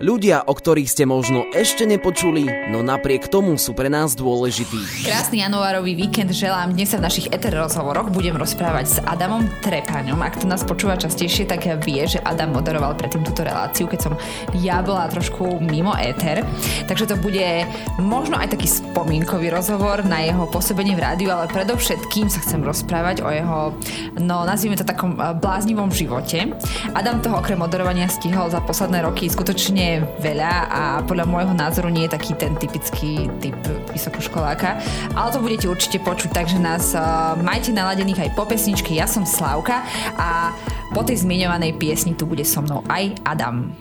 Ľudia, 0.00 0.48
o 0.48 0.56
ktorých 0.56 0.88
ste 0.88 1.04
možno 1.04 1.44
ešte 1.52 1.84
nepočuli, 1.84 2.72
no 2.72 2.80
napriek 2.80 3.28
tomu 3.28 3.60
sú 3.60 3.76
pre 3.76 3.92
nás 3.92 4.16
dôležití. 4.16 5.04
Krásny 5.04 5.44
januárový 5.44 5.92
víkend 5.92 6.32
želám. 6.32 6.72
Dnes 6.72 6.88
sa 6.88 6.96
v 6.96 7.04
našich 7.04 7.28
eter 7.28 7.52
rozhovoroch 7.52 8.08
budem 8.08 8.32
rozprávať 8.32 8.86
s 8.88 8.96
Adamom 9.04 9.44
Trepaňom. 9.60 10.16
Ak 10.24 10.40
to 10.40 10.48
nás 10.48 10.64
počúva 10.64 10.96
častejšie, 10.96 11.44
tak 11.44 11.68
ja 11.68 11.76
vie, 11.76 12.00
že 12.08 12.16
Adam 12.24 12.56
moderoval 12.56 12.96
predtým 12.96 13.28
túto 13.28 13.44
reláciu, 13.44 13.84
keď 13.92 14.00
som 14.00 14.16
ja 14.56 14.80
bola 14.80 15.04
trošku 15.12 15.60
mimo 15.60 15.92
éter. 16.00 16.48
Takže 16.88 17.12
to 17.12 17.20
bude 17.20 17.68
možno 18.00 18.40
aj 18.40 18.56
taký 18.56 18.72
spomínkový 18.72 19.52
rozhovor 19.52 20.00
na 20.08 20.24
jeho 20.24 20.48
pôsobenie 20.48 20.96
v 20.96 21.04
rádiu, 21.04 21.28
ale 21.28 21.44
predovšetkým 21.52 22.32
sa 22.32 22.40
chcem 22.40 22.64
rozprávať 22.64 23.20
o 23.20 23.28
jeho, 23.28 23.76
no 24.16 24.48
nazvime 24.48 24.80
to 24.80 24.88
takom 24.88 25.20
eh, 25.20 25.36
bláznivom 25.36 25.92
živote. 25.92 26.56
Adam 26.96 27.20
toho 27.20 27.36
okrem 27.44 27.60
moderovania 27.60 28.08
stihol 28.08 28.48
za 28.48 28.64
posledné 28.64 29.04
roky 29.04 29.28
skutočne 29.28 29.89
veľa 30.22 30.52
a 30.70 30.82
podľa 31.02 31.26
môjho 31.26 31.54
názoru 31.56 31.90
nie 31.90 32.06
je 32.06 32.14
taký 32.14 32.32
ten 32.38 32.54
typický 32.60 33.26
typ 33.42 33.56
vysokoškoláka. 33.90 34.78
Ale 35.16 35.28
to 35.34 35.42
budete 35.42 35.66
určite 35.66 35.98
počuť, 36.04 36.30
takže 36.30 36.62
nás 36.62 36.94
uh, 36.94 37.34
majte 37.40 37.74
naladených 37.74 38.28
aj 38.28 38.30
po 38.38 38.46
pesničke. 38.46 38.94
Ja 38.94 39.10
som 39.10 39.26
Slavka 39.26 39.82
a 40.20 40.54
po 40.94 41.02
tej 41.02 41.22
zmiňovanej 41.22 41.78
piesni 41.78 42.14
tu 42.14 42.26
bude 42.26 42.46
so 42.46 42.62
mnou 42.62 42.86
aj 42.86 43.16
Adam. 43.26 43.74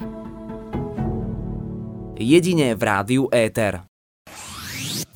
Jedine 2.20 2.76
v 2.76 2.82
rádiu 2.84 3.24
Éter. 3.32 3.89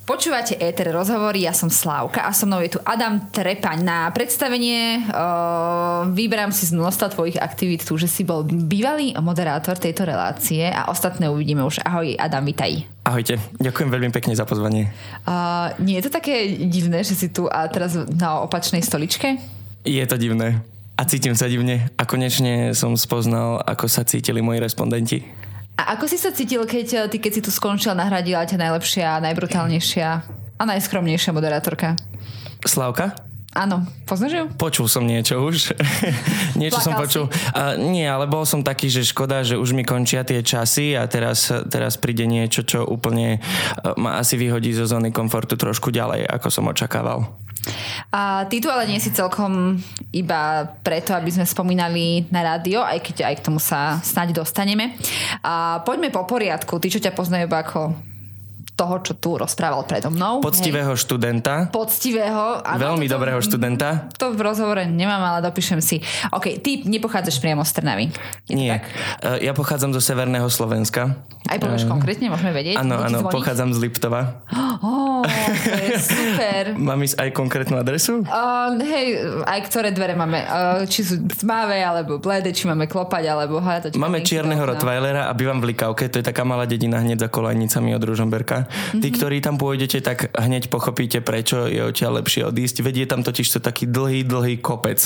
Počúvate 0.04 0.60
Éter 0.60 0.92
rozhovory, 0.92 1.48
ja 1.48 1.56
som 1.56 1.72
Slávka 1.72 2.28
a 2.28 2.30
so 2.36 2.44
mnou 2.44 2.60
je 2.60 2.76
tu 2.76 2.80
Adam 2.84 3.24
Trepaň. 3.32 3.80
Na 3.80 4.04
predstavenie 4.12 5.00
uh, 5.00 6.04
vyberám 6.12 6.52
si 6.52 6.68
z 6.68 6.76
množstva 6.76 7.08
tvojich 7.08 7.40
aktivít 7.40 7.88
tu, 7.88 7.96
že 7.96 8.04
si 8.04 8.20
bol 8.20 8.44
bývalý 8.44 9.16
moderátor 9.16 9.80
tejto 9.80 10.04
relácie 10.04 10.68
a 10.68 10.92
ostatné 10.92 11.32
uvidíme 11.32 11.64
už. 11.64 11.80
Ahoj 11.88 12.20
Adam, 12.20 12.44
vitaj. 12.44 12.84
Ahojte, 13.08 13.40
ďakujem 13.56 13.88
veľmi 13.88 14.12
pekne 14.12 14.36
za 14.36 14.44
pozvanie. 14.44 14.92
Uh, 15.24 15.72
nie 15.80 15.96
je 15.96 16.04
to 16.04 16.12
také 16.12 16.52
divné, 16.52 17.00
že 17.00 17.16
si 17.16 17.32
tu 17.32 17.48
a 17.48 17.64
teraz 17.72 17.96
na 17.96 18.44
opačnej 18.44 18.84
stoličke? 18.84 19.40
Je 19.88 20.04
to 20.04 20.20
divné. 20.20 20.60
A 21.00 21.08
cítim 21.08 21.32
sa 21.32 21.48
divne. 21.48 21.88
A 21.96 22.04
konečne 22.04 22.76
som 22.76 22.92
spoznal, 22.92 23.56
ako 23.64 23.88
sa 23.88 24.04
cítili 24.04 24.44
moji 24.44 24.60
respondenti. 24.60 25.24
A 25.74 25.98
ako 25.98 26.06
si 26.06 26.16
sa 26.18 26.30
cítil, 26.30 26.62
keď 26.62 26.86
eh, 26.94 27.06
ty, 27.10 27.16
keď 27.18 27.32
si 27.34 27.40
tu 27.42 27.50
skončil, 27.50 27.98
nahradila 27.98 28.46
ťa 28.46 28.58
najlepšia, 28.58 29.18
najbrutálnejšia 29.22 30.08
a 30.54 30.62
najskromnejšia 30.62 31.34
moderátorka? 31.34 31.98
Slavka? 32.62 33.14
Áno, 33.54 33.86
poznáš 34.02 34.32
ju? 34.34 34.44
Počul 34.58 34.90
som 34.90 35.06
niečo 35.06 35.38
už. 35.38 35.78
niečo 36.60 36.82
Plakal 36.82 36.86
som 36.90 36.92
počul. 36.98 37.24
Uh, 37.54 37.78
nie, 37.78 38.02
ale 38.02 38.26
bol 38.26 38.42
som 38.42 38.66
taký, 38.66 38.90
že 38.90 39.06
škoda, 39.06 39.46
že 39.46 39.54
už 39.54 39.78
mi 39.78 39.86
končia 39.86 40.26
tie 40.26 40.42
časy 40.42 40.98
a 40.98 41.06
teraz, 41.06 41.54
teraz 41.70 41.94
príde 41.94 42.26
niečo, 42.26 42.66
čo 42.66 42.82
úplne 42.82 43.38
uh, 43.38 43.94
ma 43.94 44.18
asi 44.18 44.34
vyhodí 44.34 44.74
zo 44.74 44.90
zóny 44.90 45.14
komfortu 45.14 45.54
trošku 45.54 45.94
ďalej, 45.94 46.26
ako 46.26 46.48
som 46.50 46.66
očakával. 46.66 47.30
A 48.14 48.46
ty 48.46 48.62
tu 48.62 48.70
ale 48.70 48.86
nie 48.86 49.02
si 49.02 49.10
celkom 49.10 49.78
iba 50.14 50.70
preto, 50.86 51.12
aby 51.16 51.30
sme 51.34 51.48
spomínali 51.48 52.28
na 52.30 52.54
rádio, 52.54 52.84
aj 52.84 53.02
keď 53.02 53.16
aj 53.26 53.34
k 53.40 53.44
tomu 53.44 53.58
sa 53.58 53.98
snáď 54.00 54.44
dostaneme. 54.44 54.94
A 55.42 55.82
poďme 55.82 56.14
po 56.14 56.22
poriadku. 56.24 56.78
Ty, 56.78 56.88
čo 56.88 57.02
ťa 57.02 57.16
poznajú 57.16 57.50
ako 57.50 58.13
toho, 58.74 58.98
čo 59.06 59.14
tu 59.14 59.38
rozprával 59.38 59.86
predo 59.86 60.10
mnou. 60.10 60.42
Poctivého 60.42 60.98
hej. 60.98 61.00
študenta. 61.06 61.70
Poctivého. 61.70 62.58
Áno, 62.66 62.78
Veľmi 62.78 63.06
to, 63.06 63.14
dobrého 63.14 63.38
študenta. 63.38 64.10
To 64.18 64.34
v 64.34 64.40
rozhovore 64.42 64.82
nemám, 64.82 65.22
ale 65.22 65.38
dopíšem 65.46 65.78
si. 65.78 66.02
OK, 66.34 66.58
ty 66.58 66.82
nepochádzaš 66.82 67.38
priamo 67.38 67.62
z 67.62 67.70
Trnavy. 67.70 68.10
Nie. 68.50 68.82
Tak? 68.82 68.84
E, 69.38 69.46
ja 69.46 69.54
pochádzam 69.54 69.94
zo 69.94 70.02
severného 70.02 70.50
Slovenska. 70.50 71.14
Aj 71.44 71.60
povieš 71.60 71.84
uh, 71.86 71.92
konkrétne, 71.92 72.32
môžeme 72.32 72.56
vedieť? 72.56 72.80
Áno, 72.80 72.98
áno, 72.98 73.28
pochádzam 73.28 73.76
z 73.76 73.78
Liptova. 73.84 74.42
Oh, 74.80 75.20
to 75.60 75.76
je 75.76 75.98
super. 76.00 76.62
Mám 76.88 77.04
ísť 77.04 77.20
aj 77.20 77.28
konkrétnu 77.36 77.76
adresu? 77.76 78.24
Uh, 78.24 78.74
hej, 78.80 79.20
aj 79.44 79.60
ktoré 79.68 79.92
dvere 79.92 80.16
máme. 80.16 80.40
Uh, 80.40 80.88
či 80.88 81.04
sú 81.04 81.20
tmavé, 81.44 81.84
alebo 81.84 82.16
bledé, 82.16 82.48
či 82.50 82.64
máme 82.64 82.88
klopať, 82.88 83.28
alebo 83.28 83.60
hľadať. 83.60 83.92
Máme 84.00 84.24
čierneho 84.24 84.64
Rottweilera 84.64 85.28
a 85.28 85.32
bývam 85.36 85.60
v 85.60 85.76
Likavke, 85.76 86.08
to 86.08 86.18
je 86.18 86.24
taká 86.24 86.48
malá 86.48 86.64
dedina 86.64 87.04
hneď 87.04 87.28
za 87.28 87.28
kolajnicami 87.28 87.92
od 87.92 88.02
Ružomberka. 88.02 88.63
Mm-hmm. 88.64 89.00
Tí, 89.00 89.08
ktorí 89.14 89.36
tam 89.40 89.56
pôjdete, 89.60 90.00
tak 90.00 90.32
hneď 90.34 90.68
pochopíte, 90.68 91.20
prečo 91.20 91.68
je 91.68 91.84
odtiaľ 91.84 92.24
lepšie 92.24 92.48
odísť. 92.48 92.82
Vedie 92.82 93.04
tam 93.06 93.22
totiž 93.22 93.46
to 93.56 93.58
taký 93.62 93.86
dlhý, 93.86 94.26
dlhý 94.26 94.58
kopec 94.58 94.98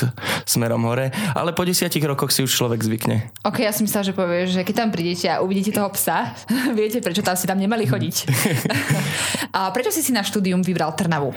smerom 0.48 0.86
hore, 0.88 1.12
ale 1.34 1.52
po 1.52 1.62
desiatich 1.66 2.02
rokoch 2.02 2.32
si 2.32 2.42
už 2.42 2.52
človek 2.52 2.80
zvykne. 2.80 3.30
Ok, 3.44 3.62
ja 3.62 3.74
som 3.74 3.84
myslela, 3.84 4.08
že 4.08 4.14
povieš, 4.16 4.48
že 4.58 4.62
keď 4.64 4.74
tam 4.74 4.90
prídete 4.90 5.26
a 5.28 5.44
uvidíte 5.44 5.74
toho 5.74 5.90
psa, 5.94 6.32
viete, 6.78 6.98
prečo 7.04 7.22
tam 7.22 7.36
si 7.36 7.46
tam 7.46 7.60
nemali 7.60 7.84
chodiť. 7.86 8.16
a 9.56 9.70
prečo 9.70 9.92
si 9.92 10.00
si 10.00 10.10
na 10.10 10.24
štúdium 10.24 10.64
vybral 10.64 10.94
Trnavu? 10.96 11.34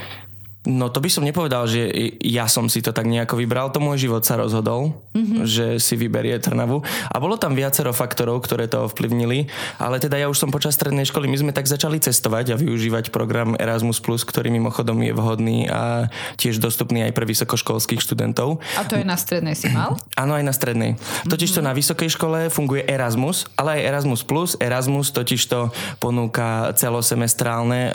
No 0.62 0.94
to 0.94 1.02
by 1.02 1.10
som 1.10 1.26
nepovedal, 1.26 1.66
že 1.66 1.90
ja 2.22 2.46
som 2.46 2.70
si 2.70 2.86
to 2.86 2.94
tak 2.94 3.10
nejako 3.10 3.34
vybral, 3.42 3.74
to 3.74 3.82
môj 3.82 4.06
život 4.06 4.22
sa 4.22 4.38
rozhodol, 4.38 4.94
mm-hmm. 5.10 5.42
že 5.42 5.82
si 5.82 5.98
vyberie 5.98 6.38
Trnavu. 6.38 6.86
A 7.10 7.18
bolo 7.18 7.34
tam 7.34 7.58
viacero 7.58 7.90
faktorov, 7.98 8.46
ktoré 8.46 8.70
to 8.70 8.86
ovplyvnili, 8.86 9.50
ale 9.82 9.98
teda 9.98 10.22
ja 10.22 10.30
už 10.30 10.38
som 10.38 10.54
počas 10.54 10.78
strednej 10.78 11.10
školy, 11.10 11.26
my 11.26 11.38
sme 11.42 11.52
tak 11.58 11.66
začali 11.66 11.98
cestovať 11.98 12.54
a 12.54 12.60
využívať 12.62 13.10
program 13.10 13.58
Erasmus+, 13.58 13.98
ktorý 14.02 14.54
mimochodom 14.54 15.02
je 15.02 15.14
vhodný 15.18 15.66
a 15.66 16.14
tiež 16.38 16.62
dostupný 16.62 17.10
aj 17.10 17.18
pre 17.18 17.26
vysokoškolských 17.26 17.98
študentov. 17.98 18.62
A 18.78 18.86
to 18.86 19.02
je 19.02 19.06
na 19.06 19.18
strednej 19.18 19.58
si 19.58 19.66
mal? 19.74 19.98
Áno, 20.14 20.38
aj 20.38 20.46
na 20.46 20.54
strednej. 20.54 20.94
Totiž 21.26 21.58
to 21.58 21.66
mm-hmm. 21.66 21.74
na 21.74 21.78
vysokej 21.78 22.10
škole 22.14 22.40
funguje 22.54 22.86
Erasmus, 22.86 23.50
ale 23.58 23.82
aj 23.82 23.98
Erasmus+. 23.98 24.22
Erasmus 24.62 25.10
totiž 25.10 25.42
to 25.50 25.74
ponúka 25.98 26.70
celosemestrálne 26.78 27.90
e, 27.90 27.92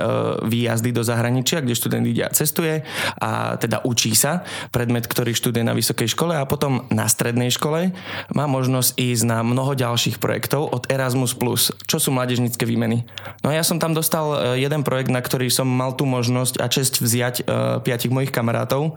výjazdy 0.50 0.90
do 0.90 1.06
zahraničia, 1.06 1.62
kde 1.62 1.78
študent 1.78 2.06
ide 2.10 2.26
a 2.26 2.34
cestuje 2.34 2.55
cestuje 2.56 2.80
a 3.20 3.60
teda 3.60 3.84
učí 3.84 4.16
sa 4.16 4.40
predmet, 4.72 5.04
ktorý 5.04 5.36
študuje 5.36 5.60
na 5.60 5.76
vysokej 5.76 6.08
škole 6.16 6.32
a 6.32 6.48
potom 6.48 6.88
na 6.88 7.04
strednej 7.04 7.52
škole. 7.52 7.92
Má 8.32 8.48
možnosť 8.48 8.96
ísť 8.96 9.28
na 9.28 9.44
mnoho 9.44 9.76
ďalších 9.76 10.16
projektov 10.16 10.72
od 10.72 10.88
Erasmus+, 10.88 11.36
čo 11.84 11.96
sú 12.00 12.08
mládežnícke 12.16 12.64
výmeny. 12.64 13.04
No 13.44 13.52
ja 13.52 13.60
som 13.60 13.76
tam 13.76 13.92
dostal 13.92 14.56
e, 14.56 14.64
jeden 14.64 14.80
projekt, 14.80 15.12
na 15.12 15.20
ktorý 15.20 15.52
som 15.52 15.68
mal 15.68 15.92
tú 15.92 16.08
možnosť 16.08 16.64
a 16.64 16.66
čest 16.72 16.98
vziať 17.02 17.44
uh, 17.44 17.78
piatich 17.84 18.08
mojich 18.08 18.32
kamarátov 18.32 18.96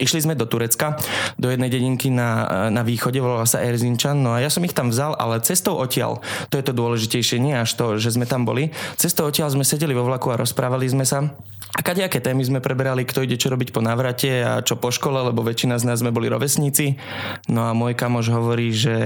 Išli 0.00 0.24
sme 0.24 0.34
do 0.34 0.48
Turecka, 0.48 0.96
do 1.36 1.52
jednej 1.52 1.68
dedinky 1.68 2.08
na, 2.08 2.68
na 2.72 2.80
východe, 2.80 3.20
volala 3.20 3.44
sa 3.44 3.60
Erzinčan, 3.60 4.24
no 4.24 4.32
a 4.32 4.40
ja 4.40 4.48
som 4.48 4.64
ich 4.64 4.72
tam 4.72 4.88
vzal, 4.88 5.12
ale 5.20 5.44
cestou 5.44 5.76
odtiaľ, 5.76 6.24
to 6.48 6.56
je 6.56 6.64
to 6.64 6.72
dôležitejšie, 6.72 7.36
nie 7.36 7.52
až 7.52 7.76
to, 7.76 8.00
že 8.00 8.16
sme 8.16 8.24
tam 8.24 8.48
boli, 8.48 8.72
cestou 8.96 9.28
odtiaľ 9.28 9.52
sme 9.52 9.62
sedeli 9.62 9.92
vo 9.92 10.08
vlaku 10.08 10.32
a 10.32 10.40
rozprávali 10.40 10.88
sme 10.88 11.04
sa 11.04 11.28
a 11.70 11.80
kadejaké 11.86 12.18
témy 12.18 12.42
sme 12.42 12.58
preberali, 12.58 13.06
kto 13.06 13.22
ide 13.22 13.38
čo 13.38 13.52
robiť 13.52 13.70
po 13.70 13.78
návrate 13.78 14.42
a 14.42 14.52
čo 14.64 14.74
po 14.74 14.90
škole, 14.90 15.22
lebo 15.22 15.46
väčšina 15.46 15.78
z 15.78 15.86
nás 15.86 16.02
sme 16.02 16.10
boli 16.10 16.26
rovesníci. 16.26 16.98
No 17.46 17.70
a 17.70 17.76
môj 17.76 17.94
kamoš 17.94 18.34
hovorí, 18.34 18.74
že 18.74 18.96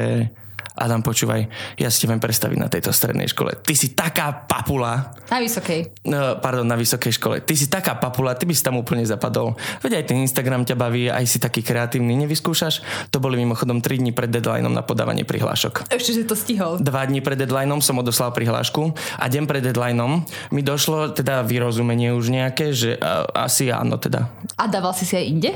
Adam, 0.75 1.07
počúvaj, 1.07 1.47
ja 1.79 1.87
si 1.87 2.03
viem 2.11 2.19
predstaviť 2.19 2.59
na 2.59 2.67
tejto 2.67 2.91
strednej 2.91 3.31
škole. 3.31 3.55
Ty 3.55 3.75
si 3.79 3.95
taká 3.95 4.43
papula. 4.51 5.15
Na 5.31 5.39
vysokej. 5.39 6.03
No, 6.03 6.43
pardon, 6.43 6.67
na 6.67 6.75
vysokej 6.75 7.15
škole. 7.15 7.47
Ty 7.47 7.55
si 7.55 7.71
taká 7.71 7.95
papula, 7.95 8.35
ty 8.35 8.43
by 8.43 8.55
si 8.59 8.67
tam 8.67 8.75
úplne 8.83 9.07
zapadol. 9.07 9.55
Veď 9.87 10.03
aj 10.03 10.05
ten 10.11 10.19
Instagram 10.27 10.67
ťa 10.67 10.75
baví, 10.75 11.07
aj 11.07 11.31
si 11.31 11.39
taký 11.39 11.63
kreatívny. 11.63 12.19
Nevyskúšaš? 12.27 12.83
To 13.15 13.23
boli 13.23 13.39
mimochodom 13.39 13.79
3 13.79 14.03
dní 14.03 14.11
pred 14.11 14.35
deadlineom 14.35 14.75
na 14.75 14.83
podávanie 14.83 15.23
prihlášok. 15.23 15.95
Ešte, 15.95 16.11
že 16.19 16.27
to 16.27 16.35
stihol. 16.35 16.83
Dva 16.83 17.07
dní 17.07 17.23
pred 17.23 17.39
deadlineom 17.39 17.79
som 17.79 18.03
odoslal 18.03 18.35
prihlášku 18.35 18.99
a 19.23 19.25
deň 19.31 19.47
pred 19.47 19.63
deadlineom 19.63 20.27
mi 20.51 20.67
došlo 20.67 21.15
teda 21.15 21.47
vyrozumenie 21.47 22.11
už 22.11 22.35
nejaké, 22.35 22.75
že 22.75 22.99
uh, 22.99 23.31
asi 23.31 23.71
áno 23.71 23.95
teda. 23.95 24.27
A 24.59 24.67
dával 24.67 24.91
si 24.91 25.07
si 25.07 25.15
aj 25.15 25.27
inde? 25.31 25.51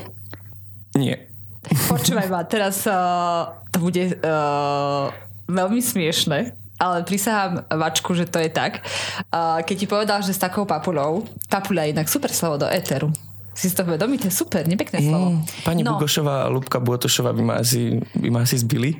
Nie. 0.94 1.27
Počúvaj 1.68 2.28
ma, 2.32 2.40
teraz 2.48 2.88
uh, 2.88 3.52
to 3.68 3.82
bude 3.84 4.00
uh, 4.24 5.12
veľmi 5.48 5.80
smiešne, 5.84 6.56
ale 6.80 6.96
prisahám 7.04 7.68
vačku, 7.68 8.16
že 8.16 8.24
to 8.24 8.40
je 8.40 8.48
tak. 8.48 8.80
Uh, 9.28 9.60
keď 9.64 9.76
ti 9.76 9.86
povedal, 9.86 10.18
že 10.24 10.32
s 10.32 10.40
takou 10.40 10.64
papulou, 10.64 11.28
papula 11.52 11.84
je 11.84 11.92
inak 11.92 12.08
super 12.08 12.32
slovo 12.32 12.64
do 12.64 12.68
éteru. 12.68 13.12
Si 13.58 13.74
to 13.74 13.82
vedomí, 13.82 14.22
to 14.22 14.30
je 14.30 14.34
super, 14.38 14.62
nepekné 14.70 15.02
slovo. 15.02 15.34
Mm, 15.34 15.42
pani 15.66 15.82
no. 15.82 15.98
Bugošová 15.98 16.46
a 16.46 16.48
Lubka 16.48 16.78
Buotošová 16.78 17.34
by 17.34 17.42
ma 17.42 17.54
asi, 17.58 17.98
by 18.14 18.30
ma 18.30 18.46
asi 18.46 18.54
zbili. 18.54 18.94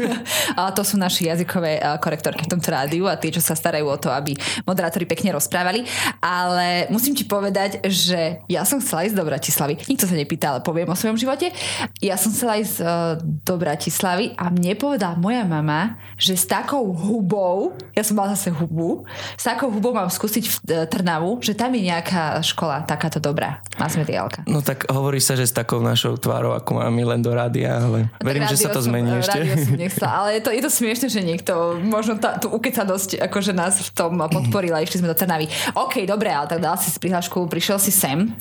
a 0.58 0.74
to 0.74 0.82
sú 0.82 0.98
naši 0.98 1.30
jazykové 1.30 1.78
korektorky 2.02 2.42
v 2.42 2.50
tomto 2.50 2.74
rádiu 2.74 3.06
a 3.06 3.14
tie, 3.14 3.30
čo 3.30 3.38
sa 3.38 3.54
starajú 3.54 3.86
o 3.86 3.94
to, 4.02 4.10
aby 4.10 4.34
moderátori 4.66 5.06
pekne 5.06 5.38
rozprávali. 5.38 5.86
Ale 6.18 6.90
musím 6.90 7.14
ti 7.14 7.22
povedať, 7.22 7.86
že 7.86 8.42
ja 8.50 8.66
som 8.66 8.82
chcela 8.82 9.06
ísť 9.06 9.14
do 9.14 9.22
Bratislavy. 9.22 9.78
Nikto 9.86 10.10
sa 10.10 10.18
nepýta, 10.18 10.58
ale 10.58 10.66
poviem 10.66 10.90
o 10.90 10.98
svojom 10.98 11.14
živote. 11.14 11.54
Ja 12.02 12.18
som 12.18 12.34
chcela 12.34 12.58
ísť 12.58 12.82
uh, 12.82 13.14
do 13.22 13.54
Bratislavy 13.62 14.34
a 14.34 14.50
mne 14.50 14.74
povedala 14.74 15.14
moja 15.22 15.46
mama, 15.46 16.02
že 16.18 16.34
s 16.34 16.50
takou 16.50 16.82
hubou, 16.90 17.78
ja 17.94 18.02
som 18.02 18.18
mala 18.18 18.34
zase 18.34 18.50
hubu, 18.50 19.06
s 19.38 19.46
takou 19.46 19.70
hubou 19.70 19.94
mám 19.94 20.10
skúsiť 20.10 20.44
v 20.50 20.56
uh, 20.58 20.74
Trnavu, 20.90 21.38
že 21.46 21.54
tam 21.54 21.70
je 21.78 21.86
nejaká 21.86 22.42
škola 22.42 22.82
takáto 22.82 23.22
dobrá. 23.22 23.62
Má 23.78 23.86
mediálka. 24.00 24.40
No 24.48 24.64
tak 24.64 24.88
hovorí 24.88 25.20
sa, 25.20 25.36
že 25.36 25.44
s 25.44 25.52
takou 25.52 25.84
našou 25.84 26.16
tvárou, 26.16 26.56
ako 26.56 26.80
máme 26.80 27.04
len 27.04 27.20
do 27.20 27.30
rádia, 27.30 27.76
ale 27.76 28.08
No, 28.16 28.24
verím, 28.24 28.48
že 28.48 28.56
sa 28.56 28.72
to 28.72 28.80
rádio 28.80 28.88
zmení 28.88 29.10
som, 29.12 29.20
ešte. 29.20 29.38
Som 29.68 29.76
nechcela, 29.76 30.10
ale 30.24 30.28
je 30.38 30.42
to, 30.42 30.50
je 30.56 30.62
to 30.64 30.70
smiešne, 30.72 31.08
že 31.12 31.20
niekto 31.20 31.52
možno 31.84 32.16
tá, 32.16 32.40
tú 32.40 32.48
ukecanosť 32.48 33.20
akože 33.28 33.52
nás 33.52 33.76
v 33.84 33.90
tom 33.92 34.16
podporil 34.16 34.72
a 34.72 34.80
išli 34.80 35.04
sme 35.04 35.12
do 35.12 35.16
Trnavy. 35.16 35.46
OK, 35.76 36.08
dobre, 36.08 36.32
ale 36.32 36.48
tak 36.48 36.64
dal 36.64 36.80
si 36.80 36.88
si 36.88 36.96
prihlášku, 36.96 37.44
prišiel 37.50 37.76
si 37.76 37.92
sem 37.92 38.32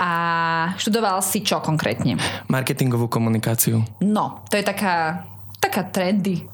a 0.00 0.10
študoval 0.80 1.20
si 1.20 1.44
čo 1.44 1.60
konkrétne? 1.60 2.16
Marketingovú 2.48 3.10
komunikáciu. 3.12 3.84
No, 4.00 4.46
to 4.48 4.56
je 4.56 4.64
taká, 4.64 5.26
taká 5.60 5.84
trendy 5.88 6.53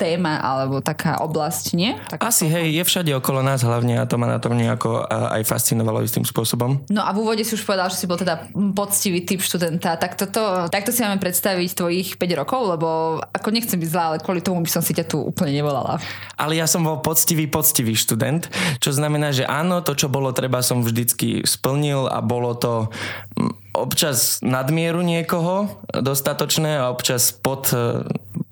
téma 0.00 0.40
alebo 0.40 0.80
taká 0.80 1.20
oblasť, 1.20 1.76
nie? 1.76 1.92
Taká 2.08 2.32
Asi 2.32 2.48
hej, 2.48 2.72
je 2.72 2.80
všade 2.80 3.12
okolo 3.12 3.44
nás 3.44 3.60
hlavne 3.60 4.00
a 4.00 4.08
to 4.08 4.16
ma 4.16 4.24
na 4.24 4.40
tom 4.40 4.56
nejako 4.56 5.04
aj 5.04 5.44
fascinovalo 5.44 6.00
istým 6.00 6.24
spôsobom. 6.24 6.80
No 6.88 7.04
a 7.04 7.12
v 7.12 7.20
úvode 7.20 7.44
si 7.44 7.52
už 7.52 7.68
povedal, 7.68 7.92
že 7.92 8.00
si 8.00 8.08
bol 8.08 8.16
teda 8.16 8.48
poctivý 8.72 9.20
typ 9.28 9.44
študenta. 9.44 10.00
Tak 10.00 10.16
toto, 10.16 10.72
takto 10.72 10.88
si 10.88 11.04
máme 11.04 11.20
predstaviť 11.20 11.76
tvojich 11.76 12.08
5 12.16 12.40
rokov, 12.40 12.60
lebo 12.64 12.88
ako 13.20 13.48
nechcem 13.52 13.76
byť 13.76 13.88
zlá, 13.92 14.04
ale 14.14 14.22
kvôli 14.24 14.40
tomu 14.40 14.64
by 14.64 14.70
som 14.72 14.80
si 14.80 14.96
ťa 14.96 15.04
tu 15.04 15.20
úplne 15.20 15.52
nevolala. 15.52 16.00
Ale 16.40 16.56
ja 16.56 16.64
som 16.64 16.80
bol 16.80 17.04
poctivý, 17.04 17.44
poctivý 17.44 17.92
študent, 17.92 18.48
čo 18.80 18.96
znamená, 18.96 19.36
že 19.36 19.44
áno, 19.44 19.84
to, 19.84 19.92
čo 19.92 20.08
bolo 20.08 20.32
treba, 20.32 20.64
som 20.64 20.80
vždycky 20.80 21.44
splnil 21.44 22.08
a 22.08 22.24
bolo 22.24 22.56
to 22.56 22.88
mm, 23.36 23.74
občas 23.74 24.40
nadmieru 24.40 25.02
niekoho 25.02 25.82
dostatočné 25.90 26.80
a 26.80 26.90
občas 26.90 27.34
pod 27.34 27.70
e, 27.74 28.06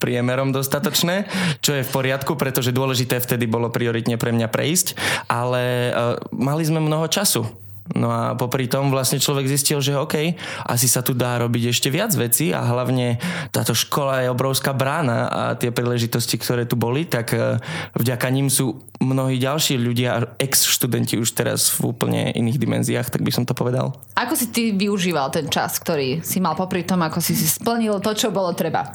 priemerom 0.09 0.57
dostatočné, 0.57 1.29
čo 1.61 1.77
je 1.77 1.85
v 1.85 1.93
poriadku, 1.93 2.41
pretože 2.41 2.73
dôležité 2.73 3.21
vtedy 3.21 3.45
bolo 3.45 3.69
prioritne 3.69 4.17
pre 4.17 4.33
mňa 4.33 4.49
prejsť, 4.49 4.97
ale 5.29 5.93
uh, 5.93 6.17
mali 6.33 6.65
sme 6.65 6.81
mnoho 6.81 7.05
času. 7.13 7.68
No 7.97 8.13
a 8.13 8.37
popri 8.37 8.69
tom 8.69 8.93
vlastne 8.93 9.17
človek 9.23 9.49
zistil, 9.49 9.81
že 9.81 9.97
OK, 9.97 10.37
asi 10.69 10.87
sa 10.91 11.01
tu 11.01 11.17
dá 11.17 11.41
robiť 11.41 11.73
ešte 11.73 11.89
viac 11.89 12.13
vecí 12.13 12.53
a 12.53 12.61
hlavne 12.61 13.17
táto 13.49 13.73
škola 13.73 14.27
je 14.27 14.29
obrovská 14.29 14.77
brána 14.77 15.29
a 15.29 15.43
tie 15.57 15.73
príležitosti, 15.73 16.37
ktoré 16.37 16.69
tu 16.69 16.77
boli, 16.77 17.09
tak 17.09 17.33
e, 17.33 17.57
vďaka 17.97 18.29
ním 18.29 18.53
sú 18.53 18.85
mnohí 18.99 19.39
ďalší 19.39 19.79
ľudia, 19.79 20.37
ex-študenti 20.43 21.17
už 21.23 21.31
teraz 21.31 21.71
v 21.79 21.95
úplne 21.95 22.35
iných 22.35 22.59
dimenziách, 22.59 23.09
tak 23.15 23.23
by 23.23 23.31
som 23.31 23.47
to 23.47 23.55
povedal. 23.55 23.95
Ako 24.19 24.35
si 24.35 24.51
ty 24.51 24.75
využíval 24.75 25.31
ten 25.31 25.47
čas, 25.47 25.79
ktorý 25.79 26.21
si 26.27 26.43
mal 26.43 26.59
popri 26.59 26.83
tom, 26.83 26.99
ako 27.07 27.23
si 27.23 27.39
si 27.39 27.47
splnil 27.47 28.03
to, 28.03 28.11
čo 28.19 28.35
bolo 28.35 28.51
treba? 28.59 28.91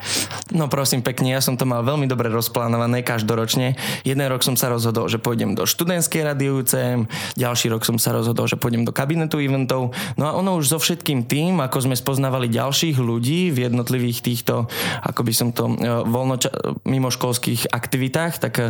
No 0.51 0.67
prosím 0.67 0.99
pekne, 0.99 1.31
ja 1.31 1.41
som 1.41 1.55
to 1.55 1.63
mal 1.63 1.81
veľmi 1.87 2.05
dobre 2.05 2.27
rozplánované 2.27 2.99
každoročne. 3.01 3.79
Jeden 4.03 4.25
rok 4.27 4.43
som 4.43 4.59
sa 4.59 4.67
rozhodol, 4.67 5.07
že 5.07 5.23
pôjdem 5.23 5.55
do 5.55 5.63
študentskej 5.63 6.35
rady 6.35 6.51
UCM, 6.51 7.07
ďalší 7.39 7.71
rok 7.71 7.87
som 7.87 7.95
sa 7.95 8.11
rozhodol, 8.11 8.45
že 8.51 8.59
pôjdem 8.59 8.82
do 8.83 8.95
kabinetu 8.95 9.39
eventov. 9.39 9.91
No 10.15 10.23
a 10.29 10.31
ono 10.35 10.59
už 10.59 10.75
so 10.75 10.77
všetkým 10.79 11.25
tým, 11.27 11.59
ako 11.59 11.89
sme 11.89 11.95
spoznávali 11.95 12.51
ďalších 12.51 12.99
ľudí 12.99 13.51
v 13.51 13.67
jednotlivých 13.67 14.19
týchto, 14.23 14.67
ako 15.03 15.21
by 15.23 15.33
som 15.33 15.49
to, 15.51 15.71
e, 15.71 15.75
voľnoča- 16.07 16.83
mimoškolských 16.83 17.71
aktivitách, 17.71 18.33
tak 18.39 18.53
e, 18.59 18.63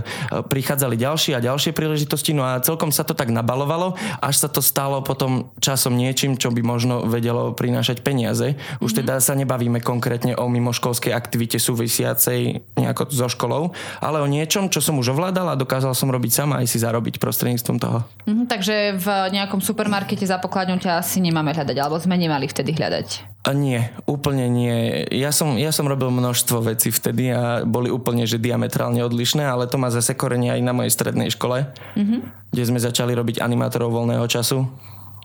prichádzali 0.45 0.95
ďalšie 0.97 1.33
a 1.37 1.43
ďalšie 1.43 1.73
príležitosti. 1.73 2.35
No 2.35 2.45
a 2.45 2.61
celkom 2.61 2.93
sa 2.93 3.07
to 3.07 3.17
tak 3.17 3.33
nabalovalo, 3.33 3.97
až 4.21 4.35
sa 4.45 4.49
to 4.49 4.61
stalo 4.61 5.01
potom 5.01 5.49
časom 5.57 5.97
niečím, 5.97 6.37
čo 6.37 6.53
by 6.53 6.61
možno 6.61 7.07
vedelo 7.07 7.55
prinášať 7.55 8.03
peniaze. 8.03 8.59
Už 8.83 8.93
teda 8.93 9.17
sa 9.23 9.33
nebavíme 9.33 9.79
konkrétne 9.79 10.35
o 10.37 10.45
mimoškolskej 10.51 11.15
aktivite 11.15 11.57
súvisiacej 11.57 12.61
nejako 12.75 13.09
so 13.09 13.27
školou, 13.31 13.71
ale 14.03 14.19
o 14.19 14.27
niečom, 14.27 14.67
čo 14.67 14.83
som 14.83 14.99
už 14.99 15.15
ovládal 15.15 15.53
a 15.53 15.59
dokázal 15.59 15.95
som 15.95 16.11
robiť 16.11 16.31
sama 16.43 16.59
aj 16.59 16.67
si 16.67 16.77
zarobiť 16.83 17.17
prostredníctvom 17.23 17.77
toho. 17.79 18.03
Mhm, 18.27 18.43
takže 18.51 18.75
v 18.99 19.07
nejakom 19.31 19.63
supermarkete 19.63 20.02
za 20.03 20.37
pokladňou 20.37 20.79
ťa 20.79 20.99
asi 20.99 21.23
nemáme 21.23 21.55
hľadať, 21.55 21.77
alebo 21.79 21.95
sme 21.97 22.19
nemali 22.19 22.45
vtedy 22.51 22.75
hľadať. 22.75 23.41
A 23.43 23.51
nie, 23.51 23.79
úplne 24.07 24.47
nie. 24.47 25.03
Ja 25.11 25.35
som, 25.35 25.59
ja 25.59 25.71
som 25.75 25.87
robil 25.87 26.11
množstvo 26.11 26.63
vecí 26.63 26.91
vtedy 26.91 27.31
a 27.31 27.67
boli 27.67 27.91
úplne 27.91 28.23
že 28.23 28.39
diametrálne 28.39 29.03
odlišné, 29.03 29.43
ale 29.43 29.67
to 29.67 29.75
má 29.75 29.91
zase 29.91 30.15
korenie 30.15 30.51
aj 30.51 30.61
na 30.63 30.71
mojej 30.71 30.91
strednej 30.95 31.27
škole, 31.31 31.67
mm-hmm. 31.95 32.19
kde 32.55 32.63
sme 32.63 32.79
začali 32.79 33.11
robiť 33.11 33.43
animátorov 33.43 33.91
voľného 33.91 34.23
času. 34.31 34.67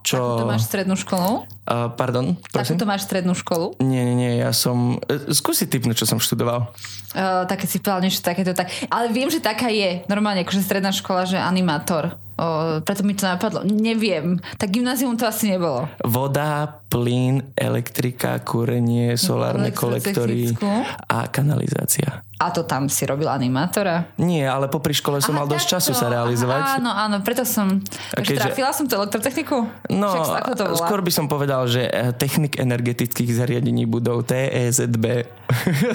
Čo... 0.03 0.41
To 0.41 0.49
máš 0.49 0.71
strednú 0.71 0.97
školu? 0.97 1.45
Uh, 1.69 1.93
pardon, 1.93 2.39
prosím? 2.55 2.81
Takúto 2.81 2.87
máš 2.89 3.05
strednú 3.05 3.35
školu? 3.37 3.77
Nie, 3.83 4.07
nie, 4.09 4.17
nie, 4.17 4.33
ja 4.41 4.55
som... 4.57 4.97
Uh, 5.05 5.35
skúsi 5.35 5.69
typnúť, 5.69 6.01
čo 6.01 6.07
som 6.09 6.23
študoval. 6.23 6.71
Uh, 7.13 7.45
také 7.45 7.69
si 7.69 7.83
povedal 7.83 8.07
niečo 8.07 8.25
takéto. 8.25 8.55
Tak. 8.57 8.89
Ale 8.89 9.13
viem, 9.13 9.29
že 9.29 9.43
taká 9.43 9.69
je. 9.69 10.07
Normálne, 10.09 10.47
akože 10.47 10.65
stredná 10.65 10.95
škola, 10.95 11.29
že 11.29 11.37
animátor. 11.37 12.17
Uh, 12.39 12.79
preto 12.87 13.03
mi 13.03 13.15
to 13.19 13.27
napadlo. 13.27 13.67
Neviem. 13.67 14.39
Tak 14.59 14.71
gymnázium 14.71 15.17
to 15.19 15.27
asi 15.27 15.51
nebolo. 15.51 15.89
Voda, 16.07 16.78
plyn, 16.89 17.53
elektrika, 17.53 18.41
kúrenie, 18.41 19.21
solárne 19.21 19.71
kolektory 19.71 20.57
a 21.05 21.29
kanalizácia. 21.29 22.25
A 22.39 22.55
to 22.55 22.63
tam 22.63 22.87
si 22.87 23.03
robil 23.03 23.27
animátora? 23.27 24.15
Nie, 24.17 24.47
ale 24.47 24.71
popri 24.71 24.95
škole 24.95 25.19
som 25.19 25.35
Aha, 25.35 25.43
mal 25.43 25.51
dosť 25.51 25.67
času 25.75 25.91
sa 25.93 26.07
realizovať. 26.07 26.63
Aha, 26.63 26.75
áno, 26.79 26.91
áno, 26.95 27.17
preto 27.21 27.43
som... 27.43 27.83
Keďže- 28.15 28.41
trafila 28.41 28.71
som 28.71 28.87
tú 28.87 28.95
elektrotechniku? 28.95 29.67
No, 29.91 30.09
Však 30.09 30.55
to 30.55 30.65
volá? 30.71 30.79
skôr 30.79 31.03
by 31.03 31.13
som 31.13 31.27
povedal, 31.27 31.67
že 31.67 31.85
eh, 31.85 32.15
technik 32.15 32.57
energetických 32.57 33.31
zariadení 33.35 33.85
budov 33.85 34.23
TEZB. 34.25 35.05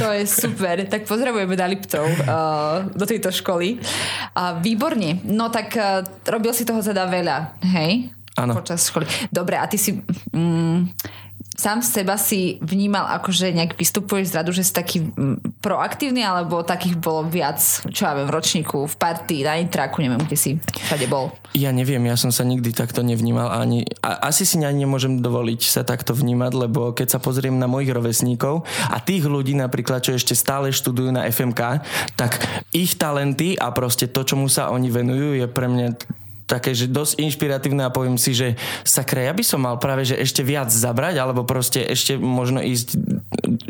To 0.03 0.09
je 0.13 0.27
super. 0.43 0.83
Tak 0.83 1.07
pozdravujeme 1.07 1.55
na 1.55 1.65
Liptov 1.65 2.05
uh, 2.05 2.85
do 2.91 3.07
tejto 3.07 3.31
školy. 3.31 3.79
Uh, 4.35 4.59
výborne. 4.59 5.23
No 5.23 5.47
tak 5.47 5.73
uh, 5.79 6.03
robil 6.27 6.51
si 6.51 6.67
toho 6.67 6.83
teda 6.83 7.07
veľa, 7.07 7.55
hej? 7.71 8.11
Áno. 8.33 8.57
Počas 8.57 8.89
školy. 8.89 9.05
Dobre, 9.29 9.61
a 9.61 9.65
ty 9.69 9.77
si... 9.77 10.01
Mm, 10.33 10.89
sám 11.53 11.85
seba 11.85 12.17
si 12.17 12.57
vnímal, 12.65 13.05
akože 13.21 13.53
nejak 13.53 13.77
vystupuješ 13.77 14.33
z 14.33 14.35
radu, 14.41 14.51
že 14.51 14.65
si 14.65 14.73
taký 14.73 15.05
mm, 15.05 15.61
proaktívny, 15.61 16.25
alebo 16.25 16.65
takých 16.65 16.97
bolo 16.97 17.29
viac, 17.29 17.61
čo 17.93 18.09
ja 18.09 18.17
viem, 18.17 18.25
v 18.25 18.33
ročníku, 18.33 18.89
v 18.89 18.95
partii, 18.97 19.45
na 19.45 19.61
intraku, 19.61 20.01
neviem, 20.01 20.21
kde 20.25 20.37
si 20.37 20.57
všade 20.57 21.05
bol. 21.05 21.29
Ja 21.53 21.69
neviem, 21.69 22.01
ja 22.09 22.17
som 22.17 22.33
sa 22.33 22.41
nikdy 22.41 22.73
takto 22.73 23.05
nevnímal 23.05 23.53
ani... 23.53 23.85
A 24.01 24.33
asi 24.33 24.49
si 24.49 24.57
ani 24.57 24.83
nemôžem 24.83 25.21
dovoliť 25.21 25.61
sa 25.69 25.85
takto 25.85 26.17
vnímať, 26.17 26.51
lebo 26.57 26.89
keď 26.97 27.17
sa 27.17 27.19
pozriem 27.21 27.53
na 27.61 27.69
mojich 27.69 27.93
rovesníkov 27.93 28.65
a 28.89 28.97
tých 28.97 29.29
ľudí 29.29 29.53
napríklad, 29.53 30.01
čo 30.01 30.17
ešte 30.17 30.33
stále 30.33 30.73
študujú 30.73 31.13
na 31.13 31.29
FMK, 31.29 31.85
tak 32.17 32.41
ich 32.73 32.97
talenty 32.97 33.53
a 33.61 33.69
proste 33.69 34.09
to, 34.09 34.25
čomu 34.25 34.49
sa 34.49 34.73
oni 34.73 34.89
venujú, 34.89 35.37
je 35.37 35.45
pre 35.45 35.69
mňa 35.69 35.87
také, 36.45 36.75
že 36.75 36.91
dosť 36.91 37.19
inšpiratívne 37.23 37.87
a 37.87 37.93
poviem 37.93 38.19
si, 38.19 38.35
že 38.35 38.59
sakra, 38.83 39.25
ja 39.25 39.33
by 39.33 39.43
som 39.43 39.63
mal 39.63 39.79
práve, 39.79 40.03
že 40.03 40.19
ešte 40.19 40.43
viac 40.43 40.69
zabrať, 40.69 41.19
alebo 41.19 41.47
proste 41.47 41.83
ešte 41.83 42.19
možno 42.19 42.59
ísť 42.59 42.99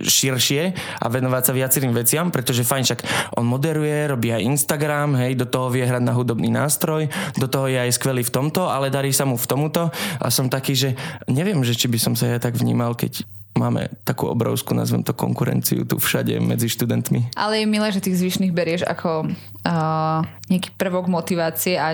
širšie 0.04 0.62
a 1.00 1.06
venovať 1.08 1.44
sa 1.44 1.54
viacerým 1.54 1.94
veciam, 1.94 2.28
pretože 2.34 2.66
fajn, 2.66 2.84
však 2.84 3.02
on 3.40 3.46
moderuje, 3.46 4.10
robí 4.10 4.34
aj 4.34 4.44
Instagram, 4.44 5.16
hej, 5.22 5.38
do 5.38 5.48
toho 5.48 5.70
vie 5.70 5.86
hrať 5.86 6.04
na 6.04 6.14
hudobný 6.14 6.50
nástroj, 6.50 7.08
do 7.38 7.48
toho 7.48 7.70
je 7.70 7.78
aj 7.80 7.96
skvelý 7.96 8.26
v 8.26 8.34
tomto, 8.34 8.68
ale 8.68 8.94
darí 8.94 9.14
sa 9.14 9.24
mu 9.24 9.38
v 9.38 9.50
tomuto 9.50 9.94
a 10.20 10.28
som 10.28 10.50
taký, 10.50 10.74
že 10.74 10.90
neviem, 11.30 11.62
že 11.64 11.78
či 11.78 11.88
by 11.88 12.00
som 12.02 12.14
sa 12.14 12.28
ja 12.28 12.40
tak 12.42 12.58
vnímal, 12.58 12.98
keď 12.98 13.24
máme 13.54 13.90
takú 14.02 14.30
obrovskú, 14.30 14.74
nazvem 14.74 15.06
to, 15.06 15.14
konkurenciu 15.14 15.86
tu 15.86 16.02
všade 16.02 16.42
medzi 16.42 16.66
študentmi. 16.70 17.38
Ale 17.38 17.62
je 17.62 17.68
milé, 17.70 17.88
že 17.94 18.02
tých 18.02 18.18
zvyšných 18.18 18.54
berieš 18.54 18.84
ako 18.86 19.30
uh, 19.30 20.26
nejaký 20.50 20.74
prvok 20.74 21.06
motivácie 21.06 21.78
a 21.78 21.94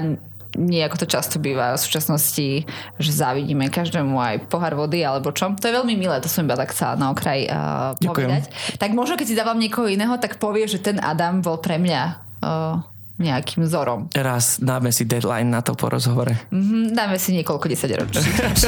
nie 0.60 0.84
ako 0.84 1.02
to 1.02 1.08
často 1.08 1.40
býva 1.40 1.74
v 1.74 1.80
súčasnosti, 1.80 2.68
že 3.00 3.12
závidíme 3.16 3.72
každému 3.72 4.20
aj 4.20 4.52
pohár 4.52 4.76
vody 4.76 5.00
alebo 5.00 5.32
čo. 5.32 5.56
To 5.56 5.66
je 5.66 5.74
veľmi 5.74 5.96
milé, 5.96 6.20
to 6.20 6.28
som 6.28 6.44
iba 6.44 6.60
tak 6.60 6.76
chcela 6.76 7.00
na 7.00 7.16
okraj 7.16 7.48
uh, 7.48 7.96
Ďakujem. 7.96 8.12
povedať. 8.12 8.44
Tak 8.76 8.92
možno 8.92 9.16
keď 9.16 9.28
si 9.32 9.40
dávam 9.40 9.56
niekoho 9.56 9.88
iného, 9.88 10.20
tak 10.20 10.36
povie, 10.36 10.68
že 10.68 10.84
ten 10.84 11.00
Adam 11.00 11.40
bol 11.40 11.64
pre 11.64 11.80
mňa 11.80 12.02
uh, 12.44 12.84
nejakým 13.20 13.68
vzorom. 13.68 14.08
Raz 14.16 14.58
dáme 14.64 14.96
si 14.96 15.04
deadline 15.04 15.52
na 15.52 15.60
to 15.60 15.76
po 15.76 15.92
rozhovore. 15.92 16.48
Mhm, 16.50 16.96
dáme 16.96 17.20
si 17.20 17.36
niekoľko 17.36 17.68
desaťročí. 17.68 18.20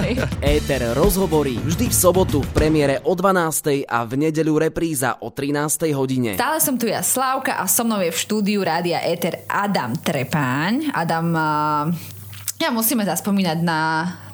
Éter 0.43 0.91
rozhovorí 0.91 1.57
vždy 1.63 1.87
v 1.87 1.95
sobotu 1.95 2.43
v 2.43 2.49
premiére 2.51 2.99
o 3.07 3.15
12. 3.15 3.87
a 3.87 4.03
v 4.03 4.27
nedeľu 4.27 4.67
repríza 4.67 5.15
o 5.23 5.31
13. 5.31 5.95
hodine. 5.95 6.35
Stále 6.35 6.59
som 6.59 6.75
tu 6.75 6.91
ja, 6.91 6.99
Slávka, 6.99 7.57
a 7.57 7.65
so 7.65 7.87
mnou 7.87 8.03
je 8.03 8.11
v 8.11 8.19
štúdiu 8.19 8.59
Rádia 8.61 8.99
Éter 9.07 9.47
Adam 9.47 9.95
Trepáň. 9.95 10.91
Adam, 10.91 11.27
uh, 11.31 11.87
ja 12.59 12.69
musíme 12.69 13.07
zaspomínať 13.07 13.59
na 13.63 13.79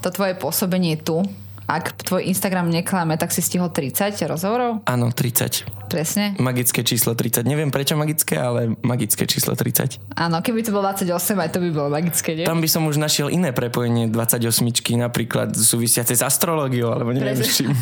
to 0.02 0.10
tvoje 0.10 0.34
pôsobenie 0.36 0.98
tu. 1.00 1.22
Ak 1.68 2.00
tvoj 2.00 2.24
Instagram 2.24 2.72
neklame, 2.72 3.20
tak 3.20 3.28
si 3.28 3.44
stihol 3.44 3.68
30 3.68 4.16
rozhovorov? 4.24 4.80
Áno, 4.88 5.12
30. 5.12 5.68
Presne? 5.92 6.32
Magické 6.40 6.80
číslo 6.80 7.12
30. 7.12 7.44
Neviem 7.44 7.68
prečo 7.68 7.92
magické, 7.92 8.40
ale 8.40 8.72
magické 8.80 9.28
číslo 9.28 9.52
30. 9.52 10.00
Áno, 10.16 10.40
keby 10.40 10.64
to 10.64 10.72
bolo 10.72 10.88
28, 10.88 11.12
aj 11.36 11.50
to 11.52 11.60
by 11.60 11.68
bolo 11.68 11.92
magické, 11.92 12.40
nie? 12.40 12.48
Tam 12.48 12.64
by 12.64 12.68
som 12.72 12.88
už 12.88 12.96
našiel 12.96 13.28
iné 13.28 13.52
prepojenie 13.52 14.08
28 14.08 14.64
napríklad 14.96 15.52
súvisiace 15.52 16.16
s 16.16 16.24
astrológiou, 16.24 16.88
alebo 16.88 17.12
neviem 17.12 17.36
s 17.36 17.60
čím. 17.60 17.76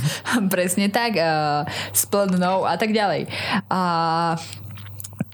Presne 0.51 0.91
tak, 0.99 1.15
uh, 1.15 1.63
s 1.95 2.11
plnou 2.11 2.67
a 2.67 2.75
tak 2.75 2.91
ďalej. 2.91 3.31
Uh, 3.71 4.35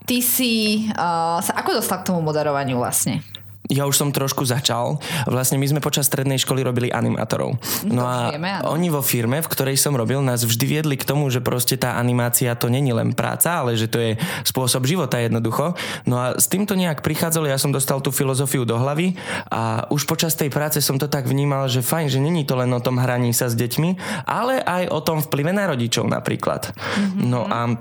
ty 0.05 0.21
si 0.21 0.85
uh, 0.93 1.41
sa 1.41 1.53
ako 1.57 1.81
dostal 1.81 2.05
k 2.05 2.13
tomu 2.13 2.21
moderovaniu 2.21 2.77
vlastne? 2.77 3.25
Ja 3.73 3.89
už 3.89 3.97
som 3.97 4.13
trošku 4.13 4.45
začal. 4.45 5.01
Vlastne 5.25 5.57
my 5.57 5.65
sme 5.65 5.81
počas 5.81 6.05
strednej 6.05 6.37
školy 6.37 6.61
robili 6.61 6.93
animátorov. 6.93 7.57
No 7.89 8.05
a 8.05 8.37
vieme, 8.37 8.61
áno. 8.61 8.77
oni 8.77 8.93
vo 8.93 9.01
firme, 9.01 9.41
v 9.41 9.49
ktorej 9.49 9.81
som 9.81 9.97
robil, 9.97 10.21
nás 10.21 10.45
vždy 10.45 10.65
viedli 10.69 10.97
k 11.01 11.09
tomu, 11.09 11.33
že 11.33 11.41
proste 11.41 11.81
tá 11.81 11.97
animácia 11.97 12.53
to 12.53 12.69
není 12.69 12.93
len 12.93 13.17
práca, 13.17 13.65
ale 13.65 13.73
že 13.73 13.89
to 13.89 13.97
je 13.97 14.21
spôsob 14.45 14.85
života 14.85 15.17
jednoducho. 15.17 15.73
No 16.05 16.21
a 16.21 16.37
s 16.37 16.53
týmto 16.53 16.77
nejak 16.77 17.01
prichádzalo, 17.01 17.49
ja 17.49 17.57
som 17.57 17.73
dostal 17.73 18.05
tú 18.05 18.13
filozofiu 18.13 18.69
do 18.69 18.77
hlavy 18.77 19.17
a 19.49 19.89
už 19.89 20.05
počas 20.05 20.37
tej 20.37 20.53
práce 20.53 20.85
som 20.85 21.01
to 21.01 21.09
tak 21.09 21.25
vnímal, 21.25 21.65
že 21.73 21.81
fajn, 21.81 22.13
že 22.13 22.21
není 22.21 22.45
to 22.45 22.61
len 22.61 22.69
o 22.77 22.85
tom 22.85 23.01
hraní 23.01 23.33
sa 23.33 23.49
s 23.49 23.57
deťmi, 23.57 24.23
ale 24.29 24.61
aj 24.61 24.93
o 24.93 25.01
tom 25.01 25.25
vplyve 25.25 25.57
na 25.57 25.65
rodičov 25.65 26.05
napríklad. 26.05 26.77
Mm-hmm. 26.77 27.25
No 27.25 27.49
a 27.49 27.81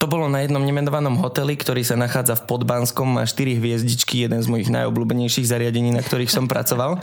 to 0.00 0.08
bolo 0.08 0.28
na 0.28 0.40
jednom 0.40 0.62
nemenovanom 0.64 1.20
hoteli, 1.20 1.52
ktorý 1.58 1.84
sa 1.84 2.00
nachádza 2.00 2.38
v 2.40 2.48
Podbanskom, 2.48 3.20
má 3.20 3.28
4 3.28 3.60
hviezdičky, 3.60 4.24
jeden 4.24 4.40
z 4.40 4.48
mojich 4.48 4.72
najobľúbenejších 4.72 5.44
zariadení, 5.44 5.92
na 5.92 6.00
ktorých 6.00 6.32
som 6.32 6.48
pracoval. 6.48 6.96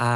A 0.00 0.10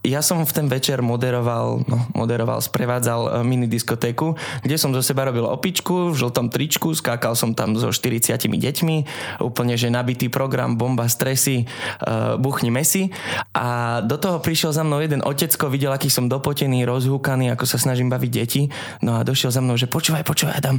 ja 0.00 0.20
som 0.24 0.40
v 0.44 0.52
ten 0.52 0.66
večer 0.70 1.04
moderoval, 1.04 1.84
no, 1.84 1.98
moderoval, 2.16 2.64
sprevádzal 2.64 3.20
e, 3.20 3.28
mini 3.44 3.68
diskotéku, 3.68 4.38
kde 4.64 4.76
som 4.80 4.94
zo 4.96 5.04
seba 5.04 5.28
robil 5.28 5.44
opičku 5.44 6.12
v 6.12 6.16
žltom 6.16 6.48
tričku, 6.48 6.96
skákal 6.96 7.36
som 7.36 7.52
tam 7.52 7.76
so 7.76 7.92
40 7.92 8.32
deťmi, 8.38 8.96
úplne 9.44 9.76
že 9.76 9.92
nabitý 9.92 10.32
program, 10.32 10.80
bomba, 10.80 11.06
stresy, 11.10 11.64
uh, 12.04 12.36
buchni 12.40 12.70
mesi. 12.72 13.10
A 13.54 14.00
do 14.04 14.16
toho 14.16 14.38
prišiel 14.42 14.74
za 14.74 14.82
mnou 14.82 15.00
jeden 15.02 15.20
otecko, 15.24 15.70
videl, 15.70 15.92
aký 15.94 16.08
som 16.10 16.26
dopotený, 16.26 16.84
rozhúkaný, 16.84 17.52
ako 17.54 17.64
sa 17.64 17.78
snažím 17.78 18.10
baviť 18.10 18.30
deti. 18.30 18.62
No 19.04 19.18
a 19.18 19.26
došiel 19.26 19.52
za 19.52 19.60
mnou, 19.62 19.78
že 19.78 19.90
počúvaj, 19.90 20.24
počúvaj, 20.26 20.58
Adam, 20.58 20.76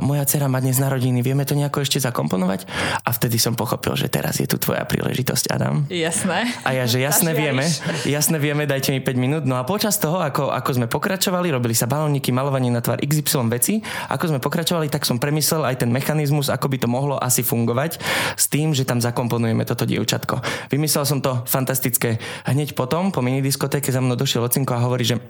moja 0.00 0.24
dcera 0.24 0.48
má 0.48 0.58
dnes 0.60 0.80
narodiny, 0.80 1.20
vieme 1.20 1.44
to 1.44 1.52
nejako 1.52 1.84
ešte 1.84 2.00
zakomponovať? 2.00 2.66
A 3.04 3.12
vtedy 3.12 3.36
som 3.36 3.52
pochopil, 3.52 3.94
že 3.94 4.08
teraz 4.08 4.40
je 4.40 4.48
tu 4.48 4.56
tvoja 4.56 4.82
príležitosť, 4.88 5.52
Adam. 5.52 5.84
Jasné. 5.92 6.48
A 6.64 6.72
ja, 6.72 6.84
že 6.88 7.04
jasné 7.04 7.36
vieme, 7.36 7.68
jasné 8.08 8.36
vieme, 8.40 8.64
dajte 8.64 8.90
mi 8.90 9.04
5 9.04 9.14
minút. 9.16 9.42
No 9.44 9.60
a 9.60 9.68
počas 9.68 10.00
toho, 10.00 10.20
ako, 10.24 10.50
ako 10.50 10.70
sme 10.76 10.86
pokračovali, 10.88 11.52
robili 11.52 11.76
sa 11.76 11.84
balóniky, 11.84 12.32
malovanie 12.32 12.72
na 12.72 12.80
tvar 12.80 13.00
XY 13.00 13.52
veci, 13.52 13.84
ako 14.08 14.34
sme 14.34 14.38
pokračovali, 14.40 14.88
tak 14.88 15.04
som 15.04 15.20
premyslel 15.20 15.64
aj 15.68 15.84
ten 15.84 15.90
mechanizmus, 15.92 16.48
ako 16.48 16.66
by 16.72 16.76
to 16.80 16.88
mohlo 16.88 17.16
asi 17.20 17.44
fungovať 17.44 18.00
s 18.34 18.48
tým, 18.48 18.72
že 18.72 18.88
tam 18.88 18.98
zakomponujeme 18.98 19.62
toto 19.68 19.84
dievčatko. 19.84 20.40
Vymyslel 20.72 21.04
som 21.04 21.20
to 21.20 21.44
fantastické. 21.44 22.16
Hneď 22.48 22.72
potom, 22.72 23.12
po 23.12 23.20
minidiskotéke 23.20 23.92
za 23.92 24.00
mnou 24.00 24.16
došiel 24.16 24.44
Ocinko 24.44 24.74
a 24.76 24.84
hovorí, 24.84 25.04
že 25.04 25.20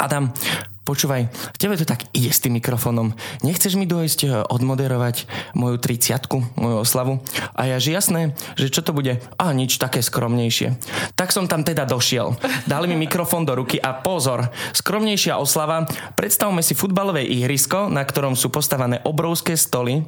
Adam, 0.00 0.32
počúvaj, 0.82 1.30
tebe 1.58 1.78
to 1.78 1.86
tak 1.86 2.10
ide 2.10 2.34
s 2.34 2.42
tým 2.42 2.58
mikrofónom. 2.58 3.14
Nechceš 3.46 3.78
mi 3.78 3.86
dojsť 3.86 4.20
e, 4.26 4.28
odmoderovať 4.50 5.30
moju 5.54 5.78
30 5.78 6.58
moju 6.58 6.76
oslavu? 6.82 7.22
A 7.54 7.70
ja, 7.70 7.78
že 7.78 7.94
jasné, 7.94 8.34
že 8.58 8.66
čo 8.66 8.82
to 8.82 8.90
bude? 8.90 9.22
A 9.38 9.54
nič 9.54 9.78
také 9.78 10.02
skromnejšie. 10.02 10.74
Tak 11.14 11.30
som 11.30 11.46
tam 11.46 11.62
teda 11.62 11.86
došiel. 11.86 12.34
Dali 12.66 12.90
mi 12.90 12.98
mikrofón 12.98 13.46
do 13.46 13.54
ruky 13.54 13.78
a 13.78 13.94
pozor, 13.94 14.50
skromnejšia 14.74 15.38
oslava. 15.38 15.86
Predstavme 16.18 16.66
si 16.66 16.74
futbalové 16.74 17.22
ihrisko, 17.30 17.86
na 17.86 18.02
ktorom 18.02 18.34
sú 18.34 18.50
postavané 18.50 18.98
obrovské 19.06 19.54
stoly, 19.54 20.02
e, 20.02 20.04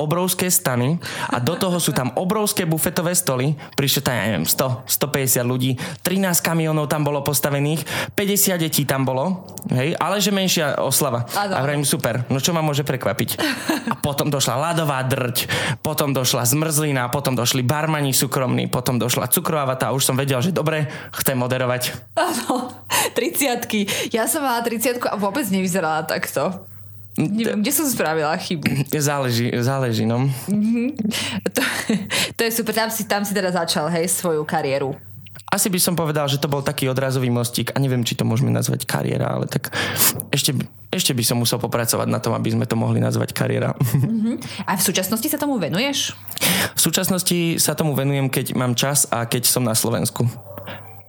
obrovské 0.00 0.48
stany 0.48 0.96
a 1.28 1.36
do 1.44 1.60
toho 1.60 1.76
sú 1.76 1.92
tam 1.92 2.16
obrovské 2.16 2.64
bufetové 2.64 3.12
stoly. 3.12 3.52
Prišlo 3.76 4.00
tam, 4.00 4.16
ja 4.16 4.24
neviem, 4.32 4.48
100, 4.48 4.88
150 4.88 5.44
ľudí, 5.44 5.76
13 6.00 6.40
kamionov 6.40 6.88
tam 6.88 7.04
bolo 7.04 7.20
postavených, 7.20 7.84
50 8.16 8.64
detí 8.64 8.88
tam 8.88 9.04
bolo, 9.04 9.44
hej, 9.76 9.92
ale 10.06 10.22
že 10.22 10.30
menšia 10.30 10.78
oslava. 10.78 11.26
A 11.34 11.60
vrajím, 11.60 11.82
super, 11.82 12.22
no 12.30 12.38
čo 12.38 12.54
ma 12.54 12.62
môže 12.62 12.86
prekvapiť? 12.86 13.30
A 13.92 13.94
potom 13.94 14.26
došla 14.26 14.58
ľadová 14.58 15.02
drť, 15.06 15.46
potom 15.78 16.10
došla 16.10 16.42
zmrzlina, 16.42 17.06
potom 17.10 17.38
došli 17.38 17.62
barmani 17.62 18.10
súkromní, 18.10 18.66
potom 18.66 18.98
došla 18.98 19.30
cukrová 19.30 19.62
vata 19.62 19.90
a 19.90 19.94
už 19.94 20.02
som 20.02 20.18
vedel, 20.18 20.42
že 20.42 20.50
dobre, 20.50 20.90
chcem 21.22 21.38
moderovať. 21.38 21.94
Áno, 22.18 22.74
30 23.14 24.10
Ja 24.10 24.26
som 24.26 24.42
mala 24.42 24.62
30 24.66 24.98
a 25.06 25.14
vôbec 25.14 25.46
nevyzerala 25.46 26.02
takto. 26.02 26.66
Neviem, 27.16 27.64
kde 27.64 27.72
som 27.72 27.88
spravila 27.88 28.36
chybu. 28.36 28.68
Záleží, 28.92 29.48
záleží, 29.56 30.04
no. 30.04 30.28
Mm-hmm. 30.52 30.88
To, 31.48 31.62
to 32.36 32.40
je 32.44 32.50
super, 32.52 32.76
tam 32.76 32.92
si, 32.92 33.08
tam 33.08 33.24
si 33.24 33.32
teda 33.32 33.48
začal, 33.56 33.88
hej, 33.88 34.04
svoju 34.12 34.44
kariéru. 34.44 34.92
Asi 35.52 35.68
by 35.68 35.78
som 35.78 35.94
povedal, 35.94 36.26
že 36.26 36.40
to 36.40 36.50
bol 36.50 36.64
taký 36.64 36.88
odrazový 36.90 37.28
mostík 37.28 37.72
a 37.72 37.80
neviem, 37.80 38.02
či 38.02 38.16
to 38.16 38.24
môžeme 38.26 38.50
nazvať 38.50 38.88
kariéra, 38.88 39.36
ale 39.36 39.46
tak 39.46 39.70
ešte, 40.32 40.56
ešte 40.90 41.12
by 41.12 41.22
som 41.22 41.36
musel 41.38 41.60
popracovať 41.60 42.08
na 42.08 42.18
tom, 42.18 42.34
aby 42.34 42.52
sme 42.52 42.64
to 42.66 42.74
mohli 42.74 42.98
nazvať 42.98 43.36
kariéra. 43.36 43.76
Mm-hmm. 43.76 44.66
A 44.66 44.74
v 44.74 44.82
súčasnosti 44.82 45.28
sa 45.28 45.38
tomu 45.38 45.60
venuješ? 45.60 46.16
V 46.76 46.80
súčasnosti 46.80 47.60
sa 47.62 47.76
tomu 47.76 47.94
venujem, 47.94 48.32
keď 48.32 48.56
mám 48.56 48.74
čas 48.74 49.06
a 49.12 49.24
keď 49.28 49.48
som 49.48 49.62
na 49.64 49.76
Slovensku 49.76 50.28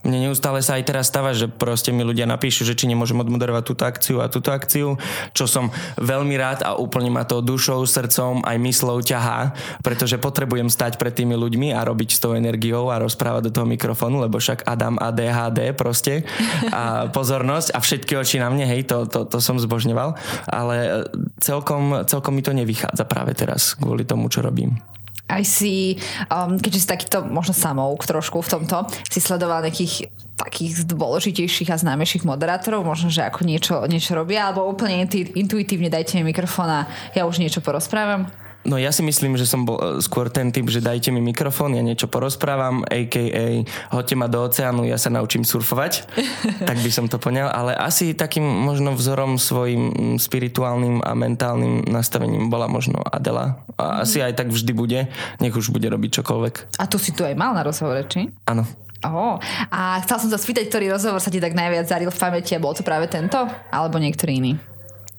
mne 0.07 0.31
neustále 0.31 0.63
sa 0.63 0.79
aj 0.79 0.87
teraz 0.87 1.11
stáva, 1.11 1.35
že 1.35 1.51
proste 1.51 1.91
mi 1.91 2.01
ľudia 2.01 2.23
napíšu, 2.23 2.63
že 2.63 2.73
či 2.73 2.87
nemôžem 2.87 3.19
odmoderovať 3.19 3.63
túto 3.67 3.83
akciu 3.83 4.23
a 4.23 4.31
túto 4.31 4.55
akciu, 4.55 4.95
čo 5.35 5.45
som 5.45 5.69
veľmi 5.99 6.33
rád 6.39 6.63
a 6.63 6.79
úplne 6.79 7.11
ma 7.11 7.27
to 7.27 7.43
dušou, 7.43 7.83
srdcom 7.83 8.47
aj 8.47 8.57
myslou 8.63 9.03
ťahá, 9.03 9.51
pretože 9.83 10.15
potrebujem 10.15 10.71
stať 10.71 10.95
pred 10.95 11.11
tými 11.11 11.35
ľuďmi 11.35 11.75
a 11.75 11.83
robiť 11.83 12.09
s 12.15 12.21
tou 12.23 12.33
energiou 12.33 12.87
a 12.87 13.03
rozprávať 13.03 13.51
do 13.51 13.53
toho 13.53 13.67
mikrofónu, 13.67 14.23
lebo 14.23 14.39
však 14.39 14.63
Adam 14.63 14.95
ADHD 14.95 15.75
proste 15.75 16.23
a 16.71 17.05
pozornosť 17.17 17.75
a 17.75 17.79
všetky 17.83 18.15
oči 18.15 18.39
na 18.39 18.47
mne, 18.47 18.63
hej, 18.63 18.87
to, 18.87 19.05
to, 19.05 19.27
to 19.27 19.37
som 19.43 19.59
zbožňoval, 19.59 20.15
ale 20.47 21.05
celkom, 21.43 22.07
celkom 22.07 22.31
mi 22.31 22.41
to 22.41 22.55
nevychádza 22.55 23.03
práve 23.03 23.35
teraz 23.35 23.75
kvôli 23.75 24.07
tomu, 24.07 24.31
čo 24.31 24.39
robím 24.39 24.79
aj 25.27 25.43
si, 25.43 25.99
um, 26.31 26.55
keďže 26.55 26.81
si 26.83 26.87
takýto 26.87 27.27
možno 27.27 27.51
samouk 27.51 28.07
trošku 28.07 28.39
v 28.39 28.51
tomto, 28.57 28.87
si 29.11 29.19
sledoval 29.19 29.63
nejakých 29.67 30.07
takých 30.37 30.85
dôležitejších 30.85 31.73
a 31.73 31.81
známejších 31.81 32.21
moderátorov, 32.21 32.85
možno, 32.85 33.09
že 33.09 33.25
ako 33.25 33.41
niečo, 33.41 33.81
niečo 33.89 34.13
robia, 34.13 34.45
alebo 34.45 34.69
úplne 34.69 35.09
intuitívne 35.33 35.89
dajte 35.89 36.21
mi 36.21 36.29
mikrofón 36.29 36.69
a 36.69 36.85
ja 37.17 37.25
už 37.25 37.41
niečo 37.41 37.57
porozprávam? 37.65 38.29
No 38.67 38.75
ja 38.75 38.91
si 38.91 38.99
myslím, 38.99 39.39
že 39.39 39.47
som 39.47 39.63
bol 39.63 39.79
e, 39.79 40.03
skôr 40.03 40.27
ten 40.27 40.51
typ, 40.51 40.67
že 40.67 40.83
dajte 40.83 41.07
mi 41.15 41.23
mikrofón, 41.23 41.71
ja 41.71 41.79
niečo 41.79 42.11
porozprávam, 42.11 42.83
a.k.a. 42.83 43.63
hoďte 43.95 44.15
ma 44.19 44.27
do 44.27 44.43
oceánu, 44.43 44.83
ja 44.83 44.99
sa 44.99 45.07
naučím 45.07 45.47
surfovať. 45.47 46.03
tak 46.69 46.77
by 46.83 46.91
som 46.91 47.07
to 47.07 47.15
poňal, 47.15 47.47
ale 47.47 47.71
asi 47.79 48.11
takým 48.11 48.43
možno 48.43 48.91
vzorom 48.91 49.39
svojim 49.39 50.19
spirituálnym 50.19 50.99
a 50.99 51.15
mentálnym 51.15 51.87
nastavením 51.87 52.51
bola 52.51 52.67
možno 52.67 52.99
Adela. 53.07 53.63
A 53.79 54.03
mm. 54.03 54.03
asi 54.03 54.19
aj 54.19 54.35
tak 54.35 54.51
vždy 54.51 54.71
bude, 54.75 54.99
nech 55.39 55.55
už 55.55 55.71
bude 55.71 55.87
robiť 55.87 56.19
čokoľvek. 56.19 56.83
A 56.83 56.91
tu 56.91 56.99
si 56.99 57.15
tu 57.15 57.23
aj 57.23 57.39
mal 57.39 57.55
na 57.55 57.63
rozhovore, 57.63 58.03
či? 58.11 58.27
Áno. 58.43 58.67
Oh, 59.05 59.39
a 59.71 60.01
chcel 60.03 60.27
som 60.27 60.29
sa 60.33 60.41
spýtať, 60.41 60.67
ktorý 60.67 60.91
rozhovor 60.91 61.23
sa 61.23 61.31
ti 61.31 61.39
tak 61.39 61.55
najviac 61.55 61.87
zaril 61.87 62.11
v 62.11 62.19
pamäti 62.19 62.57
a 62.57 62.59
bol 62.59 62.75
to 62.75 62.83
práve 62.83 63.07
tento? 63.07 63.37
Alebo 63.71 64.01
niektorý 64.01 64.41
iný? 64.43 64.53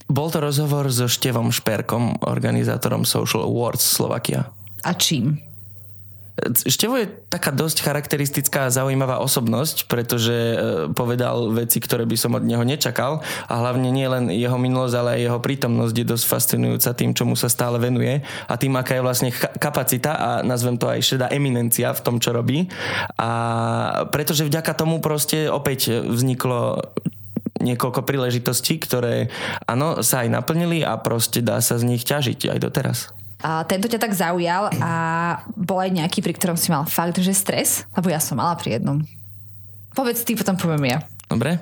Bol 0.08 0.32
to 0.32 0.40
rozhovor 0.40 0.88
so 0.88 1.04
Števom 1.04 1.52
Šperkom, 1.52 2.24
organizátorom 2.24 3.04
Social 3.04 3.44
Awards 3.44 3.84
Slovakia. 3.84 4.48
A 4.80 4.96
čím? 4.96 5.44
Števo 6.54 6.94
je 7.02 7.10
taká 7.26 7.50
dosť 7.50 7.82
charakteristická 7.82 8.70
a 8.70 8.74
zaujímavá 8.74 9.18
osobnosť, 9.18 9.90
pretože 9.90 10.32
e, 10.32 10.56
povedal 10.94 11.50
veci, 11.50 11.82
ktoré 11.82 12.06
by 12.06 12.14
som 12.14 12.38
od 12.38 12.46
neho 12.46 12.62
nečakal 12.62 13.26
a 13.50 13.54
hlavne 13.58 13.90
nie 13.90 14.06
len 14.06 14.30
jeho 14.30 14.54
minulosť, 14.54 14.94
ale 14.94 15.10
aj 15.18 15.22
jeho 15.26 15.40
prítomnosť 15.42 15.94
je 15.98 16.06
dosť 16.06 16.24
fascinujúca 16.30 16.90
tým, 16.94 17.10
čomu 17.10 17.34
sa 17.34 17.50
stále 17.50 17.82
venuje 17.82 18.22
a 18.46 18.54
tým, 18.54 18.78
aká 18.78 19.02
je 19.02 19.06
vlastne 19.06 19.30
kapacita 19.34 20.14
a 20.14 20.30
nazvem 20.46 20.78
to 20.78 20.86
aj 20.86 21.02
šedá 21.02 21.26
eminencia 21.34 21.90
v 21.90 22.04
tom, 22.06 22.22
čo 22.22 22.30
robí. 22.30 22.70
A 23.18 23.30
pretože 24.14 24.46
vďaka 24.46 24.78
tomu 24.78 25.02
proste 25.02 25.50
opäť 25.50 26.06
vzniklo 26.06 26.86
niekoľko 27.58 28.06
príležitostí, 28.06 28.78
ktoré 28.82 29.28
áno, 29.66 30.00
sa 30.02 30.22
aj 30.24 30.34
naplnili 30.34 30.82
a 30.86 30.98
proste 30.98 31.42
dá 31.42 31.58
sa 31.58 31.78
z 31.78 31.86
nich 31.86 32.06
ťažiť 32.06 32.54
aj 32.54 32.58
doteraz. 32.58 32.98
A 33.38 33.62
tento 33.62 33.86
ťa 33.86 34.02
tak 34.02 34.18
zaujal 34.18 34.66
a 34.82 34.92
bol 35.54 35.78
aj 35.78 35.94
nejaký, 35.94 36.26
pri 36.26 36.34
ktorom 36.34 36.58
si 36.58 36.74
mal 36.74 36.82
fakt, 36.90 37.22
že 37.22 37.30
stres? 37.30 37.86
Lebo 37.94 38.10
ja 38.10 38.18
som 38.18 38.34
mala 38.34 38.58
pri 38.58 38.78
jednom. 38.78 38.98
Povedz 39.94 40.26
ty, 40.26 40.34
potom 40.34 40.58
poviem 40.58 40.90
ja. 40.90 40.98
Dobre? 41.28 41.60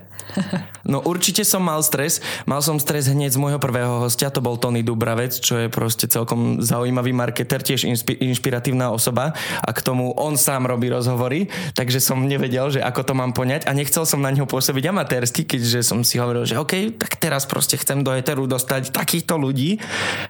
No 0.87 1.02
určite 1.02 1.46
som 1.46 1.62
mal 1.62 1.82
stres. 1.87 2.18
Mal 2.50 2.58
som 2.62 2.78
stres 2.82 3.06
hneď 3.11 3.35
z 3.35 3.38
môjho 3.38 3.62
prvého 3.62 4.06
hostia, 4.06 4.30
to 4.30 4.42
bol 4.42 4.58
Tony 4.58 4.82
Dubravec, 4.82 5.35
čo 5.38 5.58
je 5.58 5.68
proste 5.70 6.11
celkom 6.11 6.62
zaujímavý 6.62 7.14
marketer, 7.14 7.62
tiež 7.62 7.87
inspi- 7.87 8.18
inšpiratívna 8.18 8.90
osoba 8.90 9.35
a 9.62 9.70
k 9.70 9.80
tomu 9.82 10.14
on 10.14 10.35
sám 10.38 10.66
robí 10.66 10.90
rozhovory, 10.90 11.50
takže 11.75 12.02
som 12.02 12.26
nevedel, 12.26 12.70
že 12.75 12.82
ako 12.82 13.02
to 13.06 13.12
mám 13.14 13.35
poňať 13.35 13.66
a 13.66 13.75
nechcel 13.75 14.02
som 14.06 14.23
na 14.23 14.30
neho 14.30 14.46
pôsobiť 14.46 14.90
amatérsky, 14.90 15.46
keďže 15.46 15.82
som 15.87 16.02
si 16.02 16.18
hovoril, 16.18 16.46
že 16.46 16.58
OK, 16.58 16.99
tak 16.99 17.18
teraz 17.18 17.46
proste 17.46 17.78
chcem 17.78 18.02
do 18.02 18.11
eteru 18.14 18.46
dostať 18.46 18.94
takýchto 18.94 19.38
ľudí. 19.38 19.78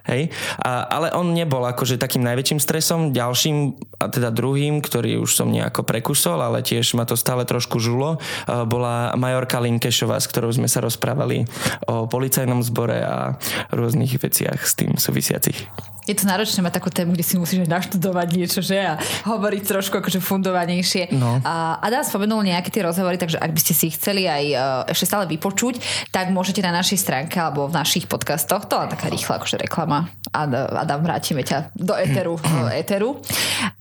Hej? 0.09 0.29
A, 0.61 0.89
ale 0.89 1.13
on 1.13 1.33
nebol 1.33 1.61
akože 1.65 2.01
takým 2.01 2.25
najväčším 2.25 2.61
stresom. 2.61 2.99
Ďalším, 3.13 3.77
a 4.01 4.05
teda 4.09 4.33
druhým, 4.33 4.81
ktorý 4.81 5.21
už 5.21 5.37
som 5.37 5.49
nejako 5.49 5.85
prekusol, 5.85 6.41
ale 6.41 6.65
tiež 6.65 6.97
ma 6.97 7.05
to 7.05 7.17
stále 7.17 7.45
trošku 7.45 7.77
žulo, 7.81 8.21
bola 8.45 9.13
Majorka 9.27 9.59
Linkešová, 9.59 10.23
s 10.23 10.31
ktorou 10.31 10.55
sme 10.55 10.71
sa 10.71 10.79
rozprávali 10.79 11.43
o 11.91 12.07
policajnom 12.07 12.63
zbore 12.63 13.03
a 13.03 13.35
rôznych 13.75 14.15
veciach 14.15 14.63
s 14.63 14.79
tým 14.79 14.95
súvisiacich. 14.95 15.67
Je 16.07 16.15
to 16.15 16.23
náročné 16.23 16.63
mať 16.63 16.79
takú 16.79 16.87
tému, 16.87 17.11
kde 17.11 17.25
si 17.27 17.35
musíš 17.35 17.67
naštudovať 17.67 18.27
niečo, 18.31 18.63
že? 18.63 18.79
A 18.79 18.95
hovoriť 19.27 19.63
trošku 19.67 19.99
akože 19.99 20.23
fundovanejšie. 20.23 21.11
No. 21.11 21.43
A 21.43 21.83
Adam 21.83 21.99
spomenul 21.99 22.47
nejaké 22.47 22.71
tie 22.71 22.87
rozhovory, 22.87 23.19
takže 23.19 23.35
ak 23.35 23.51
by 23.51 23.59
ste 23.59 23.73
si 23.75 23.91
ich 23.91 23.99
chceli 23.99 24.23
aj 24.23 24.45
uh, 24.55 24.61
ešte 24.87 25.03
stále 25.03 25.27
vypočuť, 25.27 25.83
tak 26.15 26.31
môžete 26.31 26.63
na 26.63 26.71
našej 26.71 27.03
stránke 27.03 27.35
alebo 27.35 27.67
v 27.67 27.75
našich 27.75 28.07
podcastoch, 28.07 28.71
to 28.71 28.79
je 28.79 28.95
taká 28.95 29.11
rýchla 29.11 29.43
akože 29.43 29.59
reklama. 29.59 30.07
Adam, 30.31 31.03
vrátime 31.03 31.43
ťa 31.43 31.75
do 31.75 31.91
éteru. 31.99 32.39
do 32.39 32.71
éteru. 32.79 33.19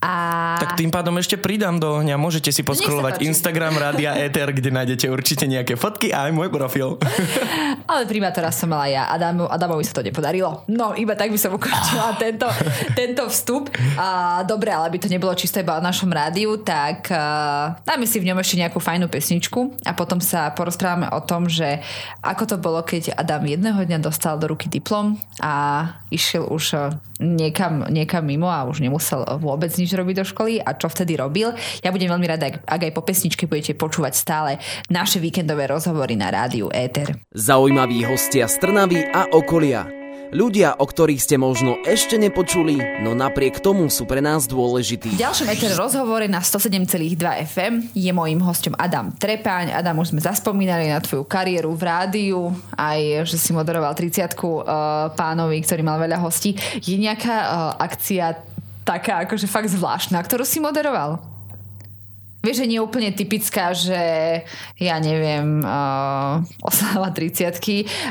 A... 0.03 0.13
Tak 0.59 0.75
tým 0.75 0.91
pádom 0.91 1.15
ešte 1.23 1.39
pridám 1.39 1.79
do 1.79 2.03
ohňa. 2.03 2.19
Môžete 2.19 2.51
si 2.51 2.67
poskrolovať 2.67 3.23
Instagram 3.23 3.79
Rádia 3.79 4.19
Éter, 4.19 4.51
kde 4.51 4.75
nájdete 4.75 5.07
určite 5.07 5.47
nejaké 5.47 5.79
fotky 5.79 6.11
a 6.11 6.27
aj 6.27 6.33
môj 6.35 6.51
profil. 6.51 6.99
Ale 7.91 8.03
primátora 8.09 8.51
som 8.51 8.67
mala 8.67 8.91
ja. 8.91 9.07
Adamu, 9.13 9.47
Adamovi 9.47 9.87
sa 9.87 9.95
to 9.95 10.03
nepodarilo. 10.03 10.67
No, 10.67 10.97
iba 10.99 11.15
tak 11.15 11.31
by 11.31 11.39
som 11.39 11.55
ukončila 11.55 12.16
tento, 12.19 12.49
tento 12.93 13.23
vstup. 13.29 13.71
A, 13.97 14.43
dobre, 14.43 14.73
ale 14.73 14.89
aby 14.91 14.99
to 14.99 15.09
nebolo 15.13 15.33
čisto 15.37 15.61
iba 15.61 15.77
o 15.79 15.85
našom 15.85 16.11
rádiu, 16.11 16.59
tak 16.61 17.09
uh, 17.13 17.77
dáme 17.85 18.05
si 18.09 18.19
v 18.19 18.33
ňom 18.33 18.41
ešte 18.41 18.61
nejakú 18.61 18.81
fajnú 18.81 19.07
pesničku 19.07 19.87
a 19.87 19.93
potom 19.93 20.19
sa 20.19 20.51
porozprávame 20.53 21.09
o 21.13 21.21
tom, 21.23 21.47
že 21.47 21.81
ako 22.21 22.45
to 22.45 22.57
bolo, 22.59 22.81
keď 22.83 23.15
Adam 23.15 23.45
jedného 23.45 23.81
dňa 23.85 23.99
dostal 24.03 24.37
do 24.41 24.51
ruky 24.51 24.67
diplom 24.67 25.21
a 25.41 25.87
išiel 26.11 26.49
už 26.49 26.97
niekam, 27.21 27.89
niekam 27.89 28.25
mimo 28.25 28.49
a 28.49 28.65
už 28.69 28.85
nemusel 28.85 29.25
vôbec 29.41 29.73
nič 29.77 29.93
robiť 29.93 30.15
do 30.21 30.25
školy 30.25 30.61
a 30.61 30.77
čo 30.77 30.89
vtedy 30.89 31.17
robil. 31.17 31.53
Ja 31.81 31.93
budem 31.93 32.13
veľmi 32.13 32.27
rada, 32.29 32.53
ak, 32.53 32.83
aj 32.83 32.93
po 32.93 33.03
pesničke 33.05 33.49
budete 33.49 33.77
počúvať 33.77 34.13
stále 34.17 34.51
naše 34.93 35.21
víkendové 35.21 35.69
rozhovory 35.69 36.17
na 36.17 36.29
rádiu 36.33 36.69
Éter. 36.73 37.17
Zaujímaví 37.33 38.05
hostia 38.05 38.49
z 38.49 38.57
a 39.13 39.29
okolia. 39.33 40.06
Ľudia, 40.35 40.83
o 40.83 40.87
ktorých 40.91 41.23
ste 41.23 41.39
možno 41.39 41.79
ešte 41.87 42.19
nepočuli, 42.19 42.83
no 42.99 43.15
napriek 43.15 43.63
tomu 43.63 43.87
sú 43.87 44.11
pre 44.11 44.19
nás 44.19 44.51
dôležití. 44.51 45.15
V 45.15 45.23
ďalšom 45.23 45.47
ETR 45.47 45.79
rozhovore 45.79 46.27
na 46.27 46.43
107,2 46.43 47.15
FM 47.47 47.95
je 47.95 48.11
mojím 48.11 48.43
hostom 48.43 48.75
Adam 48.75 49.15
Trepáň. 49.15 49.71
Adam, 49.71 50.03
už 50.03 50.11
sme 50.11 50.19
zaspomínali 50.19 50.91
na 50.91 50.99
tvoju 50.99 51.23
kariéru 51.31 51.71
v 51.79 51.83
rádiu, 51.87 52.51
aj 52.75 53.23
že 53.31 53.39
si 53.39 53.55
moderoval 53.55 53.95
30 53.95 54.35
uh, 54.35 54.59
pánovi, 55.15 55.63
ktorý 55.63 55.87
mal 55.87 56.03
veľa 56.03 56.19
hostí. 56.19 56.59
Je 56.83 56.99
nejaká 56.99 57.37
uh, 57.47 57.51
akcia 57.79 58.43
taká 58.83 59.23
akože 59.27 59.47
fakt 59.47 59.71
zvláštna, 59.71 60.19
ktorú 60.27 60.43
si 60.43 60.59
moderoval? 60.59 61.36
Vieš, 62.47 62.63
že 62.63 62.71
nie 62.71 62.79
je 62.79 62.87
úplne 62.87 63.11
typická, 63.11 63.75
že 63.75 63.99
ja 64.79 64.97
neviem, 65.03 65.67
uh, 65.67 66.39
oslava 66.63 67.11
30 67.11 67.59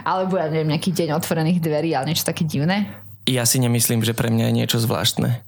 alebo 0.03 0.35
ja 0.35 0.51
neviem, 0.51 0.75
nejaký 0.75 0.91
deň 0.91 1.15
otvorených 1.15 1.63
dverí, 1.63 1.95
ale 1.95 2.11
niečo 2.11 2.27
také 2.27 2.43
divné. 2.43 2.91
Ja 3.23 3.47
si 3.47 3.63
nemyslím, 3.63 4.03
že 4.03 4.11
pre 4.11 4.27
mňa 4.27 4.51
je 4.51 4.57
niečo 4.59 4.77
zvláštne. 4.83 5.39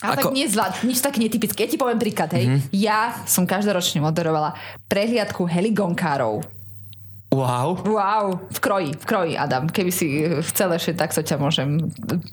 Ale 0.00 0.16
Ako... 0.16 0.30
tak 0.30 0.38
nie 0.38 0.48
zvlášť, 0.48 0.86
nič 0.86 1.02
také 1.02 1.18
netypické. 1.20 1.66
Ja 1.66 1.70
ti 1.74 1.76
poviem 1.76 2.00
príklad, 2.00 2.32
hej. 2.32 2.46
Mm-hmm. 2.48 2.72
Ja 2.72 3.20
som 3.28 3.44
každoročne 3.44 4.00
moderovala 4.00 4.56
prehliadku 4.88 5.44
heligonkárov 5.44 6.59
Wow. 7.30 7.86
Wow, 7.86 8.42
v 8.50 8.58
kroji, 8.58 8.90
v 8.98 9.04
kroji, 9.06 9.32
Adam. 9.38 9.70
Keby 9.70 9.94
si 9.94 10.26
chcel 10.50 10.74
ešte, 10.74 10.98
tak 10.98 11.14
sa 11.14 11.22
ťa 11.22 11.38
môžem 11.38 11.78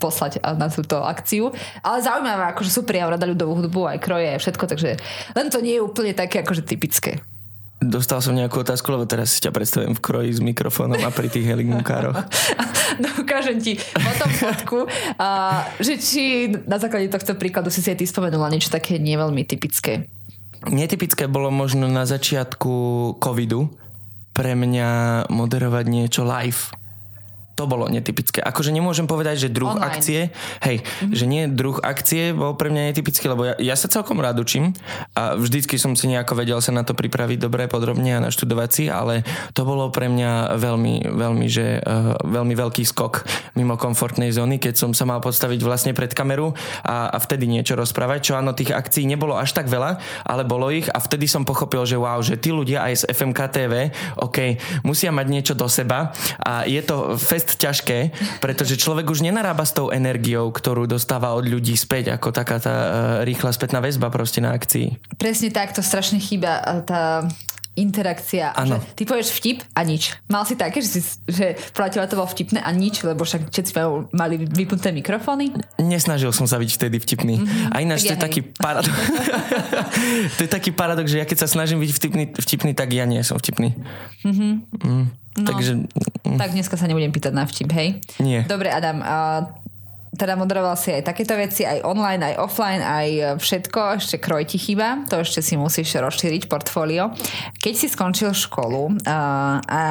poslať 0.02 0.42
na 0.58 0.66
túto 0.66 0.98
akciu. 1.06 1.54
Ale 1.86 2.02
zaujímavé, 2.02 2.50
akože 2.50 2.66
super, 2.66 2.98
ja 2.98 3.06
rada 3.06 3.22
ľudovú 3.22 3.62
hudbu, 3.62 3.94
aj 3.94 3.98
kroje, 4.02 4.26
aj 4.34 4.42
všetko, 4.42 4.64
takže 4.66 4.98
len 5.38 5.46
to 5.54 5.62
nie 5.62 5.78
je 5.78 5.86
úplne 5.86 6.18
také 6.18 6.42
akože 6.42 6.66
typické. 6.66 7.22
Dostal 7.78 8.18
som 8.18 8.34
nejakú 8.34 8.66
otázku, 8.66 8.90
lebo 8.90 9.06
teraz 9.06 9.38
si 9.38 9.38
ťa 9.38 9.54
predstavím 9.54 9.94
v 9.94 10.02
kroji 10.02 10.34
s 10.34 10.42
mikrofónom 10.42 10.98
a 10.98 11.14
pri 11.14 11.30
tých 11.30 11.46
heligunkároch. 11.46 12.18
no, 13.02 13.08
ukážem 13.22 13.62
ti 13.62 13.78
potom 13.78 14.30
fotku, 14.34 14.78
a, 15.14 15.62
že 15.78 15.94
či 15.94 16.50
na 16.66 16.82
základe 16.82 17.06
tohto 17.06 17.38
príkladu 17.38 17.70
si 17.70 17.78
si 17.78 17.94
aj 17.94 18.02
ty 18.02 18.04
spomenula 18.10 18.50
niečo 18.50 18.74
také 18.74 18.98
nie 18.98 19.14
veľmi 19.14 19.46
typické. 19.46 20.10
Netypické 20.66 21.30
bolo 21.30 21.54
možno 21.54 21.86
na 21.86 22.02
začiatku 22.02 22.74
covidu, 23.22 23.70
pre 24.32 24.54
mňa 24.54 24.88
moderovať 25.32 25.84
niečo 25.88 26.22
live 26.24 26.87
to 27.58 27.66
bolo 27.66 27.90
netypické. 27.90 28.38
Akože 28.38 28.70
nemôžem 28.70 29.10
povedať, 29.10 29.42
že 29.42 29.48
druh 29.50 29.74
Online. 29.74 29.90
akcie, 29.90 30.20
hej, 30.62 30.86
mm-hmm. 30.86 31.10
že 31.10 31.24
nie 31.26 31.42
druh 31.50 31.82
akcie 31.82 32.30
bol 32.30 32.54
pre 32.54 32.70
mňa 32.70 32.94
netypický, 32.94 33.26
lebo 33.26 33.50
ja, 33.50 33.54
ja 33.58 33.74
sa 33.74 33.90
celkom 33.90 34.22
rád 34.22 34.38
učím 34.38 34.78
a 35.18 35.34
vždycky 35.34 35.74
som 35.74 35.98
si 35.98 36.06
nejako 36.06 36.38
vedel 36.38 36.62
sa 36.62 36.70
na 36.70 36.86
to 36.86 36.94
pripraviť 36.94 37.42
dobre, 37.42 37.66
podrobne 37.66 38.14
a 38.14 38.22
naštudovať 38.22 38.70
si, 38.70 38.84
ale 38.86 39.26
to 39.58 39.66
bolo 39.66 39.90
pre 39.90 40.06
mňa 40.06 40.54
veľmi, 40.54 41.10
veľmi, 41.10 41.46
že 41.50 41.82
uh, 41.82 42.14
veľmi 42.22 42.54
veľký 42.54 42.86
skok 42.86 43.26
mimo 43.58 43.74
komfortnej 43.74 44.30
zóny, 44.30 44.62
keď 44.62 44.78
som 44.78 44.94
sa 44.94 45.02
mal 45.02 45.18
podstaviť 45.18 45.58
vlastne 45.66 45.92
pred 45.98 46.14
kameru 46.14 46.54
a, 46.86 47.10
a 47.10 47.18
vtedy 47.18 47.50
niečo 47.50 47.74
rozprávať, 47.74 48.30
čo 48.30 48.32
áno, 48.38 48.54
tých 48.54 48.70
akcií 48.70 49.02
nebolo 49.02 49.34
až 49.34 49.50
tak 49.50 49.66
veľa, 49.66 49.98
ale 50.22 50.46
bolo 50.46 50.70
ich 50.70 50.86
a 50.86 51.02
vtedy 51.02 51.26
som 51.26 51.42
pochopil, 51.42 51.82
že 51.82 51.98
wow, 51.98 52.22
že 52.22 52.38
tí 52.38 52.54
ľudia 52.54 52.86
aj 52.86 53.02
z 53.02 53.04
FMK 53.10 53.40
TV, 53.50 53.72
OK, 54.22 54.60
musia 54.86 55.10
mať 55.10 55.26
niečo 55.26 55.54
do 55.58 55.66
seba 55.66 56.14
a 56.38 56.62
je 56.68 56.78
to 56.84 57.16
fest 57.16 57.47
dosť 57.48 57.58
ťažké, 57.64 57.98
pretože 58.44 58.76
človek 58.76 59.08
už 59.08 59.24
nenarába 59.24 59.64
s 59.64 59.72
tou 59.72 59.88
energiou, 59.88 60.52
ktorú 60.52 60.84
dostáva 60.84 61.32
od 61.32 61.48
ľudí 61.48 61.72
späť, 61.74 62.12
ako 62.20 62.28
taká 62.28 62.60
tá 62.60 62.74
uh, 62.76 62.90
rýchla 63.24 63.56
spätná 63.56 63.80
väzba 63.80 64.12
proste 64.12 64.44
na 64.44 64.52
akcii. 64.52 65.00
Presne 65.16 65.48
tak, 65.48 65.72
to 65.72 65.80
strašne 65.80 66.20
chýba 66.20 66.60
tá 66.84 67.24
interakcia. 67.78 68.50
Ano. 68.58 68.82
Že 68.82 68.98
ty 68.98 69.02
povieš 69.06 69.28
vtip 69.38 69.58
a 69.70 69.86
nič. 69.86 70.18
Mal 70.26 70.42
si 70.42 70.58
také, 70.58 70.82
že, 70.82 70.98
si, 70.98 71.00
že 71.30 71.54
podľa 71.70 72.10
to 72.10 72.18
bolo 72.18 72.26
vtipné 72.26 72.58
a 72.58 72.74
nič, 72.74 73.06
lebo 73.06 73.22
však 73.22 73.54
všetci 73.54 73.72
mali 74.10 74.42
vypnuté 74.50 74.90
mikrofóny? 74.90 75.54
Nesnažil 75.78 76.34
som 76.34 76.50
sa 76.50 76.58
byť 76.58 76.70
vtedy 76.74 76.98
vtipný. 76.98 77.38
Mm-hmm. 77.38 77.70
A 77.70 77.76
ináč 77.78 78.10
to 78.10 78.18
je 78.18 78.20
taký 78.20 78.42
paradox. 78.42 78.90
to 80.36 80.40
je 80.42 80.50
taký 80.50 80.74
paradox, 80.74 81.06
že 81.14 81.22
ja 81.22 81.26
keď 81.26 81.46
sa 81.46 81.48
snažím 81.48 81.78
byť 81.78 81.90
vtipný, 81.94 82.24
vtipný 82.34 82.72
tak 82.74 82.90
ja 82.90 83.06
nie 83.06 83.22
som 83.22 83.38
vtipný. 83.38 83.78
Mm-hmm. 84.26 84.52
Mm. 84.82 85.06
No, 85.38 85.48
Takže... 85.48 85.72
Tak 86.38 86.50
dneska 86.52 86.76
sa 86.76 86.86
nebudem 86.86 87.10
pýtať 87.14 87.32
na 87.34 87.44
vtip, 87.48 87.70
hej? 87.72 87.98
Nie. 88.20 88.44
Dobre, 88.44 88.70
Adam, 88.70 89.00
a 89.02 89.16
teda 90.18 90.34
moderoval 90.34 90.74
si 90.74 90.90
aj 90.90 91.06
takéto 91.06 91.38
veci, 91.38 91.62
aj 91.62 91.86
online, 91.86 92.34
aj 92.34 92.34
offline, 92.42 92.82
aj 92.82 93.38
všetko, 93.38 94.02
ešte 94.02 94.16
kroj 94.18 94.50
ti 94.50 94.58
chýba, 94.58 95.06
to 95.06 95.22
ešte 95.22 95.38
si 95.38 95.54
musíš 95.54 95.94
rozšíriť 95.94 96.50
portfólio. 96.50 97.14
Keď 97.62 97.74
si 97.78 97.86
skončil 97.86 98.34
školu, 98.34 98.98
a, 99.06 99.18
a 99.62 99.82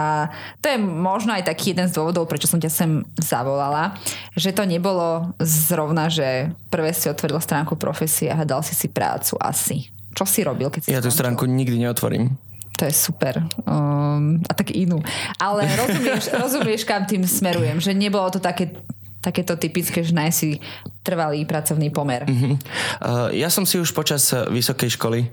to 0.59 0.67
je 0.67 0.77
možno 0.81 1.31
aj 1.31 1.47
taký 1.47 1.71
jeden 1.71 1.87
z 1.87 1.95
dôvodov, 1.95 2.27
prečo 2.27 2.51
som 2.51 2.59
ťa 2.59 2.71
sem 2.71 2.91
zavolala, 3.15 3.95
že 4.35 4.51
to 4.51 4.67
nebolo 4.67 5.31
zrovna, 5.39 6.11
že 6.11 6.51
prvé 6.67 6.91
si 6.91 7.07
otvoril 7.07 7.39
stránku 7.39 7.79
profesie 7.79 8.27
a 8.27 8.43
dal 8.43 8.59
si 8.67 8.75
si 8.75 8.91
prácu 8.91 9.39
asi. 9.39 9.87
Čo 10.11 10.25
si 10.25 10.41
robil, 10.41 10.67
keď 10.73 10.81
si 10.81 10.89
Ja 10.91 10.99
tú 10.99 11.13
stránku 11.13 11.45
nikdy 11.45 11.77
neotvorím 11.87 12.46
to 12.77 12.85
je 12.85 12.93
super. 12.93 13.41
Um, 13.65 14.39
a 14.45 14.53
tak 14.53 14.69
inú. 14.71 15.01
Ale 15.41 15.65
rozumieš, 15.65 16.29
rozumieš, 16.45 16.81
kam 16.85 17.09
tým 17.09 17.25
smerujem, 17.25 17.81
že 17.81 17.97
nebolo 17.97 18.29
to 18.29 18.37
také 18.37 18.77
takéto 19.17 19.57
typické, 19.59 20.05
že 20.05 20.13
si 20.31 20.61
trvalý 21.03 21.43
pracovný 21.43 21.91
pomer. 21.91 22.23
Uh-huh. 22.23 22.55
Uh, 23.01 23.27
ja 23.35 23.51
som 23.51 23.67
si 23.67 23.75
už 23.75 23.91
počas 23.91 24.29
vysokej 24.31 24.95
školy 24.95 25.27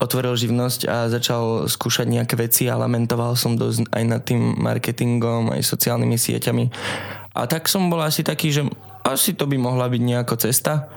otvoril 0.00 0.32
živnosť 0.32 0.80
a 0.88 0.96
začal 1.12 1.68
skúšať 1.68 2.08
nejaké 2.08 2.34
veci 2.40 2.70
a 2.72 2.80
lamentoval 2.80 3.36
som 3.36 3.58
dosť 3.58 3.92
aj 3.92 4.04
nad 4.08 4.22
tým 4.24 4.56
marketingom, 4.56 5.52
aj 5.52 5.60
sociálnymi 5.60 6.16
sieťami. 6.16 6.64
A 7.36 7.44
tak 7.44 7.68
som 7.68 7.92
bol 7.92 8.00
asi 8.00 8.24
taký, 8.24 8.48
že 8.48 8.64
asi 9.04 9.36
to 9.36 9.44
by 9.44 9.60
mohla 9.60 9.92
byť 9.92 10.02
nejaká 10.02 10.34
cesta 10.40 10.88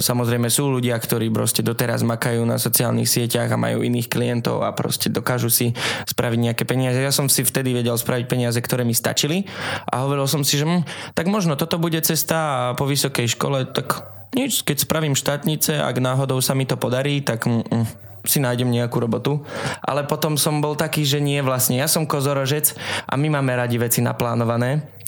Samozrejme 0.00 0.48
sú 0.48 0.72
ľudia, 0.72 0.96
ktorí 0.96 1.28
proste 1.28 1.60
doteraz 1.60 2.00
makajú 2.00 2.40
na 2.48 2.56
sociálnych 2.56 3.04
sieťach 3.04 3.52
a 3.52 3.60
majú 3.60 3.84
iných 3.84 4.08
klientov 4.08 4.64
a 4.64 4.72
proste 4.72 5.12
dokážu 5.12 5.52
si 5.52 5.76
spraviť 6.08 6.38
nejaké 6.40 6.64
peniaze. 6.64 6.96
Ja 6.96 7.12
som 7.12 7.28
si 7.28 7.44
vtedy 7.44 7.76
vedel 7.76 7.92
spraviť 7.92 8.24
peniaze, 8.24 8.56
ktoré 8.56 8.88
mi 8.88 8.96
stačili 8.96 9.44
a 9.84 10.00
hovoril 10.08 10.24
som 10.24 10.40
si, 10.40 10.56
že 10.56 10.64
hm, 10.64 11.12
tak 11.12 11.28
možno 11.28 11.60
toto 11.60 11.76
bude 11.76 12.00
cesta 12.00 12.36
a 12.40 12.60
po 12.72 12.88
vysokej 12.88 13.36
škole, 13.36 13.68
tak 13.68 14.00
nič, 14.32 14.64
keď 14.64 14.80
spravím 14.80 15.12
štátnice, 15.12 15.76
ak 15.76 15.96
náhodou 16.00 16.40
sa 16.40 16.56
mi 16.56 16.64
to 16.64 16.80
podarí, 16.80 17.20
tak 17.20 17.44
hm, 17.44 17.60
hm, 17.60 17.86
si 18.24 18.40
nájdem 18.40 18.68
nejakú 18.72 18.96
robotu. 18.96 19.44
Ale 19.84 20.08
potom 20.08 20.40
som 20.40 20.64
bol 20.64 20.72
taký, 20.72 21.04
že 21.04 21.20
nie 21.20 21.40
vlastne. 21.44 21.76
Ja 21.76 21.88
som 21.88 22.08
kozorožec 22.08 22.72
a 23.04 23.16
my 23.20 23.28
máme 23.28 23.52
radi 23.56 23.76
veci 23.76 24.00
naplánované 24.00 24.99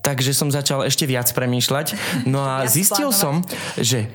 Takže 0.00 0.32
som 0.32 0.48
začal 0.48 0.86
ešte 0.88 1.04
viac 1.04 1.28
premýšľať. 1.30 1.94
No 2.26 2.42
a 2.42 2.64
zistil 2.70 3.12
som, 3.12 3.44
že 3.76 4.08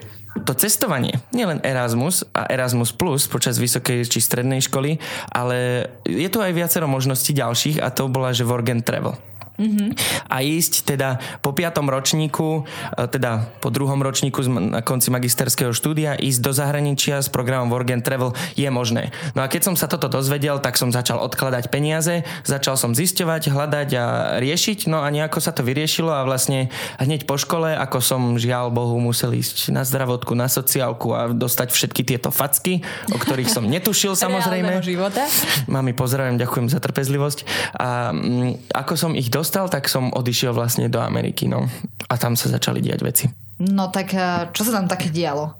to 0.43 0.51
cestovanie, 0.51 1.15
nielen 1.31 1.63
Erasmus 1.63 2.27
a 2.35 2.43
Erasmus 2.51 2.91
Plus 2.91 3.23
počas 3.23 3.55
vysokej 3.55 4.03
či 4.03 4.19
strednej 4.19 4.59
školy, 4.59 4.99
ale 5.31 5.87
je 6.03 6.27
tu 6.27 6.43
aj 6.43 6.51
viacero 6.51 6.91
možností 6.91 7.31
ďalších 7.31 7.79
a 7.79 7.87
to 7.87 8.11
bola, 8.11 8.35
že 8.35 8.43
work 8.43 8.67
and 8.67 8.83
travel. 8.83 9.15
Mm-hmm. 9.57 9.89
a 10.29 10.37
ísť 10.43 10.95
teda 10.95 11.19
po 11.39 11.51
piatom 11.55 11.87
ročníku, 11.87 12.63
e, 12.95 13.07
teda 13.07 13.47
po 13.59 13.71
druhom 13.71 13.99
ročníku 13.99 14.43
na 14.47 14.81
konci 14.83 15.09
magisterského 15.11 15.71
štúdia, 15.71 16.15
ísť 16.19 16.39
do 16.39 16.51
zahraničia 16.51 17.19
s 17.19 17.27
programom 17.31 17.71
Work 17.71 17.89
and 17.91 18.03
Travel 18.05 18.35
je 18.55 18.67
možné. 18.69 19.11
No 19.33 19.43
a 19.43 19.51
keď 19.51 19.71
som 19.71 19.75
sa 19.75 19.89
toto 19.89 20.07
dozvedel, 20.11 20.59
tak 20.59 20.79
som 20.79 20.91
začal 20.93 21.19
odkladať 21.23 21.71
peniaze, 21.71 22.23
začal 22.45 22.79
som 22.79 22.93
zisťovať, 22.93 23.51
hľadať 23.51 23.89
a 23.97 24.05
riešiť, 24.39 24.91
no 24.91 25.01
a 25.01 25.07
nejako 25.09 25.39
sa 25.41 25.51
to 25.51 25.65
vyriešilo 25.65 26.11
a 26.11 26.27
vlastne 26.27 26.69
hneď 27.01 27.25
po 27.25 27.39
škole, 27.39 27.73
ako 27.73 27.97
som 28.03 28.21
žiaľ 28.37 28.69
Bohu 28.71 28.99
musel 29.01 29.33
ísť 29.35 29.71
na 29.71 29.87
zdravotku, 29.87 30.37
na 30.37 30.47
sociálku 30.51 31.11
a 31.15 31.31
dostať 31.31 31.71
všetky 31.71 32.01
tieto 32.03 32.29
facky, 32.29 32.83
o 33.11 33.17
ktorých 33.17 33.49
som 33.49 33.63
netušil 33.73 34.13
samozrejme. 34.15 34.83
života. 34.83 35.25
Mami, 35.65 35.95
pozdravím, 35.95 36.37
ďakujem 36.37 36.67
za 36.69 36.79
trpezlivosť. 36.79 37.39
A 37.79 38.11
mm, 38.11 38.75
ako 38.75 38.93
som 38.99 39.11
ich 39.15 39.31
dostal, 39.31 39.44
tak 39.51 39.85
som 39.89 40.13
odišiel 40.13 40.53
vlastne 40.53 40.89
do 40.89 41.01
Ameriky, 41.01 41.45
no. 41.49 41.65
A 42.09 42.15
tam 42.15 42.33
sa 42.37 42.49
začali 42.49 42.81
diať 42.81 43.01
veci. 43.01 43.25
No 43.61 43.87
tak 43.87 44.11
eh, 44.11 44.51
čo 44.51 44.67
sa 44.67 44.81
tam 44.81 44.85
také 44.89 45.09
dialo? 45.09 45.55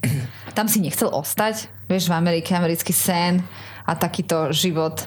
Tam 0.56 0.72
si 0.72 0.80
nechcel 0.80 1.12
ostať? 1.12 1.68
Vieš, 1.84 2.08
v 2.08 2.16
Amerike, 2.16 2.56
americký 2.56 2.92
sen 2.92 3.44
a 3.84 3.92
takýto 3.92 4.56
život. 4.56 5.04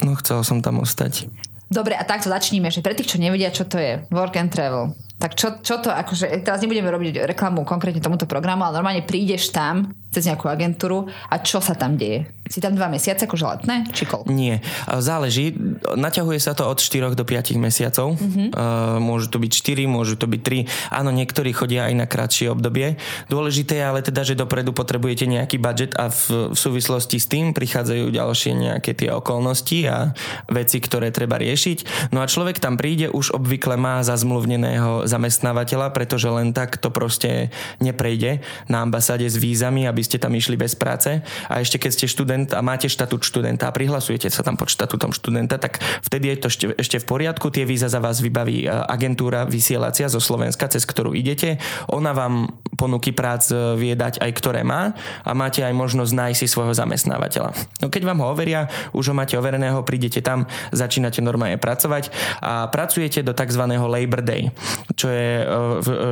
No 0.00 0.16
chcel 0.16 0.40
som 0.40 0.64
tam 0.64 0.80
ostať. 0.80 1.28
Dobre, 1.68 1.92
a 1.92 2.00
takto 2.00 2.32
začníme, 2.32 2.72
že 2.72 2.80
pre 2.80 2.96
tých, 2.96 3.12
čo 3.12 3.20
nevedia, 3.20 3.52
čo 3.52 3.68
to 3.68 3.76
je 3.76 4.00
work 4.08 4.40
and 4.40 4.48
travel. 4.48 4.96
Tak 5.20 5.36
čo, 5.36 5.60
čo 5.60 5.76
to, 5.84 5.92
akože 5.92 6.40
teraz 6.40 6.64
nebudeme 6.64 6.88
robiť 6.88 7.28
reklamu 7.28 7.68
konkrétne 7.68 8.00
tomuto 8.00 8.24
programu, 8.24 8.64
ale 8.64 8.80
normálne 8.80 9.04
prídeš 9.04 9.52
tam 9.52 9.92
cez 10.08 10.24
nejakú 10.24 10.48
agentúru 10.48 11.08
a 11.28 11.36
čo 11.44 11.60
sa 11.60 11.76
tam 11.76 12.00
deje? 12.00 12.28
Si 12.48 12.64
tam 12.64 12.72
dva 12.72 12.88
mesiace 12.88 13.28
akože 13.28 13.44
letné? 13.44 13.84
Či 13.92 14.08
koľko? 14.08 14.32
Nie, 14.32 14.64
záleží. 14.88 15.52
Naťahuje 15.84 16.40
sa 16.40 16.56
to 16.56 16.64
od 16.64 16.80
4 16.80 17.12
do 17.12 17.24
5 17.28 17.60
mesiacov. 17.60 18.16
Mm-hmm. 18.16 18.56
Môžu 19.04 19.28
to 19.28 19.36
byť 19.36 19.52
4, 19.52 19.84
môžu 19.84 20.16
to 20.16 20.24
byť 20.24 20.40
3. 20.64 20.96
Áno, 20.96 21.12
niektorí 21.12 21.52
chodia 21.52 21.92
aj 21.92 21.94
na 21.94 22.06
kratšie 22.08 22.48
obdobie. 22.48 22.96
Dôležité 23.28 23.78
je 23.80 23.84
ale 23.84 24.00
teda, 24.00 24.24
že 24.24 24.32
dopredu 24.32 24.72
potrebujete 24.72 25.28
nejaký 25.28 25.60
budget 25.60 25.92
a 26.00 26.08
v, 26.08 26.52
v 26.52 26.56
súvislosti 26.56 27.20
s 27.20 27.28
tým 27.28 27.52
prichádzajú 27.52 28.08
ďalšie 28.08 28.52
nejaké 28.56 28.96
tie 28.96 29.12
okolnosti 29.12 29.78
a 29.84 30.16
veci, 30.48 30.80
ktoré 30.80 31.12
treba 31.12 31.36
riešiť. 31.36 32.10
No 32.16 32.24
a 32.24 32.30
človek 32.32 32.64
tam 32.64 32.80
príde, 32.80 33.12
už 33.12 33.36
obvykle 33.36 33.76
má 33.76 34.00
zazmluvneného 34.00 35.04
zamestnávateľa, 35.04 35.92
pretože 35.92 36.32
len 36.32 36.56
tak 36.56 36.80
to 36.80 36.88
proste 36.88 37.52
neprejde 37.84 38.40
na 38.72 38.80
ambasáde 38.80 39.28
s 39.28 39.36
vízami, 39.36 39.84
aby 39.84 39.97
ste 40.02 40.18
tam 40.20 40.34
išli 40.34 40.58
bez 40.58 40.74
práce. 40.74 41.22
A 41.48 41.54
ešte 41.62 41.80
keď 41.80 41.90
ste 41.94 42.06
študent 42.10 42.48
a 42.54 42.60
máte 42.60 42.86
štatút 42.90 43.24
študenta 43.24 43.70
a 43.70 43.74
prihlasujete 43.74 44.30
sa 44.30 44.44
tam 44.44 44.58
pod 44.58 44.70
štatútom 44.70 45.10
študenta, 45.14 45.56
tak 45.56 45.80
vtedy 46.04 46.34
je 46.34 46.36
to 46.38 46.46
ešte, 46.50 46.66
ešte 46.76 46.96
v 47.02 47.08
poriadku. 47.08 47.48
Tie 47.48 47.64
víza 47.64 47.90
za 47.90 47.98
vás 47.98 48.20
vybaví 48.22 48.64
e, 48.64 48.68
agentúra 48.68 49.48
vysielacia 49.48 50.06
zo 50.06 50.20
Slovenska, 50.20 50.68
cez 50.68 50.84
ktorú 50.84 51.16
idete. 51.16 51.58
Ona 51.90 52.12
vám 52.14 52.52
ponuky 52.78 53.10
prác 53.10 53.50
e, 53.50 53.74
vie 53.74 53.98
dať 53.98 54.22
aj 54.22 54.30
ktoré 54.38 54.62
má 54.62 54.94
a 55.26 55.34
máte 55.34 55.66
aj 55.66 55.74
možnosť 55.74 56.12
nájsť 56.14 56.38
si 56.38 56.46
svojho 56.46 56.70
zamestnávateľa. 56.70 57.50
No 57.82 57.90
keď 57.90 58.06
vám 58.06 58.22
ho 58.22 58.30
overia, 58.30 58.70
už 58.94 59.10
ho 59.10 59.14
máte 59.18 59.34
overeného, 59.34 59.82
prídete 59.82 60.22
tam, 60.22 60.46
začínate 60.70 61.18
normálne 61.18 61.58
pracovať 61.58 62.14
a 62.38 62.70
pracujete 62.70 63.26
do 63.26 63.34
tzv. 63.34 63.66
Labor 63.88 64.22
Day, 64.22 64.54
čo 64.94 65.10
je 65.10 65.42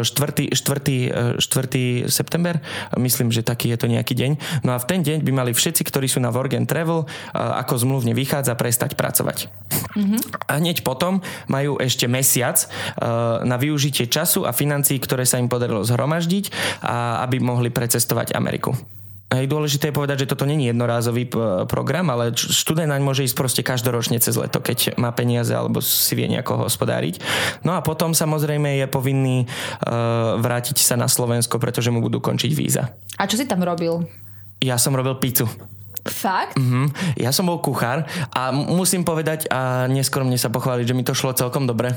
4. 0.03 0.51
4. 0.51 1.39
4. 1.39 2.11
september, 2.11 2.59
myslím, 2.99 3.31
že 3.31 3.47
taký 3.47 3.71
je 3.71 3.79
to 3.79 3.87
nejaký 3.87 4.19
deň. 4.19 4.63
No 4.67 4.75
a 4.75 4.81
v 4.83 4.89
ten 4.89 5.01
deň 5.05 5.23
by 5.23 5.33
mali 5.33 5.53
všetci, 5.55 5.87
ktorí 5.87 6.11
sú 6.11 6.19
na 6.19 6.33
Work 6.33 6.57
and 6.57 6.67
Travel, 6.67 7.05
ako 7.37 7.75
zmluvne 7.77 8.17
vychádza, 8.17 8.57
prestať 8.57 8.97
pracovať. 8.97 9.53
Mm-hmm. 9.97 10.21
A 10.45 10.61
hneď 10.61 10.85
potom 10.85 11.25
majú 11.49 11.81
ešte 11.81 12.05
mesiac 12.05 12.61
na 13.43 13.57
využitie 13.57 14.07
času 14.13 14.45
a 14.45 14.53
financií, 14.53 15.01
ktoré 15.01 15.25
sa 15.25 15.41
im 15.41 15.49
podarilo 15.49 15.81
zhromaždiť, 15.81 16.53
a 16.85 17.25
aby 17.25 17.41
mohli 17.41 17.73
precestovať 17.73 18.37
Ameriku. 18.37 18.77
Hej, 19.27 19.51
dôležité 19.51 19.91
je 19.91 19.99
povedať, 19.99 20.17
že 20.23 20.31
toto 20.31 20.47
není 20.47 20.71
jednorázový 20.71 21.27
program, 21.67 22.15
ale 22.15 22.31
študent 22.31 22.87
naň 22.87 23.03
môže 23.03 23.27
ísť 23.27 23.35
proste 23.35 23.63
každoročne 23.67 24.23
cez 24.23 24.39
leto, 24.39 24.63
keď 24.63 24.95
má 25.03 25.11
peniaze 25.11 25.51
alebo 25.51 25.83
si 25.83 26.15
vie 26.15 26.31
nejako 26.31 26.71
hospodáriť. 26.71 27.19
No 27.67 27.75
a 27.75 27.83
potom 27.83 28.15
samozrejme 28.15 28.79
je 28.79 28.87
povinný 28.87 29.43
uh, 29.43 30.39
vrátiť 30.39 30.79
sa 30.79 30.95
na 30.95 31.11
Slovensko, 31.11 31.59
pretože 31.59 31.91
mu 31.91 31.99
budú 31.99 32.23
končiť 32.23 32.53
víza. 32.55 32.95
A 33.19 33.27
čo 33.27 33.35
si 33.35 33.51
tam 33.51 33.67
robil? 33.67 34.07
Ja 34.63 34.79
som 34.79 34.95
robil 34.95 35.19
pizzu. 35.19 35.51
Fakt? 36.09 36.57
Mm-hmm. 36.57 37.19
Ja 37.21 37.31
som 37.35 37.47
bol 37.47 37.59
kuchár 37.59 38.07
a 38.33 38.51
musím 38.55 39.03
povedať 39.03 39.51
a 39.51 39.91
neskromne 39.91 40.39
sa 40.39 40.49
pochváliť, 40.49 40.87
že 40.91 40.97
mi 40.97 41.05
to 41.05 41.13
šlo 41.13 41.35
celkom 41.35 41.67
dobre. 41.67 41.93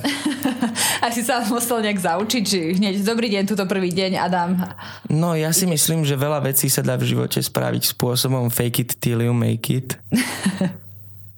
a 1.04 1.06
si 1.14 1.22
sa 1.22 1.42
musel 1.48 1.86
nejak 1.86 2.00
zaučiť, 2.02 2.44
že 2.44 2.60
hneď 2.82 3.02
dobrý 3.06 3.30
deň, 3.32 3.44
túto 3.46 3.66
prvý 3.70 3.94
deň, 3.94 4.12
Adam. 4.20 4.60
No 5.08 5.34
ja 5.38 5.54
si 5.54 5.70
myslím, 5.70 6.04
že 6.04 6.20
veľa 6.20 6.44
vecí 6.44 6.68
sa 6.68 6.82
dá 6.82 6.98
v 7.00 7.08
živote 7.08 7.40
spraviť 7.40 7.96
spôsobom 7.96 8.52
fake 8.52 8.84
it 8.84 8.92
till 9.00 9.22
you 9.22 9.32
make 9.32 9.70
it. 9.72 9.96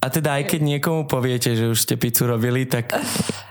A 0.02 0.10
teda 0.10 0.34
aj 0.34 0.50
keď 0.50 0.60
niekomu 0.66 1.06
poviete, 1.06 1.54
že 1.54 1.70
už 1.70 1.78
ste 1.78 1.94
pizzu 1.94 2.26
robili, 2.26 2.66
tak 2.66 2.90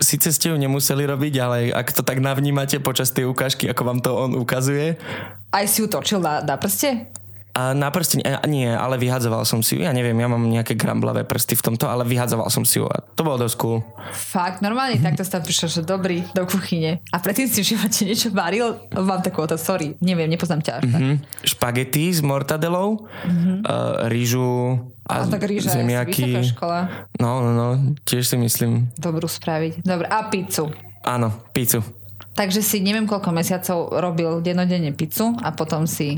síce 0.04 0.28
ste 0.28 0.52
ju 0.52 0.60
nemuseli 0.60 1.08
robiť, 1.08 1.34
ale 1.40 1.72
ak 1.72 1.96
to 1.96 2.04
tak 2.04 2.20
navnímate 2.20 2.76
počas 2.76 3.08
tej 3.08 3.24
ukážky, 3.24 3.72
ako 3.72 3.82
vám 3.88 4.04
to 4.04 4.12
on 4.12 4.36
ukazuje. 4.36 5.00
Aj 5.48 5.64
si 5.64 5.80
ju 5.80 5.88
točil 5.88 6.20
na, 6.20 6.44
na 6.44 6.60
prste? 6.60 7.08
A 7.52 7.76
na 7.76 7.92
prste 7.92 8.16
nie, 8.48 8.64
ale 8.64 8.96
vyhadzoval 8.96 9.44
som 9.44 9.60
si 9.60 9.76
ju. 9.76 9.84
Ja 9.84 9.92
neviem, 9.92 10.16
ja 10.16 10.24
mám 10.24 10.40
nejaké 10.48 10.72
gramblavé 10.72 11.28
prsty 11.28 11.52
v 11.52 11.62
tomto, 11.68 11.84
ale 11.84 12.08
vyhadzoval 12.08 12.48
som 12.48 12.64
si 12.64 12.80
ju 12.80 12.88
a 12.88 13.04
to 13.12 13.20
bolo 13.20 13.44
dosť 13.44 13.56
cool. 13.60 13.84
Fakt, 14.16 14.64
normálne 14.64 14.96
takto 14.96 15.20
sa 15.20 15.44
prišiel, 15.44 15.68
že 15.68 15.80
dobrý 15.84 16.24
do 16.32 16.48
kuchyne. 16.48 17.04
A 17.12 17.20
predtým 17.20 17.52
si 17.52 17.60
v 17.60 17.76
živote 17.76 18.08
niečo 18.08 18.32
varil? 18.32 18.80
Mám 18.96 19.20
takú 19.20 19.44
to, 19.44 19.60
sorry, 19.60 20.00
neviem, 20.00 20.32
nepoznám 20.32 20.64
ťa 20.64 20.74
mm-hmm. 20.80 21.14
Špagety 21.44 22.08
s 22.08 22.24
mortadelou, 22.24 23.04
mm-hmm. 23.04 23.56
uh, 23.68 24.08
rýžu 24.08 24.80
a, 25.04 25.28
a 25.28 25.28
tak 25.28 25.44
rýža 25.44 25.76
zemiaky. 25.76 26.56
škola. 26.56 26.88
No, 27.20 27.44
no, 27.44 27.52
no, 27.52 27.68
tiež 28.08 28.32
si 28.32 28.40
myslím. 28.40 28.88
Dobrú 28.96 29.28
spraviť. 29.28 29.84
Dobre, 29.84 30.08
a 30.08 30.24
pizzu. 30.32 30.72
Áno, 31.04 31.28
pizzu. 31.52 31.84
Takže 32.32 32.64
si 32.64 32.80
neviem 32.80 33.04
koľko 33.04 33.28
mesiacov 33.28 33.92
robil 33.92 34.40
dennodenne 34.40 34.96
pizzu 34.96 35.36
a 35.44 35.52
potom 35.52 35.84
si 35.84 36.16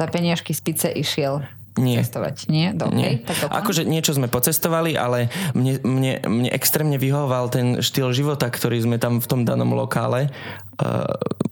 za 0.00 0.08
peniažky 0.08 0.56
z 0.56 0.60
pice 0.64 0.88
išiel 0.88 1.44
nie. 1.76 2.00
cestovať. 2.00 2.48
Nie? 2.48 2.72
Dobre. 2.72 2.96
Nie. 2.96 3.10
Tak 3.22 3.52
akože 3.52 3.84
niečo 3.84 4.16
sme 4.16 4.26
pocestovali, 4.26 4.96
ale 4.96 5.28
mne, 5.52 5.78
mne, 5.84 6.12
mne 6.24 6.50
extrémne 6.50 6.96
vyhoval 6.96 7.52
ten 7.52 7.84
štýl 7.84 8.10
života, 8.16 8.48
ktorý 8.48 8.80
sme 8.80 8.96
tam 8.96 9.20
v 9.20 9.26
tom 9.28 9.40
danom 9.44 9.76
lokále 9.76 10.32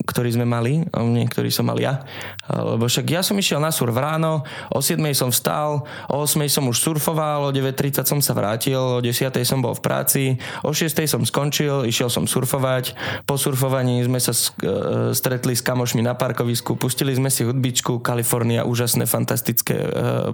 ktorý 0.09 0.33
sme 0.33 0.45
mali, 0.49 0.81
niektorý 0.89 1.53
som 1.53 1.69
mal 1.69 1.77
ja. 1.77 2.01
Lebo 2.49 2.89
však 2.89 3.05
ja 3.13 3.21
som 3.21 3.37
išiel 3.37 3.61
na 3.61 3.69
surf 3.69 3.93
ráno, 3.93 4.41
o 4.73 4.81
7 4.81 4.97
som 5.13 5.29
vstal, 5.29 5.85
o 6.09 6.25
8 6.25 6.49
som 6.49 6.65
už 6.65 6.81
surfoval, 6.81 7.45
o 7.45 7.53
9.30 7.53 8.09
som 8.09 8.19
sa 8.19 8.33
vrátil, 8.33 8.81
o 8.81 8.99
10 8.99 9.29
som 9.45 9.61
bol 9.61 9.77
v 9.77 9.81
práci, 9.85 10.23
o 10.65 10.73
6 10.73 11.05
som 11.05 11.21
skončil, 11.21 11.85
išiel 11.85 12.09
som 12.09 12.25
surfovať. 12.25 12.97
Po 13.29 13.37
surfovaní 13.37 14.01
sme 14.01 14.17
sa 14.17 14.33
e, 14.33 15.13
stretli 15.13 15.53
s 15.53 15.61
kamošmi 15.61 16.01
na 16.01 16.17
parkovisku, 16.17 16.73
pustili 16.73 17.13
sme 17.13 17.29
si 17.29 17.45
hudbičku, 17.45 18.01
Kalifornia, 18.01 18.65
úžasné, 18.65 19.05
fantastické 19.05 19.77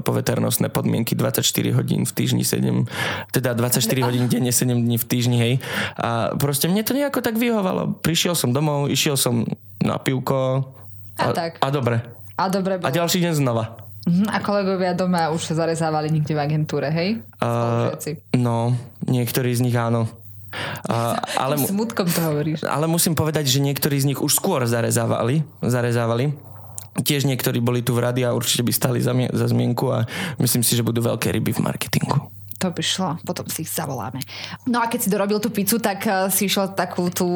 poveternostné 0.02 0.72
podmienky, 0.72 1.20
24 1.20 1.44
hodín 1.76 2.08
v 2.08 2.12
týždni 2.16 2.48
7, 2.48 2.88
teda 3.36 3.52
24 3.52 3.84
hodín 4.08 4.32
denne 4.32 4.56
7 4.56 4.72
dní 4.72 4.96
v 4.96 5.06
týždni, 5.06 5.38
hej. 5.38 5.54
A 6.00 6.32
proste 6.40 6.72
mne 6.72 6.86
to 6.88 6.96
nejako 6.96 7.20
tak 7.20 7.36
vyhovalo. 7.36 8.00
Prišiel 8.00 8.38
som 8.38 8.56
domov, 8.56 8.85
išiel 8.88 9.20
som 9.20 9.46
na 9.82 10.02
pivko 10.02 10.66
a, 11.16 11.32
a, 11.32 11.34
tak. 11.34 11.52
a 11.62 11.68
dobre. 11.72 12.02
A 12.36 12.52
dobre 12.52 12.80
bolo. 12.80 12.88
A 12.88 12.92
ďalší 12.92 13.24
deň 13.24 13.34
znova. 13.40 13.80
Uh-huh. 14.06 14.28
A 14.30 14.38
kolegovia 14.44 14.94
doma 14.94 15.34
už 15.34 15.50
sa 15.50 15.66
zarezávali 15.66 16.14
nikde 16.14 16.38
v 16.38 16.40
agentúre, 16.44 16.94
hej? 16.94 17.26
Uh, 17.42 17.90
no, 18.38 18.78
niektorí 19.08 19.50
z 19.56 19.66
nich 19.66 19.74
áno. 19.74 20.06
Uh, 20.86 21.18
ale, 21.44 21.58
smutkom 21.58 22.06
to 22.06 22.22
hovoríš. 22.22 22.68
Ale 22.68 22.86
musím 22.86 23.18
povedať, 23.18 23.50
že 23.50 23.64
niektorí 23.64 23.98
z 23.98 24.14
nich 24.14 24.20
už 24.22 24.36
skôr 24.36 24.62
zarezávali. 24.68 25.42
zarezávali. 25.64 26.36
Tiež 26.96 27.28
niektorí 27.28 27.60
boli 27.60 27.84
tu 27.84 27.92
v 27.92 28.08
rady 28.08 28.24
a 28.24 28.32
určite 28.32 28.64
by 28.64 28.72
stali 28.72 29.00
za, 29.04 29.12
za 29.12 29.46
zmienku 29.52 29.92
a 29.92 30.08
myslím 30.40 30.64
si, 30.64 30.80
že 30.80 30.86
budú 30.86 31.04
veľké 31.04 31.28
ryby 31.28 31.52
v 31.52 31.64
marketingu. 31.66 32.32
To 32.66 32.74
by 32.74 32.82
šlo, 32.82 33.22
potom 33.22 33.46
si 33.46 33.62
ich 33.62 33.70
zavoláme. 33.70 34.26
No 34.66 34.82
a 34.82 34.90
keď 34.90 35.00
si 35.06 35.14
dorobil 35.14 35.38
tú 35.38 35.54
pizzu, 35.54 35.78
tak 35.78 36.02
uh, 36.10 36.34
si 36.34 36.50
išiel 36.50 36.74
takú 36.74 37.14
tú 37.14 37.30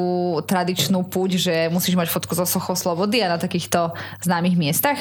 tradičnú 0.50 1.06
púť, 1.06 1.38
že 1.38 1.56
musíš 1.70 1.94
mať 1.94 2.10
fotku 2.10 2.34
zo 2.34 2.50
Sochou 2.50 2.74
Slobody 2.74 3.22
a 3.22 3.30
na 3.30 3.38
takýchto 3.38 3.94
známych 4.26 4.58
miestach? 4.58 4.98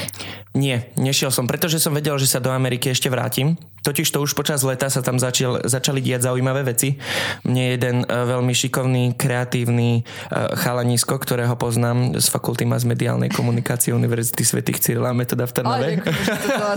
Nie, 0.52 0.92
nešiel 1.00 1.32
som, 1.32 1.48
pretože 1.48 1.80
som 1.80 1.96
vedel, 1.96 2.20
že 2.20 2.28
sa 2.28 2.44
do 2.44 2.52
Ameriky 2.52 2.92
ešte 2.92 3.08
vrátim. 3.08 3.56
Totiž 3.80 4.10
to 4.10 4.20
už 4.20 4.36
počas 4.36 4.60
leta 4.66 4.90
sa 4.92 5.00
tam 5.00 5.16
začal, 5.16 5.64
začali 5.64 6.04
diať 6.04 6.28
zaujímavé 6.28 6.66
veci. 6.66 7.00
Mne 7.48 7.64
jeden 7.78 7.96
uh, 8.04 8.28
veľmi 8.28 8.52
šikovný, 8.52 9.16
kreatívny 9.16 10.02
uh, 10.02 10.52
chalanisko, 10.60 11.16
ktorého 11.16 11.56
poznám 11.56 12.20
z 12.20 12.26
fakulty 12.28 12.68
mass 12.68 12.84
mediálnej 12.84 13.32
komunikácie 13.32 13.96
Univerzity 13.96 14.44
svätých 14.44 14.84
Cyrila 14.84 15.16
Metoda 15.16 15.48
v 15.48 15.52
Trnave. 15.56 16.04
Ale, 16.04 16.04
to 16.04 16.10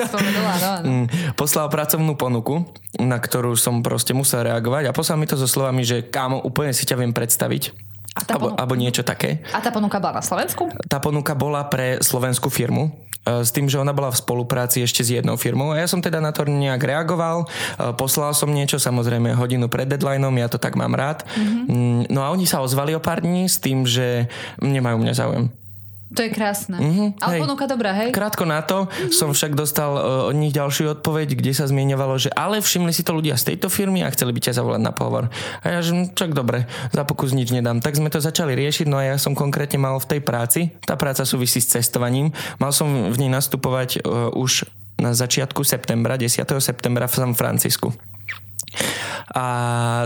to 0.13 0.17
no, 0.21 0.41
no. 0.85 0.91
Poslal 1.33 1.67
pracovnú 1.73 2.13
ponuku, 2.13 2.69
na 3.01 3.17
ktorú 3.17 3.40
ktorú 3.41 3.57
som 3.57 3.81
proste 3.81 4.13
musel 4.13 4.45
reagovať 4.45 4.85
a 4.85 4.93
poslal 4.93 5.17
mi 5.17 5.25
to 5.25 5.33
so 5.33 5.49
slovami, 5.49 5.81
že 5.81 6.05
kámo, 6.05 6.45
úplne 6.45 6.77
si 6.77 6.85
ťa 6.85 6.93
viem 7.01 7.09
predstaviť. 7.09 7.73
A 8.13 8.21
tá 8.21 8.37
Alebo, 8.37 8.53
alebo 8.53 8.77
niečo 8.77 9.01
také. 9.01 9.41
A 9.49 9.57
tá 9.57 9.73
ponuka 9.73 9.97
bola 9.97 10.21
na 10.21 10.23
Slovensku? 10.23 10.69
Tá 10.85 11.01
ponuka 11.01 11.33
bola 11.33 11.65
pre 11.65 11.97
slovenskú 12.05 12.53
firmu, 12.53 12.93
e, 13.25 13.41
s 13.41 13.49
tým, 13.49 13.65
že 13.65 13.81
ona 13.81 13.97
bola 13.97 14.13
v 14.13 14.21
spolupráci 14.21 14.85
ešte 14.85 15.01
s 15.01 15.09
jednou 15.09 15.41
firmou 15.41 15.73
a 15.73 15.81
ja 15.81 15.89
som 15.89 16.05
teda 16.05 16.21
na 16.21 16.29
to 16.29 16.45
nejak 16.45 16.85
reagoval, 16.85 17.49
e, 17.49 17.97
poslal 17.97 18.37
som 18.37 18.53
niečo, 18.53 18.77
samozrejme 18.77 19.33
hodinu 19.33 19.65
pred 19.65 19.89
deadlineom, 19.89 20.37
ja 20.37 20.45
to 20.45 20.61
tak 20.61 20.77
mám 20.77 20.93
rád. 20.93 21.25
Mm-hmm. 21.33 22.13
No 22.13 22.21
a 22.21 22.29
oni 22.29 22.45
sa 22.45 22.61
ozvali 22.61 22.93
o 22.93 23.01
pár 23.01 23.25
dní 23.25 23.49
s 23.49 23.57
tým, 23.57 23.89
že 23.89 24.29
nemajú 24.61 25.01
mňa 25.01 25.13
záujem. 25.17 25.49
To 26.11 26.19
je 26.27 26.29
krásne. 26.29 26.75
Mhm, 26.75 27.05
Ale 27.23 27.39
hej. 27.39 27.41
ponuka 27.47 27.65
dobrá, 27.71 27.95
hej? 27.95 28.11
Krátko 28.11 28.43
na 28.43 28.59
to 28.59 28.91
som 29.15 29.31
však 29.31 29.55
dostal 29.55 29.95
uh, 29.95 30.27
od 30.27 30.35
nich 30.35 30.51
ďalšiu 30.51 30.99
odpoveď, 30.99 31.39
kde 31.39 31.55
sa 31.55 31.71
zmieňovalo, 31.71 32.19
že 32.19 32.29
ale 32.35 32.59
všimli 32.59 32.91
si 32.91 33.07
to 33.07 33.15
ľudia 33.15 33.39
z 33.39 33.55
tejto 33.55 33.71
firmy 33.71 34.03
a 34.03 34.11
chceli 34.11 34.35
by 34.35 34.39
ťa 34.43 34.59
zavolať 34.59 34.81
na 34.83 34.91
pohovor. 34.91 35.31
A 35.63 35.65
ja 35.71 35.79
že 35.79 35.95
hm, 35.95 36.11
čak 36.11 36.35
dobre, 36.35 36.67
za 36.91 37.07
pokus 37.07 37.31
nič 37.31 37.55
nedám. 37.55 37.79
Tak 37.79 37.95
sme 37.95 38.11
to 38.11 38.19
začali 38.19 38.51
riešiť, 38.59 38.91
no 38.91 38.99
a 38.99 39.15
ja 39.15 39.15
som 39.15 39.31
konkrétne 39.31 39.79
mal 39.79 39.95
v 40.03 40.17
tej 40.17 40.21
práci, 40.23 40.75
tá 40.83 40.99
práca 40.99 41.23
súvisí 41.23 41.63
s 41.63 41.71
cestovaním, 41.71 42.35
mal 42.59 42.75
som 42.75 43.07
v 43.07 43.15
nej 43.15 43.31
nastupovať 43.31 44.03
uh, 44.03 44.35
už 44.35 44.67
na 44.99 45.15
začiatku 45.17 45.65
septembra, 45.65 46.19
10. 46.19 46.45
septembra 46.61 47.09
v 47.09 47.15
San 47.17 47.33
Francisku. 47.33 47.89
A 49.31 49.45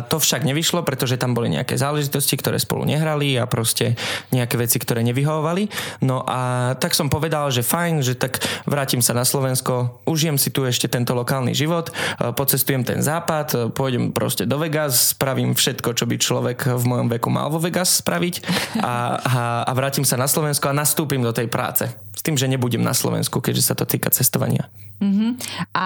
to 0.05 0.21
však 0.21 0.45
nevyšlo, 0.45 0.85
pretože 0.85 1.17
tam 1.17 1.33
boli 1.33 1.49
nejaké 1.49 1.77
záležitosti, 1.77 2.37
ktoré 2.37 2.61
spolu 2.61 2.85
nehrali 2.85 3.37
a 3.41 3.49
proste 3.49 3.97
nejaké 4.29 4.59
veci, 4.59 4.77
ktoré 4.77 5.01
nevyhovovali. 5.01 5.69
No 6.05 6.21
a 6.25 6.73
tak 6.77 6.93
som 6.93 7.09
povedal, 7.09 7.49
že 7.49 7.65
fajn, 7.65 8.05
že 8.05 8.13
tak 8.13 8.41
vrátim 8.69 9.01
sa 9.01 9.17
na 9.17 9.25
Slovensko, 9.25 10.01
užijem 10.05 10.37
si 10.37 10.53
tu 10.53 10.65
ešte 10.65 10.85
tento 10.85 11.17
lokálny 11.17 11.57
život, 11.57 11.89
e, 11.89 12.33
pocestujem 12.33 12.85
ten 12.85 13.01
západ, 13.01 13.47
e, 13.53 13.57
pôjdem 13.73 14.13
proste 14.13 14.45
do 14.45 14.61
Vegas, 14.61 15.17
spravím 15.17 15.57
všetko, 15.57 15.97
čo 15.97 16.05
by 16.05 16.15
človek 16.21 16.59
v 16.77 16.83
mojom 16.85 17.07
veku 17.17 17.29
mal 17.33 17.49
vo 17.49 17.57
Vegas 17.57 18.01
spraviť 18.01 18.45
a, 18.81 18.93
a, 19.17 19.41
a 19.65 19.71
vrátim 19.73 20.05
sa 20.05 20.19
na 20.19 20.29
Slovensko 20.29 20.69
a 20.69 20.77
nastúpim 20.77 21.21
do 21.21 21.33
tej 21.33 21.49
práce. 21.49 21.89
S 22.15 22.21
tým, 22.21 22.37
že 22.37 22.49
nebudem 22.49 22.81
na 22.81 22.93
Slovensku, 22.93 23.41
keďže 23.41 23.73
sa 23.73 23.75
to 23.75 23.83
týka 23.89 24.13
cestovania. 24.13 24.69
A 25.75 25.85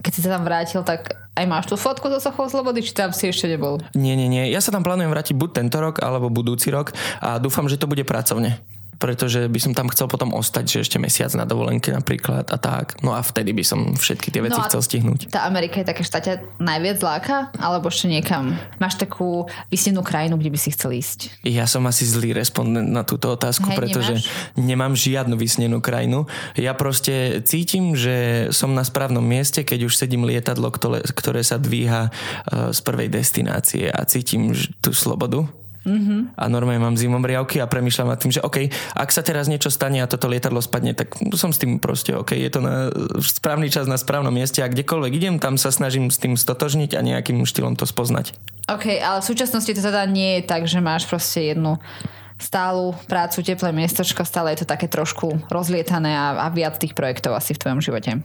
keď 0.00 0.12
si 0.14 0.20
sa 0.22 0.38
tam 0.38 0.46
vrátil, 0.46 0.80
tak 0.86 1.12
aj 1.36 1.46
máš 1.46 1.66
tú 1.70 1.76
fotku 1.78 2.08
zo 2.12 2.20
Sochou 2.20 2.50
Slobody, 2.50 2.84
či 2.84 2.92
tam 2.92 3.10
si 3.14 3.30
ešte 3.30 3.48
nebol? 3.48 3.80
Nie, 3.96 4.14
nie, 4.18 4.28
nie. 4.28 4.50
Ja 4.50 4.60
sa 4.60 4.74
tam 4.74 4.84
plánujem 4.84 5.10
vrátiť 5.10 5.34
buď 5.36 5.50
tento 5.64 5.78
rok, 5.80 6.02
alebo 6.02 6.32
budúci 6.32 6.68
rok 6.70 6.92
a 7.20 7.40
dúfam, 7.40 7.66
že 7.66 7.80
to 7.80 7.90
bude 7.90 8.02
pracovne 8.04 8.60
pretože 9.00 9.48
by 9.48 9.56
som 9.58 9.72
tam 9.72 9.88
chcel 9.88 10.06
potom 10.12 10.36
ostať, 10.36 10.64
že 10.68 10.78
ešte 10.84 11.00
mesiac 11.00 11.32
na 11.32 11.48
dovolenke 11.48 11.88
napríklad 11.88 12.52
a 12.52 12.58
tak. 12.60 13.00
No 13.00 13.16
a 13.16 13.24
vtedy 13.24 13.56
by 13.56 13.64
som 13.64 13.96
všetky 13.96 14.28
tie 14.28 14.44
veci 14.44 14.60
No 14.60 14.68
chcel 14.68 14.84
stihnúť. 14.84 15.32
Tá 15.32 15.48
Amerika 15.48 15.80
je 15.80 15.88
také, 15.88 16.04
že 16.04 16.12
ťa 16.12 16.60
najviac 16.60 17.00
láka? 17.00 17.48
Alebo 17.56 17.88
ešte 17.88 18.12
niekam? 18.12 18.52
Máš 18.76 19.00
takú 19.00 19.48
vysnenú 19.72 20.04
krajinu, 20.04 20.36
kde 20.36 20.52
by 20.52 20.58
si 20.60 20.68
chcel 20.76 20.92
ísť? 20.92 21.40
Ja 21.48 21.64
som 21.64 21.88
asi 21.88 22.04
zlý 22.04 22.36
respondent 22.36 22.92
na 22.92 23.00
túto 23.08 23.32
otázku, 23.32 23.72
Hej, 23.72 23.78
pretože 23.80 24.14
nemám 24.60 24.92
žiadnu 24.92 25.32
vysnenú 25.40 25.80
krajinu. 25.80 26.28
Ja 26.60 26.76
proste 26.76 27.40
cítim, 27.48 27.96
že 27.96 28.48
som 28.52 28.76
na 28.76 28.84
správnom 28.84 29.24
mieste, 29.24 29.64
keď 29.64 29.88
už 29.88 29.96
sedím 29.96 30.28
lietadlo, 30.28 30.68
ktoré, 30.68 31.00
ktoré 31.08 31.40
sa 31.40 31.56
dvíha 31.56 32.12
uh, 32.12 32.68
z 32.76 32.78
prvej 32.84 33.08
destinácie 33.08 33.88
a 33.88 34.04
cítim 34.04 34.52
tú 34.84 34.92
slobodu. 34.92 35.48
Mm-hmm. 35.80 36.36
A 36.36 36.44
normálne 36.52 36.82
mám 36.84 36.96
zimomriavky 36.96 37.56
a 37.56 37.70
premyšľam 37.70 38.12
nad 38.12 38.20
tým, 38.20 38.36
že 38.36 38.44
OK, 38.44 38.68
ak 38.92 39.08
sa 39.08 39.24
teraz 39.24 39.48
niečo 39.48 39.72
stane 39.72 40.04
a 40.04 40.10
toto 40.10 40.28
lietadlo 40.28 40.60
spadne, 40.60 40.92
tak 40.92 41.16
som 41.32 41.56
s 41.56 41.60
tým 41.60 41.80
proste 41.80 42.12
OK, 42.12 42.36
je 42.36 42.50
to 42.52 42.60
na 42.60 42.92
správny 43.24 43.72
čas 43.72 43.88
na 43.88 43.96
správnom 43.96 44.32
mieste 44.32 44.60
a 44.60 44.68
kdekoľvek 44.68 45.12
idem, 45.16 45.34
tam 45.40 45.56
sa 45.56 45.72
snažím 45.72 46.12
s 46.12 46.20
tým 46.20 46.36
stotožniť 46.36 46.96
a 46.96 47.00
nejakým 47.00 47.40
štýlom 47.48 47.80
to 47.80 47.88
spoznať. 47.88 48.36
OK, 48.68 49.00
ale 49.00 49.24
v 49.24 49.28
súčasnosti 49.32 49.72
to 49.72 49.80
teda 49.80 50.04
nie 50.04 50.40
je 50.40 50.42
tak, 50.44 50.68
že 50.68 50.84
máš 50.84 51.08
proste 51.08 51.56
jednu 51.56 51.80
stálu 52.40 52.96
prácu, 53.08 53.44
teplé 53.44 53.72
miestočko, 53.72 54.24
stále 54.24 54.52
je 54.56 54.64
to 54.64 54.66
také 54.68 54.88
trošku 54.88 55.44
rozlietané 55.52 56.16
a, 56.16 56.44
a 56.44 56.46
viac 56.52 56.76
tých 56.76 56.96
projektov 56.96 57.36
asi 57.36 57.52
v 57.56 57.60
tvojom 57.60 57.80
živote. 57.84 58.20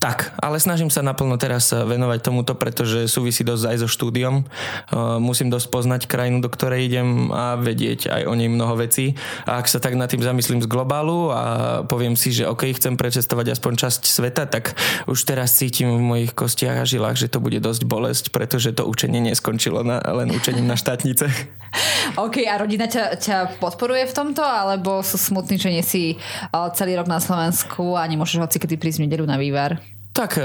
Tak, 0.00 0.32
ale 0.40 0.56
snažím 0.56 0.88
sa 0.88 1.04
naplno 1.04 1.36
teraz 1.36 1.76
venovať 1.76 2.24
tomuto, 2.24 2.56
pretože 2.56 3.04
súvisí 3.04 3.44
dosť 3.44 3.64
aj 3.68 3.76
so 3.84 3.88
štúdiom. 3.92 4.48
Uh, 4.88 5.20
musím 5.20 5.52
dosť 5.52 5.68
poznať 5.68 6.00
krajinu, 6.08 6.40
do 6.40 6.48
ktorej 6.48 6.88
idem 6.88 7.28
a 7.28 7.60
vedieť 7.60 8.08
aj 8.08 8.22
o 8.24 8.32
nej 8.32 8.48
mnoho 8.48 8.80
vecí. 8.80 9.12
A 9.44 9.60
ak 9.60 9.68
sa 9.68 9.76
tak 9.76 10.00
nad 10.00 10.08
tým 10.08 10.24
zamyslím 10.24 10.64
z 10.64 10.72
globálu 10.72 11.28
a 11.28 11.44
poviem 11.84 12.16
si, 12.16 12.32
že 12.32 12.48
OK, 12.48 12.72
chcem 12.72 12.96
prečestovať 12.96 13.52
aspoň 13.52 13.72
časť 13.76 14.02
sveta, 14.08 14.48
tak 14.48 14.72
už 15.04 15.20
teraz 15.28 15.60
cítim 15.60 15.92
v 15.92 16.00
mojich 16.00 16.32
kostiach 16.32 16.80
a 16.80 16.88
žilách, 16.88 17.20
že 17.20 17.28
to 17.28 17.36
bude 17.36 17.60
dosť 17.60 17.84
bolesť, 17.84 18.24
pretože 18.32 18.72
to 18.72 18.88
učenie 18.88 19.20
neskončilo 19.20 19.84
na, 19.84 20.00
len 20.00 20.32
učením 20.32 20.64
na 20.64 20.80
štátnice. 20.80 21.28
OK, 22.24 22.40
a 22.48 22.56
rodina 22.56 22.88
ťa, 22.88 23.20
ťa 23.20 23.36
podporuje 23.60 24.08
v 24.08 24.16
tomto, 24.16 24.40
alebo 24.40 25.04
sú 25.04 25.20
smutní, 25.20 25.60
že 25.60 25.68
nie 25.68 25.84
si 25.84 26.16
uh, 26.16 26.72
celý 26.72 26.96
rok 26.96 27.04
na 27.04 27.20
Slovensku 27.20 28.00
a 28.00 28.08
nemôžeš 28.08 28.40
hoci 28.40 28.56
kedy 28.56 28.80
prísť 28.80 29.04
v 29.04 29.04
nedeľu 29.04 29.28
na 29.28 29.36
vývar? 29.36 29.89
Tak, 30.20 30.36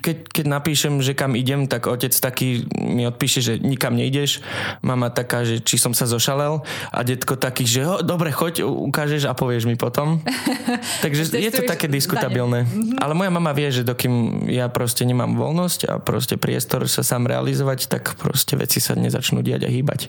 keď, 0.00 0.16
keď 0.32 0.46
napíšem, 0.48 1.04
že 1.04 1.12
kam 1.12 1.36
idem, 1.36 1.68
tak 1.68 1.92
otec 1.92 2.08
taký 2.08 2.64
mi 2.80 3.04
odpíše, 3.04 3.44
že 3.44 3.54
nikam 3.60 3.92
neideš. 3.92 4.40
Mama 4.80 5.12
taká, 5.12 5.44
že 5.44 5.60
či 5.60 5.76
som 5.76 5.92
sa 5.92 6.08
zošalel. 6.08 6.64
A 6.88 7.04
detko 7.04 7.36
taký, 7.36 7.68
že 7.68 7.84
ho, 7.84 8.00
dobre, 8.00 8.32
choď, 8.32 8.64
ukážeš 8.64 9.28
a 9.28 9.36
povieš 9.36 9.68
mi 9.68 9.76
potom. 9.76 10.24
Takže 11.04 11.36
je 11.36 11.52
to 11.52 11.68
také 11.68 11.84
diskutabilné. 11.84 12.64
Ale 12.96 13.12
moja 13.12 13.28
mama 13.28 13.52
vie, 13.52 13.68
že 13.68 13.84
dokým 13.84 14.48
ja 14.48 14.72
proste 14.72 15.04
nemám 15.04 15.36
voľnosť 15.36 15.80
a 15.92 15.92
proste 16.00 16.40
priestor 16.40 16.88
sa 16.88 17.04
sám 17.04 17.28
realizovať, 17.28 17.92
tak 17.92 18.16
proste 18.16 18.56
veci 18.56 18.80
sa 18.80 18.96
nezačnú 18.96 19.44
diať 19.44 19.68
a 19.68 19.70
hýbať. 19.70 20.08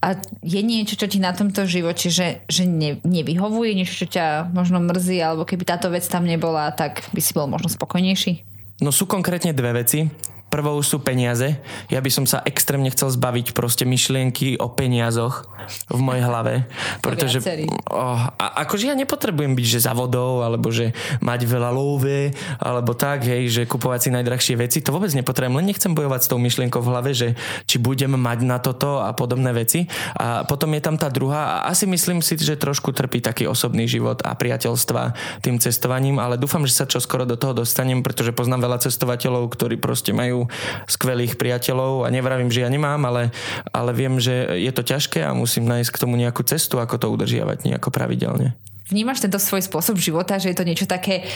A 0.00 0.16
je 0.40 0.64
niečo, 0.64 0.96
čo 0.96 1.12
ti 1.12 1.20
na 1.20 1.36
tomto 1.36 1.68
živote, 1.68 2.08
že, 2.08 2.40
že 2.48 2.64
ne, 2.64 2.96
nevyhovuje, 3.04 3.76
niečo, 3.76 4.00
čo 4.00 4.08
ťa 4.08 4.48
možno 4.48 4.80
mrzí, 4.80 5.20
alebo 5.20 5.44
keby 5.44 5.68
táto 5.68 5.92
vec 5.92 6.08
tam 6.08 6.24
nebola, 6.24 6.72
tak 6.72 7.04
by 7.12 7.20
si 7.20 7.36
bol 7.36 7.44
možno 7.44 7.68
spokojnejší? 7.68 8.45
No 8.84 8.92
sú 8.92 9.08
konkrétne 9.08 9.56
dve 9.56 9.72
veci. 9.72 10.04
Prvou 10.46 10.78
sú 10.78 11.02
peniaze. 11.02 11.58
Ja 11.90 11.98
by 11.98 12.10
som 12.10 12.24
sa 12.24 12.38
extrémne 12.46 12.86
chcel 12.94 13.10
zbaviť 13.10 13.50
proste 13.50 13.82
myšlienky 13.82 14.56
o 14.62 14.70
peniazoch 14.70 15.42
v 15.90 16.00
mojej 16.00 16.22
hlave. 16.22 16.70
Pretože 17.04 17.42
oh, 17.90 18.30
a, 18.30 18.46
akože 18.62 18.90
ja 18.90 18.94
nepotrebujem 18.94 19.58
byť, 19.58 19.66
že 19.66 19.84
za 19.86 19.92
vodou, 19.92 20.46
alebo 20.46 20.70
že 20.70 20.94
mať 21.18 21.40
veľa 21.50 21.70
love, 21.74 22.30
alebo 22.62 22.94
tak, 22.94 23.26
hej, 23.26 23.50
že 23.50 23.62
kupovať 23.66 24.06
si 24.06 24.10
najdrahšie 24.14 24.54
veci. 24.54 24.78
To 24.86 24.94
vôbec 24.94 25.10
nepotrebujem, 25.14 25.56
len 25.58 25.66
nechcem 25.66 25.92
bojovať 25.92 26.20
s 26.22 26.30
tou 26.30 26.38
myšlienkou 26.38 26.78
v 26.78 26.90
hlave, 26.94 27.10
že 27.10 27.34
či 27.66 27.82
budem 27.82 28.14
mať 28.14 28.38
na 28.46 28.62
toto 28.62 29.02
a 29.02 29.10
podobné 29.16 29.50
veci. 29.50 29.90
A 30.14 30.46
potom 30.46 30.70
je 30.76 30.82
tam 30.82 30.94
tá 30.94 31.10
druhá 31.10 31.58
a 31.62 31.74
asi 31.74 31.88
myslím 31.88 32.20
si, 32.20 32.38
že 32.38 32.58
trošku 32.60 32.92
trpí 32.92 33.18
taký 33.24 33.48
osobný 33.48 33.88
život 33.88 34.20
a 34.22 34.36
priateľstva 34.36 35.16
tým 35.42 35.56
cestovaním, 35.58 36.20
ale 36.20 36.36
dúfam, 36.36 36.62
že 36.68 36.76
sa 36.76 36.84
čoskoro 36.84 37.24
do 37.24 37.40
toho 37.40 37.56
dostanem, 37.56 38.04
pretože 38.04 38.36
poznám 38.36 38.68
veľa 38.68 38.78
cestovateľov, 38.84 39.48
ktorí 39.52 39.80
proste 39.80 40.12
majú 40.12 40.35
skvelých 40.84 41.40
priateľov 41.40 42.04
a 42.04 42.12
nevravím, 42.12 42.52
že 42.52 42.62
ja 42.62 42.68
nemám, 42.68 43.00
ale, 43.08 43.32
ale 43.72 43.96
viem, 43.96 44.20
že 44.20 44.60
je 44.60 44.72
to 44.76 44.84
ťažké 44.84 45.24
a 45.24 45.32
musím 45.32 45.64
nájsť 45.64 45.90
k 45.90 46.00
tomu 46.04 46.20
nejakú 46.20 46.44
cestu, 46.44 46.76
ako 46.76 47.00
to 47.00 47.06
udržiavať 47.08 47.64
nejako 47.64 47.88
pravidelne. 47.88 48.52
Vnímaš 48.92 49.24
tento 49.24 49.40
svoj 49.42 49.66
spôsob 49.66 49.98
života, 49.98 50.38
že 50.38 50.52
je 50.52 50.56
to 50.58 50.68
niečo 50.68 50.86
také 50.86 51.26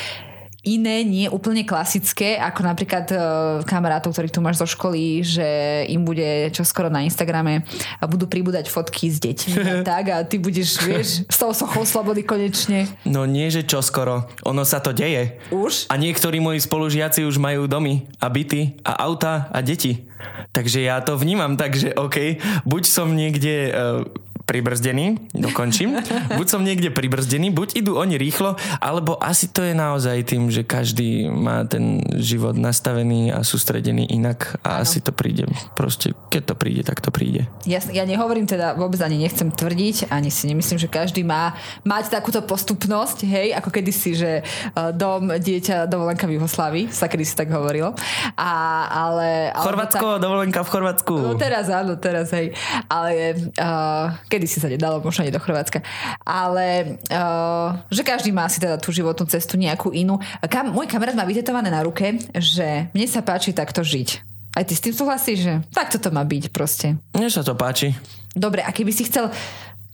iné, 0.65 1.03
nie 1.07 1.27
úplne 1.27 1.65
klasické, 1.65 2.37
ako 2.37 2.61
napríklad 2.65 3.07
uh, 3.13 3.21
kamarátov, 3.65 4.13
ktorých 4.13 4.35
tu 4.35 4.41
máš 4.45 4.61
zo 4.61 4.69
školy, 4.69 5.25
že 5.25 5.49
im 5.89 6.05
bude 6.05 6.53
čoskoro 6.53 6.93
na 6.93 7.05
Instagrame 7.05 7.65
a 8.01 8.05
budú 8.05 8.29
pribúdať 8.29 8.69
fotky 8.69 9.09
s 9.09 9.19
deťmi 9.21 9.55
a 9.61 9.75
tak 9.97 10.05
a 10.13 10.17
ty 10.25 10.37
budeš, 10.37 10.81
vieš, 10.85 11.09
s 11.25 11.37
tou 11.41 11.53
sochou 11.57 11.89
slobody 11.89 12.25
konečne. 12.25 12.85
No 13.09 13.25
nie, 13.25 13.49
že 13.49 13.65
čoskoro. 13.65 14.29
Ono 14.45 14.63
sa 14.69 14.85
to 14.85 14.93
deje. 14.93 15.41
Už? 15.49 15.89
A 15.89 15.97
niektorí 15.97 16.39
moji 16.39 16.61
spolužiaci 16.61 17.25
už 17.25 17.41
majú 17.41 17.65
domy 17.65 18.05
a 18.21 18.29
byty 18.29 18.81
a 18.85 19.01
auta 19.09 19.49
a 19.49 19.65
deti. 19.65 20.05
Takže 20.51 20.85
ja 20.85 21.01
to 21.01 21.17
vnímam 21.17 21.57
tak, 21.57 21.79
že 21.79 21.95
OK, 21.97 22.43
buď 22.69 22.83
som 22.85 23.15
niekde 23.17 23.71
uh, 23.71 24.05
pribrzdený, 24.51 25.31
dokončím. 25.31 26.03
Buď 26.39 26.47
som 26.51 26.67
niekde 26.67 26.91
pribrzdený, 26.91 27.55
buď 27.55 27.79
idú 27.79 27.95
oni 27.95 28.19
rýchlo, 28.19 28.59
alebo 28.83 29.15
asi 29.23 29.47
to 29.47 29.63
je 29.63 29.79
naozaj 29.79 30.27
tým, 30.27 30.51
že 30.51 30.67
každý 30.67 31.31
má 31.31 31.63
ten 31.63 32.03
život 32.19 32.59
nastavený 32.59 33.31
a 33.31 33.47
sústredený 33.47 34.11
inak 34.11 34.59
a 34.67 34.83
ano. 34.83 34.83
asi 34.83 34.99
to 34.99 35.15
príde. 35.15 35.47
Proste, 35.79 36.19
keď 36.35 36.43
to 36.51 36.55
príde, 36.59 36.83
tak 36.83 36.99
to 36.99 37.15
príde. 37.15 37.47
Ja, 37.63 37.79
ja 37.95 38.03
nehovorím 38.03 38.51
teda, 38.51 38.75
vôbec 38.75 38.99
ani 38.99 39.23
nechcem 39.23 39.55
tvrdiť, 39.55 40.11
ani 40.11 40.35
si 40.35 40.51
nemyslím, 40.51 40.83
že 40.83 40.91
každý 40.91 41.23
má 41.23 41.55
mať 41.87 42.11
takúto 42.11 42.43
postupnosť, 42.43 43.23
hej, 43.31 43.55
ako 43.55 43.71
kedysi, 43.71 44.19
že 44.19 44.31
uh, 44.75 44.91
dom, 44.91 45.31
dieťa, 45.31 45.87
dovolenka 45.87 46.27
v 46.27 46.41
Juhoslávii, 46.41 46.91
sa 46.91 47.07
kedysi 47.07 47.39
tak 47.39 47.55
hovorilo. 47.55 47.95
A, 48.35 48.51
ale, 48.91 49.55
Chorvátsko, 49.55 50.19
tak, 50.19 50.23
dovolenka 50.25 50.61
v 50.67 50.69
Chorvátsku. 50.73 51.15
No 51.15 51.39
teraz 51.39 51.71
áno, 51.71 51.95
teraz 52.01 52.33
hej. 52.35 52.57
Ale 52.89 53.37
uh, 53.61 54.17
keď 54.27 54.40
kedy 54.41 54.49
si 54.49 54.57
sa 54.57 54.73
nedalo, 54.73 55.05
možno 55.05 55.29
nie 55.29 55.35
do 55.35 55.37
Chorvátska. 55.37 55.85
Ale 56.25 56.97
uh, 57.13 57.77
že 57.93 58.01
každý 58.01 58.33
má 58.33 58.49
si 58.49 58.57
teda 58.57 58.81
tú 58.81 58.89
životnú 58.89 59.29
cestu 59.29 59.61
nejakú 59.61 59.93
inú. 59.93 60.17
Kam, 60.49 60.73
môj 60.73 60.89
kamarát 60.89 61.13
má 61.13 61.29
vytetované 61.29 61.69
na 61.69 61.85
ruke, 61.85 62.17
že 62.33 62.89
mne 62.97 63.05
sa 63.05 63.21
páči 63.21 63.53
takto 63.53 63.85
žiť. 63.85 64.25
Aj 64.57 64.65
ty 64.65 64.73
s 64.73 64.81
tým 64.81 64.97
súhlasíš, 64.97 65.39
že 65.45 65.55
tak 65.77 65.93
toto 65.93 66.09
má 66.09 66.25
byť 66.25 66.49
proste. 66.49 66.97
Mne 67.13 67.29
sa 67.29 67.45
to 67.45 67.53
páči. 67.53 67.93
Dobre, 68.33 68.65
a 68.65 68.73
keby 68.73 68.91
si 68.91 69.05
chcel 69.05 69.29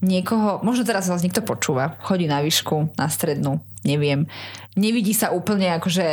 niekoho, 0.01 0.63
možno 0.63 0.87
teraz 0.87 1.11
vás 1.11 1.25
niekto 1.25 1.43
počúva, 1.43 1.97
chodí 2.05 2.29
na 2.29 2.45
výšku, 2.45 2.95
na 3.01 3.09
strednú, 3.09 3.65
neviem, 3.81 4.29
nevidí 4.77 5.17
sa 5.17 5.33
úplne 5.33 5.73
akože 5.81 6.07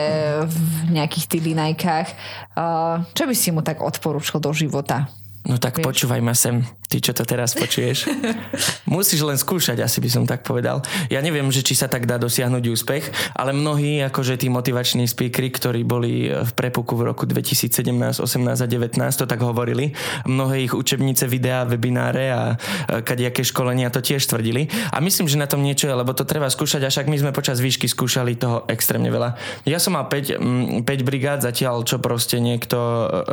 v 0.48 0.58
nejakých 0.92 1.26
tých 1.28 1.44
linajkách, 1.44 2.08
uh, 2.56 3.04
čo 3.12 3.24
by 3.28 3.36
si 3.36 3.52
mu 3.52 3.60
tak 3.60 3.84
odporúčil 3.84 4.40
do 4.40 4.56
života? 4.56 5.12
No 5.44 5.60
tak 5.60 5.84
Vieš? 5.84 5.84
počúvaj 5.84 6.22
ma 6.24 6.32
sem, 6.32 6.64
ty 6.94 7.02
čo 7.02 7.18
to 7.18 7.26
teraz 7.26 7.58
počuješ. 7.58 8.06
Musíš 8.86 9.26
len 9.26 9.34
skúšať, 9.34 9.82
asi 9.82 9.98
by 9.98 10.10
som 10.14 10.24
tak 10.30 10.46
povedal. 10.46 10.86
Ja 11.10 11.26
neviem, 11.26 11.50
že 11.50 11.66
či 11.66 11.74
sa 11.74 11.90
tak 11.90 12.06
dá 12.06 12.22
dosiahnuť 12.22 12.64
úspech, 12.70 13.34
ale 13.34 13.50
mnohí, 13.50 14.06
akože 14.06 14.38
tí 14.38 14.54
motivační 14.54 15.10
speakery, 15.10 15.50
ktorí 15.50 15.82
boli 15.82 16.30
v 16.30 16.52
prepuku 16.54 16.94
v 16.94 17.10
roku 17.10 17.26
2017, 17.26 17.74
18 18.22 18.22
a 18.62 18.68
19, 18.70 18.94
to 19.18 19.26
tak 19.26 19.42
hovorili. 19.42 19.98
Mnohé 20.30 20.70
ich 20.70 20.74
učebnice, 20.78 21.26
videá, 21.26 21.66
webináre 21.66 22.30
a 22.30 22.62
kadejaké 23.02 23.42
školenia 23.42 23.90
to 23.90 24.06
tiež 24.06 24.30
tvrdili. 24.30 24.70
A 24.94 25.02
myslím, 25.02 25.26
že 25.26 25.42
na 25.42 25.50
tom 25.50 25.66
niečo 25.66 25.90
je, 25.90 25.98
lebo 25.98 26.14
to 26.14 26.30
treba 26.30 26.46
skúšať, 26.46 26.86
a 26.86 26.94
však 26.94 27.10
my 27.10 27.18
sme 27.18 27.32
počas 27.34 27.58
výšky 27.58 27.90
skúšali 27.90 28.38
toho 28.38 28.70
extrémne 28.70 29.10
veľa. 29.10 29.34
Ja 29.66 29.82
som 29.82 29.98
mal 29.98 30.06
5, 30.06 30.86
5 30.86 31.10
brigád 31.10 31.42
zatiaľ, 31.42 31.82
čo 31.82 31.98
proste 31.98 32.38
niekto 32.38 32.78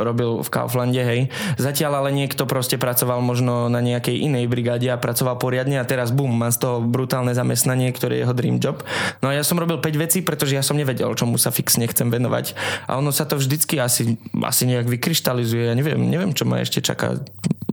robil 0.01 0.41
v 0.41 0.49
Kauflande, 0.49 1.03
hej. 1.05 1.21
Zatiaľ 1.61 2.01
ale 2.01 2.09
niekto 2.15 2.49
proste 2.49 2.81
pracoval 2.81 3.21
možno 3.21 3.50
na 3.69 3.79
nejakej 3.83 4.27
inej 4.27 4.45
brigáde 4.51 4.87
a 4.91 5.01
pracoval 5.01 5.39
poriadne 5.41 5.79
a 5.81 5.87
teraz 5.87 6.13
bum, 6.13 6.31
má 6.31 6.51
z 6.51 6.63
toho 6.63 6.77
brutálne 6.83 7.31
zamestnanie, 7.35 7.91
ktoré 7.91 8.19
je 8.19 8.21
jeho 8.27 8.35
dream 8.35 8.57
job. 8.57 8.83
No 9.19 9.29
a 9.29 9.37
ja 9.37 9.43
som 9.45 9.59
robil 9.59 9.79
5 9.79 10.03
vecí, 10.03 10.19
pretože 10.21 10.55
ja 10.55 10.63
som 10.63 10.77
nevedel, 10.77 11.11
čomu 11.13 11.35
sa 11.35 11.53
fixne 11.53 11.85
chcem 11.87 12.09
venovať. 12.09 12.53
A 12.87 12.97
ono 12.97 13.11
sa 13.13 13.27
to 13.27 13.37
vždycky 13.37 13.77
asi, 13.77 14.17
asi 14.41 14.63
nejak 14.67 14.87
vykryštalizuje. 14.87 15.71
Ja 15.71 15.75
neviem, 15.75 15.99
neviem, 16.07 16.31
čo 16.35 16.47
ma 16.47 16.63
ešte 16.63 16.79
čaká 16.81 17.19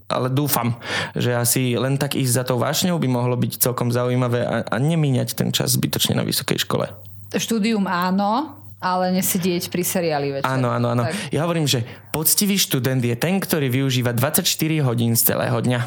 ale 0.08 0.32
dúfam, 0.32 0.80
že 1.12 1.36
asi 1.36 1.76
len 1.76 2.00
tak 2.00 2.16
ísť 2.16 2.32
za 2.32 2.44
tou 2.48 2.56
vášňou 2.56 2.96
by 2.96 3.08
mohlo 3.12 3.36
byť 3.36 3.60
celkom 3.60 3.92
zaujímavé 3.92 4.40
a, 4.40 4.64
a 4.64 4.76
nemíňať 4.80 5.36
ten 5.36 5.52
čas 5.52 5.76
zbytočne 5.76 6.16
na 6.16 6.24
vysokej 6.24 6.64
škole. 6.64 6.88
Štúdium 7.28 7.84
áno, 7.84 8.56
ale 8.78 9.10
nesedieť 9.10 9.70
pri 9.70 9.82
seriáli 9.82 10.38
večer. 10.38 10.46
Áno, 10.46 10.70
áno, 10.70 10.94
áno. 10.94 11.04
Tak. 11.06 11.34
Ja 11.34 11.42
hovorím, 11.46 11.66
že 11.66 11.82
poctivý 12.14 12.54
študent 12.54 13.02
je 13.02 13.14
ten, 13.18 13.42
ktorý 13.42 13.66
využíva 13.70 14.14
24 14.14 14.46
hodín 14.86 15.18
z 15.18 15.34
celého 15.34 15.58
dňa. 15.58 15.80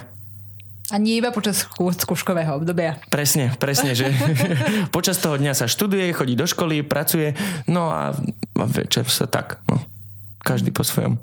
A 0.91 0.99
nie 0.99 1.23
iba 1.23 1.31
počas 1.31 1.71
skúškového 1.79 2.59
obdobia. 2.59 2.99
Presne, 3.07 3.55
presne, 3.55 3.95
že 3.95 4.11
počas 4.95 5.23
toho 5.23 5.39
dňa 5.39 5.55
sa 5.55 5.71
študuje, 5.71 6.11
chodí 6.11 6.35
do 6.35 6.43
školy, 6.43 6.83
pracuje, 6.83 7.31
no 7.71 7.87
a 7.87 8.11
večer 8.67 9.07
sa 9.07 9.23
tak, 9.23 9.63
no, 9.71 9.79
každý 10.43 10.75
po 10.75 10.83
svojom. 10.83 11.15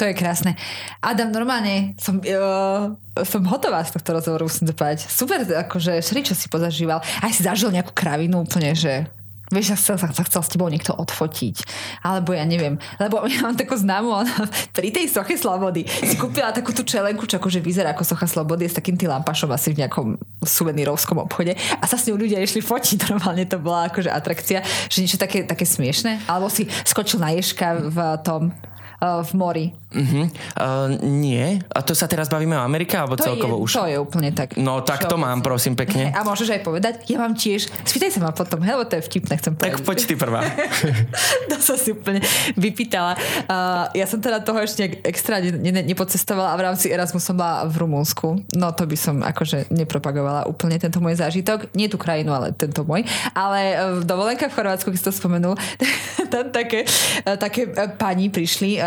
To 0.00 0.08
je 0.08 0.16
krásne. 0.16 0.56
Adam, 1.04 1.28
normálne 1.28 1.92
som, 2.00 2.16
uh, 2.24 2.96
som 3.28 3.44
hotová 3.44 3.84
z 3.84 3.92
tohto 4.00 4.16
rozhovoru, 4.16 4.48
musím 4.48 4.72
to 4.72 4.74
povedať. 4.74 5.04
Super, 5.04 5.44
akože 5.44 6.00
čo 6.00 6.32
si 6.32 6.48
pozažíval. 6.48 7.04
Aj 7.04 7.28
si 7.28 7.44
zažil 7.44 7.68
nejakú 7.68 7.92
kravinu 7.92 8.40
úplne, 8.40 8.72
že 8.72 9.12
Vieš, 9.52 9.76
sa 9.76 9.76
chcel, 9.76 9.96
sa 10.00 10.24
chcel 10.24 10.42
s 10.42 10.50
tebou 10.50 10.68
niekto 10.72 10.96
odfotiť. 10.96 11.56
Alebo 12.00 12.32
ja 12.32 12.48
neviem. 12.48 12.80
Lebo 12.96 13.20
ja 13.28 13.44
mám 13.44 13.54
takú 13.54 13.76
známu, 13.76 14.24
pri 14.72 14.88
tej 14.88 15.12
soche 15.12 15.36
slobody 15.36 15.84
si 15.84 16.16
kúpila 16.16 16.50
takú 16.56 16.72
tú 16.72 16.82
čelenku, 16.82 17.28
čo 17.28 17.36
akože 17.36 17.60
vyzerá 17.60 17.92
ako 17.92 18.08
socha 18.08 18.24
slobody, 18.24 18.64
s 18.64 18.76
takým 18.80 18.96
tým 18.96 19.12
lampašom 19.12 19.52
asi 19.52 19.76
v 19.76 19.84
nejakom 19.84 20.16
suvenírovskom 20.40 21.20
obchode. 21.20 21.52
A 21.52 21.84
sa 21.84 22.00
s 22.00 22.08
ňou 22.08 22.16
ľudia 22.16 22.40
išli 22.40 22.64
fotiť. 22.64 23.04
Normálne 23.12 23.44
to 23.44 23.60
bola 23.60 23.92
akože 23.92 24.08
atrakcia, 24.08 24.64
že 24.88 25.04
niečo 25.04 25.20
také, 25.20 25.44
také 25.44 25.68
smiešne. 25.68 26.24
Alebo 26.24 26.48
si 26.48 26.64
skočil 26.88 27.20
na 27.20 27.36
ježka 27.36 27.76
v 27.76 27.98
tom 28.24 28.56
v 29.02 29.32
mori. 29.34 29.66
Uh-huh. 29.92 30.24
Uh, 30.56 30.88
nie. 31.04 31.60
A 31.68 31.84
to 31.84 31.92
sa 31.92 32.08
teraz 32.08 32.32
bavíme 32.32 32.56
o 32.56 32.62
Amerike 32.64 32.96
alebo 32.96 33.18
to 33.18 33.28
celkovo 33.28 33.60
je, 33.60 33.62
už? 33.66 33.70
To 33.76 33.84
je 33.84 33.98
úplne 34.00 34.30
tak. 34.32 34.56
No 34.56 34.80
tak 34.80 35.04
to 35.04 35.20
mám, 35.20 35.44
prosím, 35.44 35.76
pekne. 35.76 36.08
A 36.16 36.24
môžeš 36.24 36.54
aj 36.54 36.62
povedať, 36.64 36.94
ja 37.12 37.20
mám 37.20 37.36
tiež, 37.36 37.68
spýtaj 37.84 38.14
sa 38.14 38.20
ma 38.24 38.32
potom, 38.32 38.62
lebo 38.62 38.86
to 38.88 38.96
je 38.96 39.02
vtipné, 39.04 39.36
chcem 39.36 39.52
povedať. 39.52 39.82
Tak 39.82 39.84
poď 39.84 39.98
ty 40.06 40.14
prvá. 40.16 40.40
to 41.50 41.56
som 41.60 41.76
si 41.76 41.92
úplne 41.92 42.24
vypýtala. 42.56 43.18
Uh, 43.50 43.90
ja 43.92 44.06
som 44.08 44.22
teda 44.22 44.40
toho 44.40 44.64
ešte 44.64 45.02
extra 45.04 45.42
ne, 45.44 45.52
ne, 45.74 45.82
nepocestovala 45.84 46.54
a 46.54 46.56
v 46.56 46.62
rámci 46.72 46.88
Erasmu 46.88 47.20
som 47.20 47.36
bola 47.36 47.68
v 47.68 47.74
Rumunsku. 47.84 48.40
No 48.56 48.72
to 48.72 48.88
by 48.88 48.96
som 48.96 49.20
akože 49.20 49.68
nepropagovala 49.68 50.48
úplne 50.48 50.80
tento 50.80 51.02
môj 51.04 51.20
zážitok. 51.20 51.68
Nie 51.76 51.92
tú 51.92 52.00
krajinu, 52.00 52.32
ale 52.32 52.56
tento 52.56 52.86
môj. 52.86 53.04
Ale 53.36 53.76
uh, 53.76 54.00
dovolenka 54.00 54.48
v 54.48 54.56
Chorvátsku, 54.56 54.88
keď 54.88 54.98
si 54.98 55.06
to 55.10 55.12
spomenul, 55.12 55.54
tam 56.32 56.48
také, 56.48 56.88
také 57.36 57.68
pani 58.00 58.32
prišli 58.32 58.80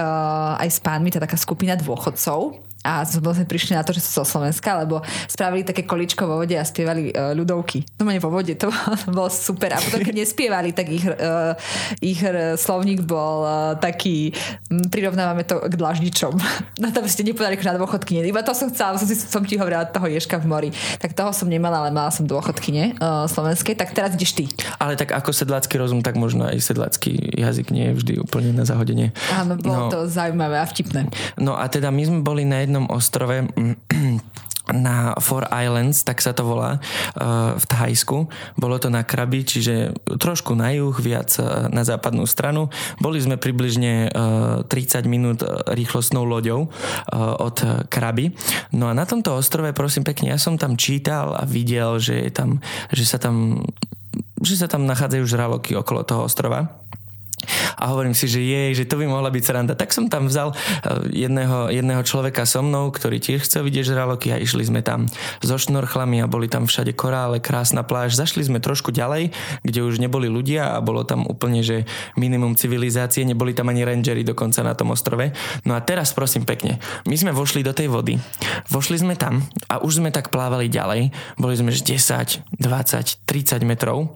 aj 0.60 0.70
s 0.70 0.80
pánmi, 0.80 1.10
tá 1.12 1.20
taká 1.20 1.38
skupina 1.38 1.76
dôchodcov 1.80 2.65
a 2.86 3.02
sme 3.02 3.50
prišli 3.50 3.74
na 3.74 3.82
to, 3.82 3.89
že 3.89 4.06
sú 4.06 4.21
zo 4.21 4.26
Slovenska, 4.38 4.78
lebo 4.78 5.02
spravili 5.26 5.65
také 5.65 5.82
količko 5.89 6.30
vo 6.30 6.38
vode 6.38 6.54
a 6.54 6.62
spievali 6.62 7.10
uh, 7.10 7.34
ľudovky. 7.34 7.82
No 7.98 8.06
nie 8.13 8.21
vo 8.21 8.30
vode, 8.30 8.54
to 8.54 8.69
bolo 9.10 9.34
super. 9.34 9.74
A 9.74 9.82
potom, 9.82 10.06
keď 10.06 10.21
nespievali, 10.21 10.69
tak 10.69 10.86
ich, 10.93 11.02
uh, 11.02 11.58
ich 11.98 12.21
slovník 12.62 13.02
bol 13.02 13.41
uh, 13.41 13.74
taký, 13.82 14.30
um, 14.69 14.86
prirovnávame 14.86 15.41
to 15.41 15.58
k 15.65 15.74
dlaždičom. 15.74 16.38
No 16.76 16.91
tam 16.91 17.08
ste 17.08 17.24
nepovedali 17.24 17.56
na 17.63 17.80
dôchodkyne. 17.80 18.28
Iba 18.28 18.43
to 18.43 18.52
som 18.52 18.67
chcela, 18.67 19.00
som, 19.00 19.08
si, 19.08 19.15
som 19.15 19.41
ti 19.48 19.56
hovorila 19.56 19.88
toho 19.88 20.12
ježka 20.12 20.36
v 20.38 20.45
mori. 20.45 20.69
Tak 21.00 21.15
toho 21.15 21.32
som 21.32 21.48
nemala, 21.48 21.82
ale 21.82 21.89
mala 21.89 22.12
som 22.12 22.28
dôchodkyne 22.28 23.00
uh, 23.00 23.26
slovenské. 23.26 23.80
Tak 23.80 23.95
teraz 23.95 24.13
ideš 24.13 24.36
ty. 24.36 24.45
Ale 24.78 25.00
tak 25.00 25.15
ako 25.15 25.32
sedlácky 25.32 25.80
rozum, 25.80 26.04
tak 26.04 26.19
možno 26.19 26.45
aj 26.45 26.60
sedlácky 26.60 27.15
jazyk 27.39 27.71
nie 27.71 27.89
je 27.89 27.93
vždy 27.95 28.13
úplne 28.21 28.52
na 28.52 28.67
zahodenie. 28.67 29.15
Áno, 29.32 29.56
bolo 29.56 29.88
no, 29.88 29.89
to 29.89 30.00
zaujímavé 30.12 30.60
a 30.60 30.67
vtipné. 30.67 31.08
No 31.39 31.56
a 31.56 31.65
teda 31.71 31.89
my 31.95 32.04
sme 32.04 32.19
boli 32.21 32.43
na 32.43 32.62
jednom 32.62 32.74
jednom 32.75 32.91
ostrove 32.91 33.47
na 34.75 35.15
Four 35.23 35.47
Islands, 35.47 36.03
tak 36.03 36.19
sa 36.19 36.35
to 36.35 36.43
volá, 36.43 36.83
uh, 37.15 37.55
v 37.55 37.65
Thajsku. 37.71 38.27
Bolo 38.59 38.75
to 38.75 38.91
na 38.91 39.07
Krabi, 39.07 39.47
čiže 39.47 39.95
trošku 40.19 40.57
na 40.59 40.75
juh, 40.75 40.91
viac 40.99 41.31
uh, 41.39 41.71
na 41.71 41.88
západnú 41.88 42.27
stranu. 42.27 42.67
Boli 42.99 43.23
sme 43.23 43.39
približne 43.39 44.11
30 44.11 44.67
uh, 44.67 45.07
minút 45.07 45.39
rýchlostnou 45.71 46.27
loďou 46.27 46.67
od 47.15 47.57
Krabi. 47.88 48.35
No 48.75 48.91
a 48.91 48.97
na 48.97 49.05
tomto 49.07 49.38
ostrove, 49.38 49.71
prosím 49.71 50.03
pekne, 50.03 50.33
ja 50.33 50.41
som 50.41 50.59
tam 50.59 50.75
čítal 50.75 51.38
a 51.38 51.47
videl, 51.47 52.01
že, 52.01 52.27
je 52.27 52.31
tam, 52.33 52.59
že 52.91 53.07
sa 53.07 53.21
tam 53.21 53.63
že 54.35 54.55
sa 54.55 54.67
tam 54.71 54.88
nachádzajú 54.88 55.23
žraloky 55.27 55.71
okolo 55.75 56.07
toho 56.07 56.27
ostrova 56.27 56.85
a 57.79 57.84
hovorím 57.91 58.17
si, 58.17 58.25
že 58.27 58.41
jej, 58.41 58.71
že 58.75 58.88
to 58.88 58.99
by 58.99 59.05
mohla 59.10 59.29
byť 59.31 59.43
sranda. 59.43 59.73
Tak 59.77 59.91
som 59.91 60.10
tam 60.12 60.27
vzal 60.27 60.51
eh, 60.53 61.25
jedného, 61.27 61.69
jedného 61.71 62.01
človeka 62.05 62.43
so 62.43 62.62
mnou, 62.65 62.89
ktorý 62.91 63.21
tiež 63.21 63.45
chcel 63.45 63.65
vidieť 63.65 63.95
žraloky 63.95 64.34
a 64.34 64.41
išli 64.41 64.65
sme 64.65 64.81
tam 64.86 65.08
so 65.41 65.55
šnorchlami 65.55 66.21
a 66.21 66.29
boli 66.29 66.49
tam 66.51 66.65
všade 66.65 66.93
korále, 66.97 67.39
krásna 67.39 67.86
pláž. 67.86 68.17
Zašli 68.17 68.45
sme 68.45 68.60
trošku 68.60 68.89
ďalej, 68.91 69.31
kde 69.62 69.79
už 69.86 70.01
neboli 70.01 70.29
ľudia 70.29 70.75
a 70.75 70.81
bolo 70.81 71.05
tam 71.05 71.25
úplne, 71.25 71.62
že 71.62 71.86
minimum 72.17 72.58
civilizácie, 72.58 73.25
neboli 73.27 73.53
tam 73.53 73.69
ani 73.69 73.86
rangery 73.86 74.25
dokonca 74.25 74.65
na 74.65 74.73
tom 74.73 74.91
ostrove. 74.93 75.31
No 75.63 75.77
a 75.77 75.79
teraz 75.84 76.12
prosím 76.15 76.43
pekne, 76.43 76.81
my 77.05 77.15
sme 77.15 77.31
vošli 77.36 77.62
do 77.62 77.75
tej 77.75 77.91
vody, 77.91 78.17
vošli 78.69 79.01
sme 79.01 79.15
tam 79.15 79.43
a 79.69 79.81
už 79.81 80.01
sme 80.03 80.10
tak 80.10 80.34
plávali 80.34 80.71
ďalej, 80.71 81.13
boli 81.38 81.53
sme 81.55 81.71
10, 81.71 81.95
20, 82.58 83.27
30 83.27 83.62
metrov 83.65 84.10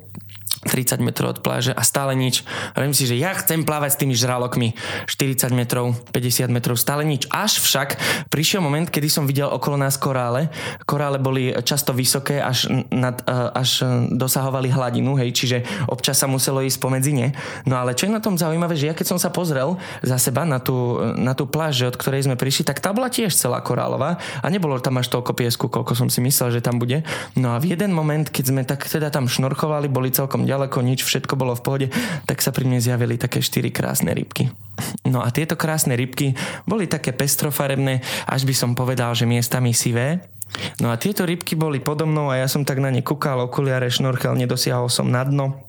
30 0.68 1.00
metrov 1.00 1.38
od 1.38 1.40
pláže 1.40 1.72
a 1.72 1.80
stále 1.88 2.20
nič. 2.20 2.44
Viem 2.76 2.92
si, 2.92 3.08
že 3.08 3.16
ja 3.16 3.32
chcem 3.32 3.64
plávať 3.64 3.96
s 3.96 4.00
tými 4.04 4.12
žralokmi 4.12 4.76
40 5.08 5.56
metrov, 5.56 5.96
50 6.12 6.52
metrov, 6.52 6.76
stále 6.76 7.08
nič. 7.08 7.32
Až 7.32 7.64
však 7.64 7.96
prišiel 8.28 8.60
moment, 8.60 8.92
kedy 8.92 9.08
som 9.08 9.24
videl 9.24 9.48
okolo 9.48 9.80
nás 9.80 9.96
korále. 9.96 10.52
Korále 10.84 11.16
boli 11.16 11.56
často 11.64 11.96
vysoké, 11.96 12.44
až, 12.44 12.68
nad, 12.92 13.24
e, 13.24 13.36
až 13.56 13.88
dosahovali 14.12 14.68
hladinu, 14.68 15.16
hej, 15.16 15.32
čiže 15.32 15.58
občas 15.88 16.20
sa 16.20 16.28
muselo 16.28 16.60
ísť 16.60 16.80
pomedzi 16.84 17.16
ne. 17.16 17.32
No 17.64 17.80
ale 17.80 17.96
čo 17.96 18.12
je 18.12 18.16
na 18.16 18.20
tom 18.20 18.36
zaujímavé, 18.36 18.76
že 18.76 18.92
ja 18.92 18.96
keď 18.98 19.16
som 19.16 19.20
sa 19.22 19.32
pozrel 19.32 19.80
za 20.04 20.20
seba 20.20 20.44
na 20.44 20.60
tú, 20.60 21.00
na 21.16 21.32
tú 21.32 21.48
pláž, 21.48 21.88
od 21.88 21.96
ktorej 21.96 22.28
sme 22.28 22.36
prišli, 22.36 22.68
tak 22.68 22.84
tá 22.84 22.92
bola 22.92 23.08
tiež 23.08 23.32
celá 23.32 23.64
korálová 23.64 24.20
a 24.44 24.48
nebolo 24.52 24.76
tam 24.84 25.00
až 25.00 25.08
toľko 25.08 25.32
piesku, 25.40 25.66
koľko 25.72 25.96
som 25.96 26.12
si 26.12 26.20
myslel, 26.20 26.60
že 26.60 26.60
tam 26.60 26.84
bude. 26.84 27.08
No 27.40 27.56
a 27.56 27.64
v 27.64 27.72
jeden 27.72 27.96
moment, 27.96 28.28
keď 28.28 28.44
sme 28.44 28.62
tak 28.68 28.84
teda 28.84 29.08
tam 29.08 29.32
šnorchovali, 29.32 29.88
boli 29.88 30.12
celkom 30.12 30.49
ďaleko, 30.50 30.82
nič, 30.82 31.06
všetko 31.06 31.38
bolo 31.38 31.54
v 31.54 31.62
pohode, 31.62 31.88
tak 32.26 32.42
sa 32.42 32.50
pri 32.50 32.66
mne 32.66 32.82
zjavili 32.82 33.22
také 33.22 33.46
štyri 33.46 33.70
krásne 33.70 34.10
rybky. 34.18 34.50
No 35.06 35.22
a 35.22 35.30
tieto 35.30 35.54
krásne 35.54 35.94
rybky 35.94 36.34
boli 36.66 36.90
také 36.90 37.14
pestrofarebné, 37.14 38.02
až 38.26 38.50
by 38.50 38.54
som 38.58 38.72
povedal, 38.74 39.14
že 39.14 39.30
miestami 39.30 39.76
sivé. 39.78 40.26
No 40.82 40.90
a 40.90 40.98
tieto 40.98 41.30
rybky 41.30 41.54
boli 41.54 41.78
podo 41.78 42.10
a 42.10 42.34
ja 42.42 42.50
som 42.50 42.66
tak 42.66 42.82
na 42.82 42.90
ne 42.90 43.06
kúkal, 43.06 43.38
okuliare, 43.46 43.86
šnorchel, 43.94 44.34
nedosiahol 44.34 44.90
som 44.90 45.06
na 45.06 45.22
dno. 45.22 45.62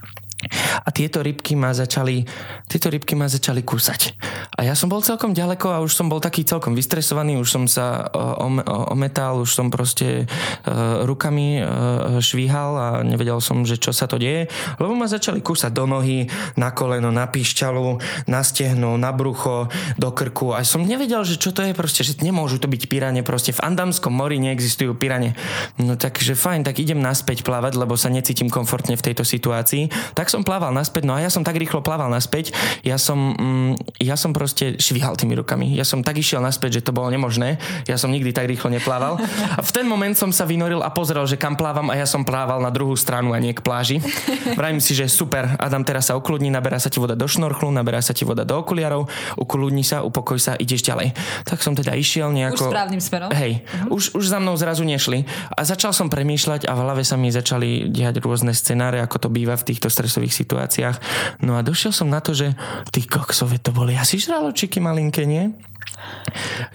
A 0.85 0.89
tieto 0.91 1.21
rybky 1.21 1.55
ma 1.55 1.77
začali, 1.77 2.25
tieto 2.67 2.89
rybky 2.89 3.15
ma 3.15 3.29
začali 3.29 3.61
kúsať. 3.61 4.01
A 4.57 4.65
ja 4.65 4.75
som 4.75 4.89
bol 4.89 5.05
celkom 5.05 5.37
ďaleko 5.37 5.73
a 5.73 5.83
už 5.85 5.93
som 5.93 6.09
bol 6.09 6.21
taký 6.21 6.45
celkom 6.45 6.73
vystresovaný, 6.73 7.37
už 7.37 7.49
som 7.49 7.65
sa 7.69 8.09
ometal, 8.91 9.45
už 9.45 9.51
som 9.53 9.69
proste 9.69 10.25
uh, 10.25 11.05
rukami 11.05 11.61
švíhal 12.21 12.73
a 12.77 12.89
nevedel 13.05 13.41
som, 13.41 13.65
že 13.65 13.77
čo 13.77 13.93
sa 13.93 14.09
to 14.09 14.17
deje, 14.17 14.49
lebo 14.81 14.97
ma 14.97 15.09
začali 15.09 15.45
kúsať 15.45 15.73
do 15.73 15.85
nohy, 15.85 16.29
na 16.57 16.73
koleno, 16.73 17.13
na 17.13 17.29
píšťalu, 17.29 18.01
na 18.29 18.41
stehno, 18.45 18.97
na 18.97 19.13
brucho, 19.13 19.69
do 19.97 20.11
krku 20.11 20.53
a 20.57 20.65
som 20.65 20.85
nevedel, 20.85 21.23
že 21.27 21.41
čo 21.41 21.53
to 21.53 21.67
je 21.67 21.77
proste, 21.77 22.07
že 22.07 22.21
nemôžu 22.23 22.63
to 22.63 22.71
byť 22.71 22.83
pirane, 22.87 23.21
proste 23.27 23.51
v 23.51 23.63
Andamskom 23.65 24.15
mori 24.15 24.39
neexistujú 24.39 24.95
pirane. 24.97 25.35
No 25.81 25.99
takže 25.99 26.39
fajn, 26.39 26.67
tak 26.67 26.79
idem 26.79 27.03
naspäť 27.03 27.43
plávať, 27.43 27.77
lebo 27.77 27.99
sa 27.99 28.13
necítim 28.13 28.47
komfortne 28.47 28.95
v 28.95 29.05
tejto 29.05 29.27
situácii. 29.27 30.15
Tak 30.15 30.30
som 30.31 30.47
plával 30.47 30.71
naspäť, 30.71 31.11
no 31.11 31.19
a 31.19 31.21
ja 31.21 31.27
som 31.27 31.43
tak 31.43 31.59
rýchlo 31.59 31.83
plával 31.83 32.07
naspäť, 32.07 32.55
ja 32.87 32.95
som, 32.95 33.35
mm, 33.35 33.99
ja 33.99 34.15
som 34.15 34.31
proste 34.31 34.79
švihal 34.79 35.19
tými 35.19 35.35
rukami. 35.35 35.75
Ja 35.75 35.83
som 35.83 36.07
tak 36.07 36.23
išiel 36.23 36.39
naspäť, 36.39 36.81
že 36.81 36.87
to 36.87 36.95
bolo 36.95 37.11
nemožné. 37.11 37.59
Ja 37.91 37.99
som 37.99 38.15
nikdy 38.15 38.31
tak 38.31 38.47
rýchlo 38.47 38.71
neplával. 38.71 39.19
A 39.59 39.61
v 39.61 39.71
ten 39.75 39.91
moment 39.91 40.15
som 40.15 40.31
sa 40.31 40.47
vynoril 40.47 40.87
a 40.87 40.91
pozrel, 40.95 41.27
že 41.27 41.35
kam 41.35 41.59
plávam 41.59 41.91
a 41.91 41.99
ja 41.99 42.07
som 42.07 42.23
plával 42.23 42.63
na 42.63 42.71
druhú 42.71 42.95
stranu 42.95 43.35
a 43.35 43.39
nie 43.41 43.51
k 43.51 43.65
pláži. 43.65 43.99
Vrajím 44.61 44.79
si, 44.79 44.95
že 44.95 45.09
super, 45.09 45.57
Adam 45.57 45.83
teraz 45.83 46.13
sa 46.13 46.15
ukludní, 46.15 46.53
naberá 46.53 46.77
sa 46.77 46.93
ti 46.93 47.01
voda 47.01 47.17
do 47.17 47.25
šnorchlu, 47.25 47.73
naberá 47.73 48.05
sa 48.05 48.13
ti 48.13 48.29
voda 48.29 48.45
do 48.45 48.61
okuliarov, 48.61 49.09
ukludni 49.41 49.83
sa, 49.83 50.05
upokoj 50.05 50.37
sa, 50.37 50.55
ideš 50.61 50.85
ďalej. 50.85 51.17
Tak 51.49 51.65
som 51.65 51.73
teda 51.73 51.97
išiel 51.97 52.29
nejako... 52.31 52.69
Už 52.69 52.73
správnym 52.73 53.01
smerom. 53.01 53.29
Hej, 53.33 53.65
uh-huh. 53.65 53.97
už, 53.97 54.13
už 54.13 54.25
za 54.29 54.39
mnou 54.39 54.55
zrazu 54.61 54.85
nešli. 54.85 55.25
A 55.57 55.65
začal 55.65 55.97
som 55.97 56.13
premýšľať 56.13 56.69
a 56.69 56.77
v 56.77 56.81
hlave 56.85 57.03
sa 57.03 57.17
mi 57.17 57.33
začali 57.33 57.89
diať 57.89 58.21
rôzne 58.21 58.53
scenáre, 58.53 59.01
ako 59.01 59.17
to 59.25 59.29
býva 59.33 59.57
v 59.57 59.65
týchto 59.73 59.89
stresových 59.89 60.20
situáciách. 60.29 60.97
No 61.41 61.57
a 61.57 61.65
došiel 61.65 61.97
som 61.97 62.13
na 62.13 62.21
to, 62.21 62.37
že 62.37 62.53
ty 62.93 63.09
koksové 63.09 63.57
to 63.57 63.73
boli 63.73 63.97
asi 63.97 64.21
žraločiky 64.21 64.77
malinké, 64.85 65.25
nie? 65.25 65.57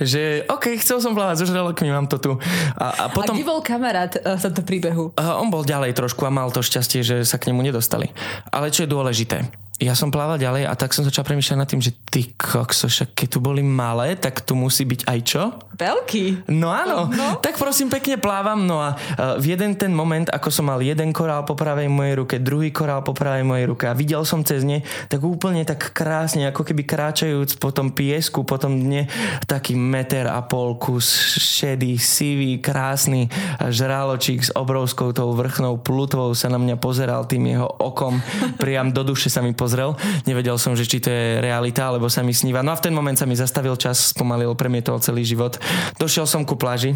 že 0.02 0.44
OK, 0.52 0.76
chcel 0.82 1.00
som 1.00 1.16
plávať 1.16 1.44
so 1.44 1.46
žralokmi, 1.50 1.88
mám 1.92 2.08
to 2.10 2.18
tu. 2.20 2.32
A, 2.76 3.08
a, 3.08 3.14
potom, 3.14 3.36
a 3.36 3.38
kde 3.38 3.48
bol 3.48 3.62
kamarát 3.64 4.12
uh, 4.20 4.36
sa 4.36 4.52
to 4.52 4.62
príbehu? 4.64 5.12
Uh, 5.16 5.40
on 5.40 5.50
bol 5.52 5.64
ďalej 5.64 5.96
trošku 5.96 6.24
a 6.28 6.32
mal 6.32 6.52
to 6.52 6.64
šťastie, 6.64 7.02
že 7.04 7.16
sa 7.24 7.40
k 7.40 7.52
nemu 7.52 7.64
nedostali. 7.64 8.12
Ale 8.52 8.72
čo 8.72 8.84
je 8.84 8.90
dôležité, 8.92 9.48
ja 9.76 9.92
som 9.92 10.08
plával 10.08 10.40
ďalej 10.40 10.72
a 10.72 10.74
tak 10.80 10.96
som 10.96 11.04
začal 11.04 11.28
premýšľať 11.28 11.58
nad 11.60 11.68
tým, 11.68 11.84
že 11.84 11.92
ty 12.08 12.32
kokso, 12.32 12.88
však 12.88 13.12
keď 13.12 13.28
tu 13.28 13.40
boli 13.44 13.60
malé, 13.60 14.16
tak 14.16 14.48
tu 14.48 14.56
musí 14.56 14.88
byť 14.88 15.02
aj 15.04 15.20
čo? 15.28 15.52
Veľký. 15.76 16.48
No 16.56 16.72
áno, 16.72 17.12
no. 17.12 17.44
tak 17.44 17.60
prosím 17.60 17.92
pekne 17.92 18.16
plávam. 18.16 18.64
No 18.64 18.80
a 18.80 18.96
uh, 18.96 19.36
v 19.36 19.52
jeden 19.52 19.76
ten 19.76 19.92
moment, 19.92 20.32
ako 20.32 20.48
som 20.48 20.72
mal 20.72 20.80
jeden 20.80 21.12
korál 21.12 21.44
po 21.44 21.60
pravej 21.60 21.92
mojej 21.92 22.16
ruke, 22.16 22.40
druhý 22.40 22.72
korál 22.72 23.04
po 23.04 23.12
pravej 23.12 23.44
mojej 23.44 23.68
ruke 23.68 23.84
a 23.84 23.92
videl 23.92 24.24
som 24.24 24.48
cez 24.48 24.64
ne, 24.64 24.80
tak 25.12 25.20
úplne 25.20 25.68
tak 25.68 25.92
krásne, 25.92 26.48
ako 26.48 26.64
keby 26.64 26.88
kráčajúc 26.88 27.60
po 27.60 27.76
tom 27.76 27.92
piesku, 27.92 28.48
po 28.48 28.56
tom 28.56 28.80
dne, 28.80 29.12
taký 29.44 29.76
meter 29.76 30.32
a 30.32 30.40
pol 30.40 30.80
kus 30.80 31.36
šedý, 31.36 32.00
sivý, 32.00 32.64
krásny 32.64 33.28
žraločík 33.60 34.40
s 34.40 34.56
obrovskou 34.56 35.12
tou 35.12 35.36
vrchnou 35.36 35.84
plutvou 35.84 36.32
sa 36.32 36.48
na 36.48 36.56
mňa 36.56 36.80
pozeral 36.80 37.28
tým 37.28 37.52
jeho 37.52 37.68
okom, 37.68 38.24
priam 38.56 38.96
do 38.96 39.04
duše 39.04 39.28
sa 39.28 39.44
mi 39.44 39.52
pozrel. 39.66 39.98
Nevedel 40.30 40.62
som, 40.62 40.78
že 40.78 40.86
či 40.86 41.02
to 41.02 41.10
je 41.10 41.42
realita, 41.42 41.90
alebo 41.90 42.06
sa 42.06 42.22
mi 42.22 42.38
sníva. 42.38 42.62
No 42.62 42.70
a 42.70 42.78
v 42.78 42.86
ten 42.86 42.94
moment 42.94 43.18
sa 43.18 43.26
mi 43.26 43.34
zastavil 43.34 43.74
čas, 43.82 44.14
spomalil, 44.14 44.54
premietol 44.54 45.02
celý 45.02 45.26
život. 45.26 45.58
Došiel 45.98 46.30
som 46.30 46.46
ku 46.46 46.54
pláži, 46.54 46.94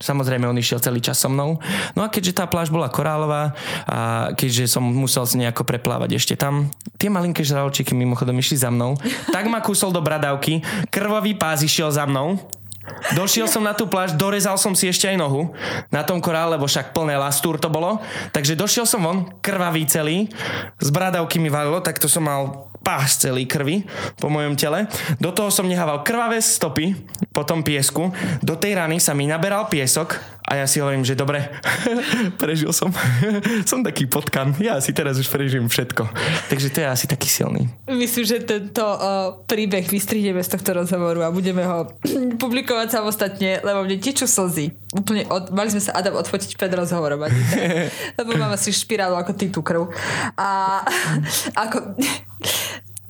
Samozrejme, 0.00 0.48
on 0.48 0.56
išiel 0.56 0.80
celý 0.80 1.04
čas 1.04 1.20
so 1.20 1.28
mnou. 1.28 1.60
No 1.92 2.00
a 2.00 2.08
keďže 2.08 2.40
tá 2.40 2.48
pláž 2.48 2.72
bola 2.72 2.88
korálová 2.88 3.52
a 3.84 4.32
keďže 4.32 4.72
som 4.72 4.80
musel 4.80 5.28
si 5.28 5.36
nejako 5.36 5.68
preplávať 5.68 6.16
ešte 6.16 6.40
tam, 6.40 6.72
tie 6.96 7.12
malinké 7.12 7.44
žraločiky 7.44 7.92
mimochodom 7.92 8.32
išli 8.40 8.56
za 8.56 8.72
mnou, 8.72 8.96
tak 9.28 9.44
ma 9.52 9.60
kúsol 9.60 9.92
do 9.92 10.00
bradavky, 10.00 10.64
krvavý 10.88 11.36
pás 11.36 11.60
išiel 11.60 11.92
za 11.92 12.08
mnou, 12.08 12.40
Došiel 13.18 13.50
som 13.50 13.66
na 13.66 13.74
tú 13.74 13.90
pláž, 13.90 14.14
dorezal 14.14 14.54
som 14.56 14.72
si 14.72 14.86
ešte 14.86 15.10
aj 15.10 15.18
nohu 15.18 15.50
na 15.90 16.06
tom 16.06 16.22
korále, 16.22 16.54
lebo 16.54 16.70
však 16.70 16.94
plné 16.94 17.18
lastúr 17.18 17.58
to 17.58 17.66
bolo. 17.66 17.98
Takže 18.30 18.54
došiel 18.54 18.86
som 18.86 19.02
von, 19.02 19.18
krvavý 19.42 19.84
celý, 19.90 20.30
z 20.78 20.88
bradavky 20.94 21.42
mi 21.42 21.50
valilo, 21.50 21.82
tak 21.82 21.98
to 21.98 22.06
som 22.06 22.24
mal 22.24 22.69
pás 22.90 23.22
celý 23.22 23.46
krvi 23.46 23.86
po 24.18 24.26
mojom 24.26 24.58
tele. 24.58 24.90
Do 25.22 25.30
toho 25.30 25.46
som 25.54 25.70
nehával 25.70 26.02
krvavé 26.02 26.42
stopy 26.42 26.98
po 27.30 27.46
tom 27.46 27.62
piesku. 27.62 28.10
Do 28.42 28.58
tej 28.58 28.74
rany 28.74 28.98
sa 28.98 29.14
mi 29.14 29.30
naberal 29.30 29.70
piesok 29.70 30.18
a 30.42 30.58
ja 30.58 30.66
si 30.66 30.82
hovorím, 30.82 31.06
že 31.06 31.14
dobre, 31.14 31.46
prežil 32.42 32.74
som. 32.74 32.90
som 33.70 33.86
taký 33.86 34.10
potkan. 34.10 34.58
Ja 34.58 34.82
si 34.82 34.90
teraz 34.90 35.22
už 35.22 35.30
prežijem 35.30 35.70
všetko. 35.70 36.02
Takže 36.50 36.68
to 36.74 36.82
je 36.82 36.88
asi 36.90 37.06
taký 37.06 37.30
silný. 37.30 37.70
Myslím, 37.86 38.26
že 38.26 38.42
tento 38.42 38.82
uh, 38.82 39.38
príbeh 39.46 39.86
vystrihneme 39.86 40.42
z 40.42 40.58
tohto 40.58 40.74
rozhovoru 40.82 41.22
a 41.22 41.30
budeme 41.30 41.62
ho 41.62 41.94
publikovať 42.42 42.90
samostatne, 42.90 43.62
lebo 43.62 43.86
mne 43.86 44.02
tečú 44.02 44.26
slzy. 44.26 44.74
Úplne 44.90 45.30
od, 45.30 45.54
mali 45.54 45.70
sme 45.70 45.78
sa 45.78 45.94
Adam 45.94 46.18
odfotiť 46.18 46.58
pred 46.58 46.74
rozhovorom. 46.74 47.22
lebo 48.18 48.30
mám 48.34 48.50
asi 48.50 48.74
špirálu 48.74 49.14
ako 49.14 49.38
ty 49.38 49.46
tú 49.54 49.62
krv. 49.62 49.86
A 50.34 50.82
ako 51.54 51.94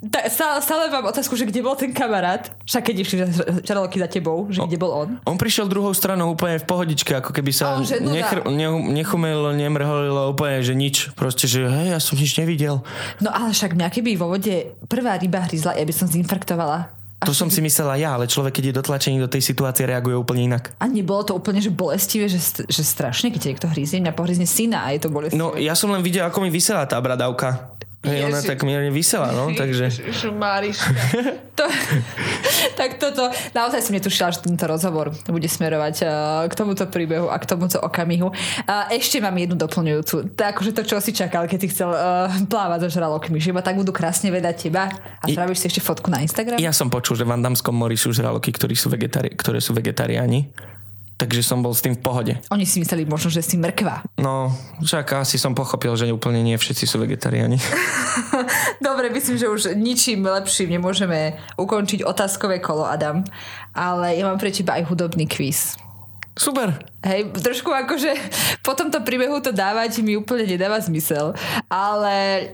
ta, 0.00 0.24
stále, 0.32 0.64
stále 0.64 0.88
mám 0.88 1.04
otázku, 1.12 1.36
že 1.36 1.44
kde 1.44 1.60
bol 1.60 1.76
ten 1.76 1.92
kamarát, 1.92 2.48
však 2.64 2.82
keď 2.88 2.96
išli 3.04 3.16
žraloky 3.60 4.00
za 4.00 4.08
tebou, 4.08 4.48
že 4.48 4.64
kde 4.64 4.80
bol 4.80 4.92
on? 4.96 5.08
On 5.28 5.36
prišiel 5.36 5.68
druhou 5.68 5.92
stranou 5.92 6.32
úplne 6.32 6.56
v 6.56 6.64
pohodičke, 6.64 7.12
ako 7.20 7.36
keby 7.36 7.52
sa 7.52 7.76
oh, 7.76 7.84
no 8.00 8.08
nechr- 8.08 8.48
ne, 8.48 8.68
nechumel, 8.96 9.52
nemrholilo 9.52 10.32
úplne, 10.32 10.64
že 10.64 10.72
nič. 10.72 11.12
Proste, 11.12 11.44
že 11.44 11.68
hej, 11.68 11.92
ja 11.92 12.00
som 12.00 12.16
nič 12.16 12.32
nevidel. 12.40 12.80
No 13.20 13.28
ale 13.28 13.52
však 13.52 13.76
mňa 13.76 13.88
keby 13.92 14.16
vo 14.16 14.32
vode 14.32 14.72
prvá 14.88 15.20
ryba 15.20 15.44
hryzla, 15.44 15.76
ja 15.76 15.84
by 15.84 15.92
som 15.92 16.08
zinfarktovala. 16.08 16.96
To 17.20 17.36
som 17.36 17.52
si 17.52 17.60
myslela 17.60 18.00
ja, 18.00 18.16
ale 18.16 18.24
človek, 18.24 18.56
keď 18.56 18.72
je 18.72 18.78
dotlačený 18.80 19.20
do 19.20 19.28
tej 19.28 19.44
situácie, 19.44 19.84
reaguje 19.84 20.16
úplne 20.16 20.48
inak. 20.48 20.72
A 20.80 20.88
nebolo 20.88 21.20
to 21.20 21.36
úplne, 21.36 21.60
že 21.60 21.68
bolestivé, 21.68 22.32
že, 22.32 22.40
že 22.64 22.80
strašne, 22.80 23.28
keď 23.28 23.52
niekto 23.52 23.68
hryzie, 23.68 24.00
mňa 24.00 24.16
pohryzne 24.16 24.48
syna 24.48 24.88
a 24.88 24.96
je 24.96 25.04
to 25.04 25.12
bolestivé. 25.12 25.36
No, 25.36 25.52
ja 25.60 25.76
som 25.76 25.92
len 25.92 26.00
videl, 26.00 26.24
ako 26.24 26.40
mi 26.40 26.48
vysela 26.48 26.88
tá 26.88 26.96
bradavka. 26.96 27.76
Hej, 28.00 28.32
ona 28.32 28.40
tak 28.40 28.64
mierne 28.64 28.88
vysela, 28.88 29.28
no, 29.28 29.52
takže... 29.52 29.92
to, 31.58 31.64
tak 32.80 32.96
toto, 32.96 33.28
naozaj 33.52 33.84
som 33.84 33.92
netušila, 33.92 34.32
že 34.32 34.40
tento 34.40 34.64
rozhovor 34.64 35.12
bude 35.28 35.44
smerovať 35.44 36.08
uh, 36.08 36.08
k 36.48 36.52
tomuto 36.56 36.88
príbehu 36.88 37.28
a 37.28 37.36
k 37.36 37.44
tomuto 37.44 37.76
okamihu. 37.76 38.32
Uh, 38.32 38.88
ešte 38.88 39.20
mám 39.20 39.36
jednu 39.36 39.60
doplňujúcu. 39.60 40.32
To 40.32 40.42
akože 40.48 40.72
to, 40.72 40.82
čo 40.88 40.96
si 41.04 41.12
čakal, 41.12 41.44
keď 41.44 41.58
si 41.60 41.68
chcel 41.76 41.92
uh, 41.92 42.32
plávať 42.48 42.88
so 42.88 42.96
žralokmi, 42.96 43.36
že 43.36 43.52
iba 43.52 43.60
tak 43.60 43.76
budú 43.76 43.92
krásne 43.92 44.32
vedať 44.32 44.72
teba 44.72 44.88
a 45.20 45.24
spravíš 45.28 45.60
si 45.60 45.66
ešte 45.68 45.84
fotku 45.84 46.08
na 46.08 46.24
Instagram? 46.24 46.56
Ja 46.56 46.72
som 46.72 46.88
počul, 46.88 47.20
že 47.20 47.28
v 47.28 47.36
Andamskom 47.36 47.76
mori 47.76 48.00
sú 48.00 48.16
žraloky, 48.16 48.48
ktorí 48.48 48.72
sú 48.80 48.88
vegetari- 48.88 49.36
ktoré 49.36 49.60
sú 49.60 49.76
vegetariáni 49.76 50.48
takže 51.20 51.44
som 51.44 51.60
bol 51.60 51.76
s 51.76 51.84
tým 51.84 51.92
v 51.92 52.00
pohode. 52.00 52.32
Oni 52.48 52.64
si 52.64 52.80
mysleli 52.80 53.04
možno, 53.04 53.28
že 53.28 53.44
si 53.44 53.60
mrkva. 53.60 54.08
No, 54.16 54.48
však 54.80 55.20
asi 55.20 55.36
som 55.36 55.52
pochopil, 55.52 55.92
že 55.92 56.08
úplne 56.08 56.40
nie 56.40 56.56
všetci 56.56 56.88
sú 56.88 56.96
vegetariáni. 56.96 57.60
Dobre, 58.80 59.12
myslím, 59.12 59.36
že 59.36 59.52
už 59.52 59.76
ničím 59.76 60.24
lepším 60.24 60.80
nemôžeme 60.80 61.36
ukončiť 61.60 62.08
otázkové 62.08 62.64
kolo, 62.64 62.88
Adam. 62.88 63.20
Ale 63.76 64.16
ja 64.16 64.24
mám 64.24 64.40
pre 64.40 64.48
teba 64.48 64.80
aj 64.80 64.88
hudobný 64.88 65.28
kvíz. 65.28 65.76
Super. 66.40 66.80
Hej, 67.04 67.36
trošku 67.36 67.68
akože 67.68 68.16
po 68.64 68.72
tomto 68.72 69.04
príbehu 69.04 69.44
to 69.44 69.52
dávať 69.52 70.00
mi 70.00 70.16
úplne 70.16 70.48
nedáva 70.48 70.80
zmysel. 70.80 71.36
Ale 71.68 72.48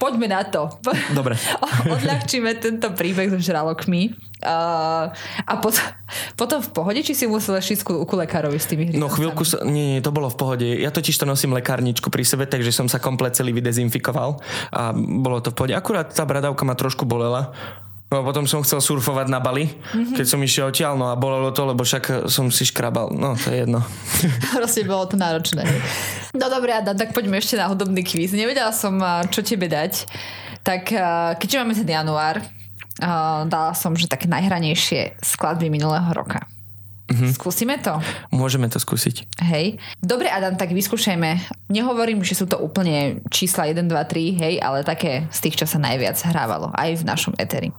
poďme 0.00 0.32
na 0.32 0.40
to. 0.48 0.72
Dobre. 1.18 1.36
Odľahčíme 1.94 2.56
tento 2.56 2.88
príbeh 2.96 3.28
so 3.28 3.36
žralokmi. 3.36 4.16
Uh, 4.40 5.12
a 5.44 5.52
pot- 5.60 5.84
potom 6.32 6.64
v 6.64 6.70
pohode, 6.72 7.00
či 7.04 7.12
si 7.12 7.28
musel 7.28 7.60
ísť 7.60 7.84
ku, 7.84 7.92
ku 8.08 8.14
lekárovi 8.16 8.56
s 8.56 8.64
tými 8.64 8.88
hryzancami? 8.88 9.04
No 9.04 9.12
chvíľku, 9.12 9.44
sa, 9.44 9.60
nie, 9.68 10.00
nie, 10.00 10.00
to 10.00 10.08
bolo 10.08 10.32
v 10.32 10.36
pohode. 10.40 10.64
Ja 10.64 10.88
totiž 10.88 11.20
to 11.20 11.28
nosím 11.28 11.52
lekárničku 11.52 12.08
pri 12.08 12.24
sebe, 12.24 12.48
takže 12.48 12.72
som 12.72 12.88
sa 12.88 12.96
komplet 12.96 13.36
celý 13.36 13.52
vydezinfikoval 13.52 14.40
a 14.72 14.96
bolo 14.96 15.44
to 15.44 15.52
v 15.52 15.56
pohode. 15.60 15.74
Akurát 15.76 16.08
tá 16.08 16.24
bradavka 16.24 16.64
ma 16.64 16.72
trošku 16.72 17.04
bolela, 17.04 17.52
No 18.10 18.26
potom 18.26 18.42
som 18.42 18.58
chcel 18.66 18.82
surfovať 18.82 19.30
na 19.30 19.38
Bali, 19.38 19.70
mm-hmm. 19.70 20.18
keď 20.18 20.26
som 20.26 20.42
išiel 20.42 20.74
odtiaľ, 20.74 20.98
no 20.98 21.14
a 21.14 21.14
bolelo 21.14 21.54
to, 21.54 21.62
lebo 21.62 21.86
však 21.86 22.26
som 22.26 22.50
si 22.50 22.66
škrabal. 22.66 23.14
No, 23.14 23.38
to 23.38 23.54
je 23.54 23.62
jedno. 23.62 23.86
Proste 24.58 24.82
bolo 24.82 25.06
to 25.06 25.14
náročné. 25.14 25.62
No 26.34 26.50
dobré, 26.50 26.74
Adam, 26.74 26.98
tak 26.98 27.14
poďme 27.14 27.38
ešte 27.38 27.54
na 27.54 27.70
hudobný 27.70 28.02
kvíz. 28.02 28.34
Nevedela 28.34 28.74
som, 28.74 28.98
čo 29.30 29.46
tebe 29.46 29.70
dať. 29.70 30.10
Tak 30.66 30.90
keďže 31.38 31.58
máme 31.62 31.78
ten 31.78 31.86
január, 31.86 32.42
dala 33.46 33.72
som, 33.78 33.94
že 33.94 34.10
také 34.10 34.26
najhranejšie 34.26 35.22
skladby 35.22 35.70
minulého 35.70 36.10
roka. 36.10 36.42
Mm-hmm. 37.10 37.30
Skúsime 37.34 37.78
to? 37.78 37.94
Môžeme 38.34 38.66
to 38.70 38.78
skúsiť. 38.82 39.42
Hej. 39.42 39.78
Dobre, 39.98 40.30
Adam, 40.30 40.54
tak 40.58 40.74
vyskúšajme. 40.74 41.42
Nehovorím, 41.70 42.22
že 42.26 42.38
sú 42.38 42.46
to 42.46 42.58
úplne 42.58 43.22
čísla 43.30 43.66
1, 43.70 43.86
2, 43.86 43.90
3, 43.90 44.42
hej, 44.42 44.54
ale 44.62 44.86
také 44.86 45.26
z 45.30 45.38
tých, 45.46 45.62
čo 45.62 45.66
sa 45.66 45.82
najviac 45.82 46.18
hrávalo 46.26 46.70
aj 46.74 47.02
v 47.02 47.06
našom 47.06 47.34
eteri. 47.38 47.70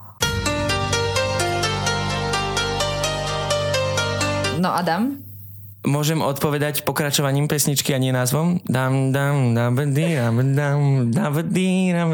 No 4.62 4.76
Adam, 4.76 5.24
Môžem 5.82 6.22
odpovedať 6.22 6.86
pokračovaním 6.86 7.50
pesničky 7.50 7.90
a 7.90 7.98
nie 7.98 8.14
názvom? 8.14 8.62
Dam, 8.70 9.10
dam, 9.10 9.58
dam, 9.58 9.74
dam, 9.74 9.90
dam, 9.90 10.36
dam, 10.54 10.80
dam, 11.90 12.12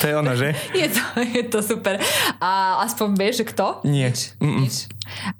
To 0.00 0.04
je 0.08 0.14
ono, 0.16 0.32
že? 0.32 0.56
Je 0.80 0.88
to, 0.88 1.04
je 1.20 1.44
to 1.52 1.60
super. 1.60 2.00
A 2.40 2.80
aspoň 2.80 3.08
vieš, 3.20 3.44
že 3.44 3.52
kto? 3.52 3.84
Nie. 3.84 4.08
Mm-mm. 4.40 4.64
Nič. 4.64 4.88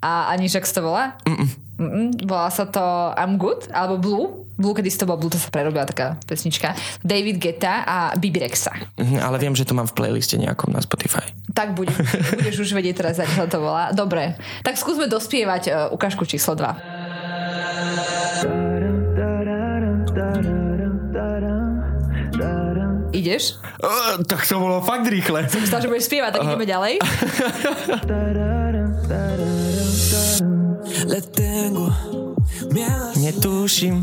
A 0.05 0.29
ani 0.29 0.53
že 0.53 0.61
to 0.61 0.85
volá? 0.85 1.17
Mm-mm. 1.25 1.49
Mm-mm. 1.81 2.07
Volá 2.29 2.53
sa 2.53 2.69
to 2.69 2.85
I'm 3.17 3.41
Good, 3.41 3.73
alebo 3.73 3.97
Blue. 3.97 4.27
Blue, 4.61 4.77
kedy 4.77 4.93
to 4.93 5.09
bol 5.09 5.17
Blue, 5.17 5.33
to 5.33 5.41
sa 5.41 5.49
prerobila 5.49 5.89
taká 5.89 6.21
pesnička. 6.29 6.77
David 7.01 7.41
Geta 7.41 7.81
a 7.89 7.97
Bibi 8.13 8.45
Rexa. 8.45 8.77
Mhm, 9.01 9.25
Ale 9.25 9.41
viem, 9.41 9.57
že 9.57 9.65
to 9.65 9.73
mám 9.73 9.89
v 9.89 9.97
playliste 9.97 10.37
nejakom 10.37 10.69
na 10.69 10.85
Spotify. 10.85 11.25
Tak 11.57 11.73
bude, 11.73 11.97
budeš 12.37 12.61
už 12.61 12.77
vedieť 12.77 13.01
teraz, 13.01 13.17
ako 13.25 13.49
to 13.49 13.57
volá. 13.57 13.89
Dobre, 13.97 14.37
tak 14.61 14.77
skúsme 14.77 15.09
dospievať 15.09 15.63
uh, 15.73 15.75
ukážku 15.97 16.29
číslo 16.29 16.53
2. 16.53 17.00
Ideš? 23.11 23.59
Uh, 23.83 24.23
tak 24.25 24.47
to 24.49 24.57
bolo 24.57 24.81
fakt 24.81 25.05
rýchle. 25.05 25.45
Som 25.51 25.61
myslela, 25.61 25.83
že 25.83 25.89
budeš 25.93 26.07
spievať, 26.09 26.31
tak 26.31 26.47
ideme 26.47 26.65
ďalej. 26.65 26.95
Netuším. 33.21 33.97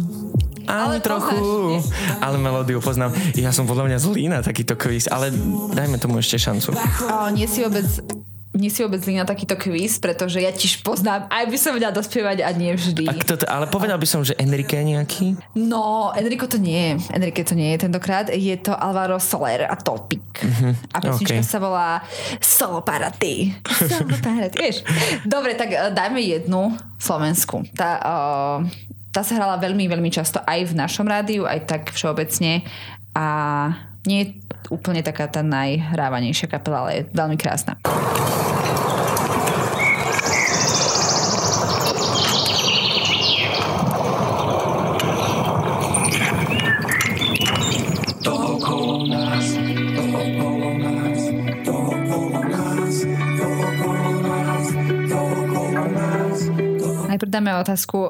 Ani 0.67 0.67
Ale 0.67 0.99
trochu. 0.99 1.31
poznáš, 1.31 1.87
ale 2.19 2.35
melódiu 2.37 2.83
poznám. 2.83 3.15
Ja 3.39 3.55
som 3.55 3.63
podľa 3.63 3.87
mňa 3.87 3.97
zlý 4.03 4.27
na 4.27 4.43
takýto 4.43 4.75
quiz, 4.75 5.07
ale 5.07 5.31
dajme 5.71 5.95
tomu 5.95 6.19
ešte 6.19 6.35
šancu. 6.35 6.75
O, 6.75 7.31
nie 7.31 7.47
si 7.47 7.63
vôbec 7.63 7.87
nie 8.58 8.74
si 8.74 8.82
vôbec 8.82 8.99
na 9.14 9.24
takýto 9.24 9.53
quiz, 9.53 10.01
pretože 10.01 10.41
ja 10.41 10.49
tiež 10.49 10.82
poznám, 10.82 11.30
aj 11.30 11.45
by 11.45 11.58
som 11.62 11.72
vedela 11.78 11.93
dospievať 11.93 12.41
a 12.41 12.49
nie 12.58 12.74
vždy. 12.74 13.05
A 13.05 13.14
kto 13.14 13.38
to, 13.38 13.45
ale 13.45 13.70
povedal 13.70 14.01
by 14.01 14.08
som, 14.10 14.26
že 14.26 14.34
Enrique 14.41 14.74
nejaký? 14.74 15.38
No, 15.53 16.10
Enrico 16.18 16.49
to 16.49 16.58
nie 16.58 16.97
je. 16.97 17.14
Enrique 17.14 17.45
to 17.45 17.53
nie 17.53 17.78
je 17.78 17.86
tentokrát. 17.86 18.34
Je 18.34 18.58
to 18.58 18.74
Alvaro 18.74 19.22
Soler 19.22 19.70
a 19.70 19.78
Topic. 19.78 20.26
Uh-huh. 20.41 20.74
A 20.91 20.97
pesnička 20.97 21.45
ok. 21.45 21.45
sa 21.45 21.58
volá 21.62 22.01
Solo 22.41 22.82
Party. 22.82 23.53
Solo 23.86 24.18
Party, 24.18 24.58
vieš. 24.66 24.82
Dobre, 25.22 25.53
tak 25.53 25.70
eh, 25.72 25.93
dajme 25.93 26.18
jednu 26.18 26.74
Slovensku. 26.97 27.62
Tá, 27.78 28.01
uh, 28.01 28.58
tá 29.14 29.22
sa 29.22 29.38
hrala 29.38 29.62
veľmi, 29.62 29.86
veľmi 29.86 30.10
často 30.10 30.41
aj 30.41 30.74
v 30.74 30.74
našom 30.74 31.05
rádiu, 31.05 31.45
aj 31.45 31.70
tak 31.70 31.84
všeobecne. 31.93 32.66
A 33.14 33.26
nie 34.08 34.20
je 34.24 34.28
úplne 34.72 35.03
taká 35.03 35.28
tá 35.28 35.43
najhrávanejšia 35.43 36.47
kapela, 36.47 36.88
ale 36.88 36.91
je 37.03 37.08
veľmi 37.12 37.36
krásna. 37.36 37.76
Dáme 57.58 57.74
otázku, 57.74 58.05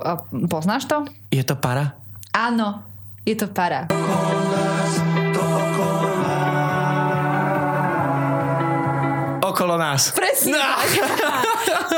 poznáš 0.52 0.92
to? 0.92 1.08
Je 1.32 1.40
to 1.40 1.56
para? 1.56 1.96
Áno, 2.36 2.84
je 3.24 3.32
to 3.32 3.48
para. 3.48 3.88
Okolo 3.88 4.44
nás. 4.52 6.07
Presne 10.14 10.54
No. 10.54 10.62
tak. 10.62 10.88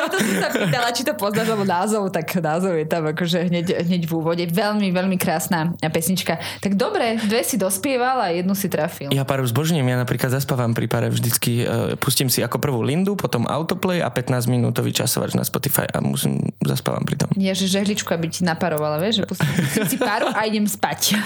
to 0.10 0.18
som 0.18 0.36
sa 0.40 0.50
pýtala, 0.50 0.90
či 0.96 1.04
to 1.04 1.14
poznáš, 1.14 1.48
lebo 1.52 1.68
názov, 1.68 2.08
tak 2.10 2.32
názov 2.40 2.76
je 2.76 2.88
tam 2.88 3.04
akože 3.06 3.52
hneď, 3.52 3.84
hneď 3.86 4.04
v 4.08 4.12
úvode. 4.16 4.44
Veľmi, 4.48 4.90
veľmi 4.90 5.18
krásna 5.20 5.76
pesnička. 5.80 6.40
Tak 6.64 6.80
dobre, 6.80 7.20
dve 7.20 7.44
si 7.44 7.60
dospieval 7.60 8.18
a 8.20 8.28
jednu 8.32 8.56
si 8.56 8.72
trafil. 8.72 9.12
Ja 9.12 9.28
paru 9.28 9.44
zbožňujem, 9.44 9.86
ja 9.86 9.98
napríklad 10.00 10.32
zaspávam 10.32 10.72
pri 10.72 10.88
pare 10.88 11.08
vždycky, 11.12 11.64
uh, 11.64 11.94
pustím 12.00 12.32
si 12.32 12.40
ako 12.40 12.58
prvú 12.58 12.80
Lindu, 12.82 13.20
potom 13.20 13.46
autoplay 13.46 14.00
a 14.00 14.10
15 14.10 14.48
minútový 14.48 14.96
časovač 14.96 15.36
na 15.36 15.44
Spotify 15.44 15.86
a 15.92 16.00
musím, 16.00 16.50
zaspávam 16.64 17.04
pri 17.04 17.20
tom. 17.20 17.30
Ja, 17.36 17.52
že 17.52 17.68
žehličku, 17.68 18.10
aby 18.10 18.32
ti 18.32 18.42
naparovala, 18.48 18.98
vieš, 18.98 19.22
že 19.22 19.24
pustím, 19.28 19.52
si 19.86 19.98
páru 20.00 20.32
a 20.32 20.48
idem 20.48 20.66
spať. 20.66 21.20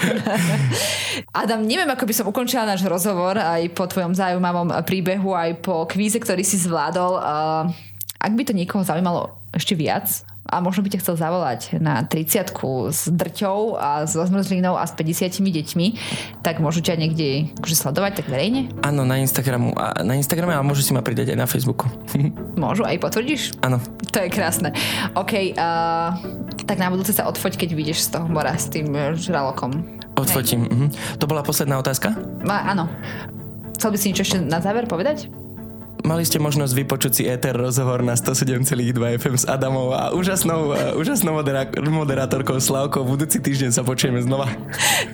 Adam, 1.40 1.62
neviem, 1.64 1.88
ako 1.88 2.04
by 2.04 2.14
som 2.14 2.26
ukončila 2.26 2.66
náš 2.66 2.82
rozhovor 2.84 3.38
aj 3.38 3.70
po 3.72 3.86
tvojom 3.86 4.14
zaujímavom 4.14 4.68
príbehu, 4.82 5.32
aj 5.32 5.62
po 5.62 5.86
kvíze, 5.86 6.18
ktorý 6.24 6.42
si 6.42 6.56
zvládol. 6.56 7.20
Ak 8.18 8.32
by 8.32 8.42
to 8.48 8.56
niekoho 8.56 8.80
zaujímalo 8.80 9.36
ešte 9.52 9.76
viac, 9.76 10.24
a 10.44 10.60
možno 10.60 10.84
by 10.84 10.92
ťa 10.92 11.00
chcel 11.00 11.16
zavolať 11.16 11.80
na 11.80 12.04
30 12.04 12.52
s 12.92 13.08
drťou 13.08 13.80
a 13.80 14.04
s 14.04 14.12
zmrzlinou 14.12 14.76
a 14.76 14.84
s 14.84 14.92
50 14.92 15.40
deťmi, 15.40 15.86
tak 16.44 16.60
môžu 16.60 16.84
ťa 16.84 17.00
niekde 17.00 17.48
akože 17.56 17.76
sledovať 17.76 18.20
tak 18.20 18.26
verejne? 18.28 18.68
Áno, 18.84 19.08
na 19.08 19.16
Instagramu, 19.24 19.72
a 19.72 20.04
na 20.04 20.20
Instagrame 20.20 20.52
a 20.52 20.60
môžu 20.60 20.84
si 20.84 20.92
ma 20.92 21.00
pridať 21.00 21.32
aj 21.32 21.38
na 21.40 21.48
Facebooku. 21.48 21.88
Môžu, 22.60 22.84
aj 22.84 23.00
potvrdíš? 23.00 23.56
Áno. 23.64 23.80
To 24.12 24.18
je 24.20 24.28
krásne. 24.28 24.76
OK, 25.16 25.56
uh, 25.56 26.12
tak 26.68 26.76
na 26.76 26.92
budúce 26.92 27.16
sa 27.16 27.24
odfoť, 27.24 27.56
keď 27.56 27.72
vyjdeš 27.72 27.98
z 28.04 28.08
toho 28.20 28.26
mora 28.28 28.52
s 28.54 28.68
tým 28.68 28.92
eh, 28.92 29.16
žralokom. 29.16 29.80
Odfotím. 30.14 30.68
Mhm. 30.68 31.18
To 31.18 31.24
bola 31.26 31.40
posledná 31.40 31.80
otázka? 31.80 32.14
A, 32.46 32.76
áno. 32.76 32.86
Chcel 33.74 33.90
by 33.90 33.96
si 33.98 34.06
niečo 34.12 34.22
ešte 34.22 34.38
na 34.38 34.62
záver 34.62 34.86
povedať? 34.86 35.26
Mali 36.04 36.20
ste 36.20 36.36
možnosť 36.36 36.76
vypočuť 36.76 37.12
si 37.16 37.22
ETR 37.24 37.56
rozhovor 37.56 38.04
na 38.04 38.12
107,2 38.12 38.92
FM 39.16 39.40
s 39.40 39.48
Adamou 39.48 39.88
a 39.96 40.12
úžasnou, 40.12 40.76
uh, 40.76 41.00
úžasnou 41.00 41.40
modera- 41.40 41.72
moderátorkou 41.80 42.60
Slavkou. 42.60 43.08
Budúci 43.08 43.40
týždeň 43.40 43.72
sa 43.72 43.80
počujeme 43.80 44.20
znova. 44.20 44.44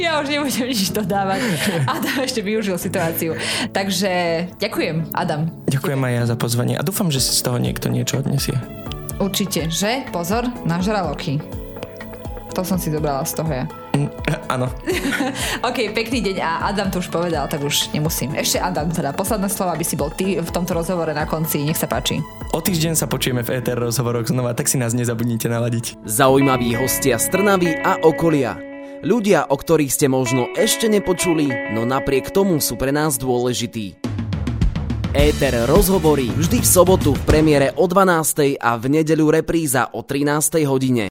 Ja 0.03 0.19
už 0.19 0.33
nebudem 0.33 0.73
nič 0.73 0.91
dodávať. 0.91 1.45
Adam 1.85 2.25
ešte 2.25 2.41
využil 2.41 2.75
situáciu. 2.81 3.37
Takže 3.71 4.11
ďakujem, 4.57 5.13
Adam. 5.13 5.53
Ďakujem 5.69 6.01
aj 6.01 6.13
ja 6.17 6.23
za 6.25 6.37
pozvanie 6.41 6.75
a 6.75 6.83
dúfam, 6.83 7.13
že 7.13 7.21
si 7.21 7.37
z 7.37 7.45
toho 7.45 7.61
niekto 7.61 7.93
niečo 7.93 8.19
odnesie. 8.19 8.57
Určite, 9.21 9.69
že? 9.69 10.09
Pozor 10.09 10.49
na 10.65 10.81
žraloky. 10.81 11.60
To 12.55 12.67
som 12.67 12.77
si 12.77 12.91
dobrala 12.91 13.23
z 13.23 13.39
toho 13.39 13.51
ja. 13.51 13.65
Mm, 13.95 14.11
Áno. 14.55 14.67
OK, 15.69 15.95
pekný 15.95 16.21
deň 16.31 16.37
a 16.43 16.51
Adam 16.71 16.91
to 16.91 16.99
už 16.99 17.09
povedal, 17.11 17.47
tak 17.47 17.63
už 17.63 17.95
nemusím. 17.95 18.35
Ešte 18.35 18.59
Adam, 18.59 18.91
teda 18.91 19.15
posledné 19.15 19.49
slovo, 19.51 19.75
aby 19.75 19.85
si 19.87 19.95
bol 19.95 20.11
ty 20.11 20.39
v 20.39 20.51
tomto 20.51 20.75
rozhovore 20.75 21.11
na 21.15 21.27
konci. 21.27 21.63
Nech 21.63 21.79
sa 21.79 21.87
páči. 21.87 22.19
O 22.51 22.59
týždeň 22.59 22.99
sa 22.99 23.07
počujeme 23.07 23.47
v 23.47 23.63
ETR 23.63 23.79
rozhovoroch 23.79 24.27
znova, 24.27 24.55
tak 24.59 24.67
si 24.67 24.77
nás 24.77 24.91
nezabudnite 24.91 25.47
naladiť. 25.47 26.03
Zaujímaví 26.03 26.75
hostia 26.79 27.17
z 27.17 27.31
Trnavy 27.31 27.79
a 27.79 28.03
okolia. 28.03 28.59
Ľudia, 29.01 29.49
o 29.49 29.57
ktorých 29.57 29.97
ste 29.97 30.13
možno 30.13 30.53
ešte 30.53 30.85
nepočuli, 30.85 31.73
no 31.73 31.89
napriek 31.89 32.29
tomu 32.29 32.61
sú 32.61 32.77
pre 32.77 32.93
nás 32.93 33.17
dôležití. 33.17 33.97
Éter 35.11 35.67
rozhovorí 35.67 36.31
vždy 36.31 36.63
v 36.63 36.69
sobotu 36.69 37.11
v 37.17 37.23
premiére 37.27 37.75
o 37.75 37.91
12. 37.91 38.61
a 38.61 38.79
v 38.79 38.85
nedeľu 39.01 39.43
repríza 39.43 39.91
o 39.91 40.07
13. 40.07 40.63
hodine. 40.71 41.09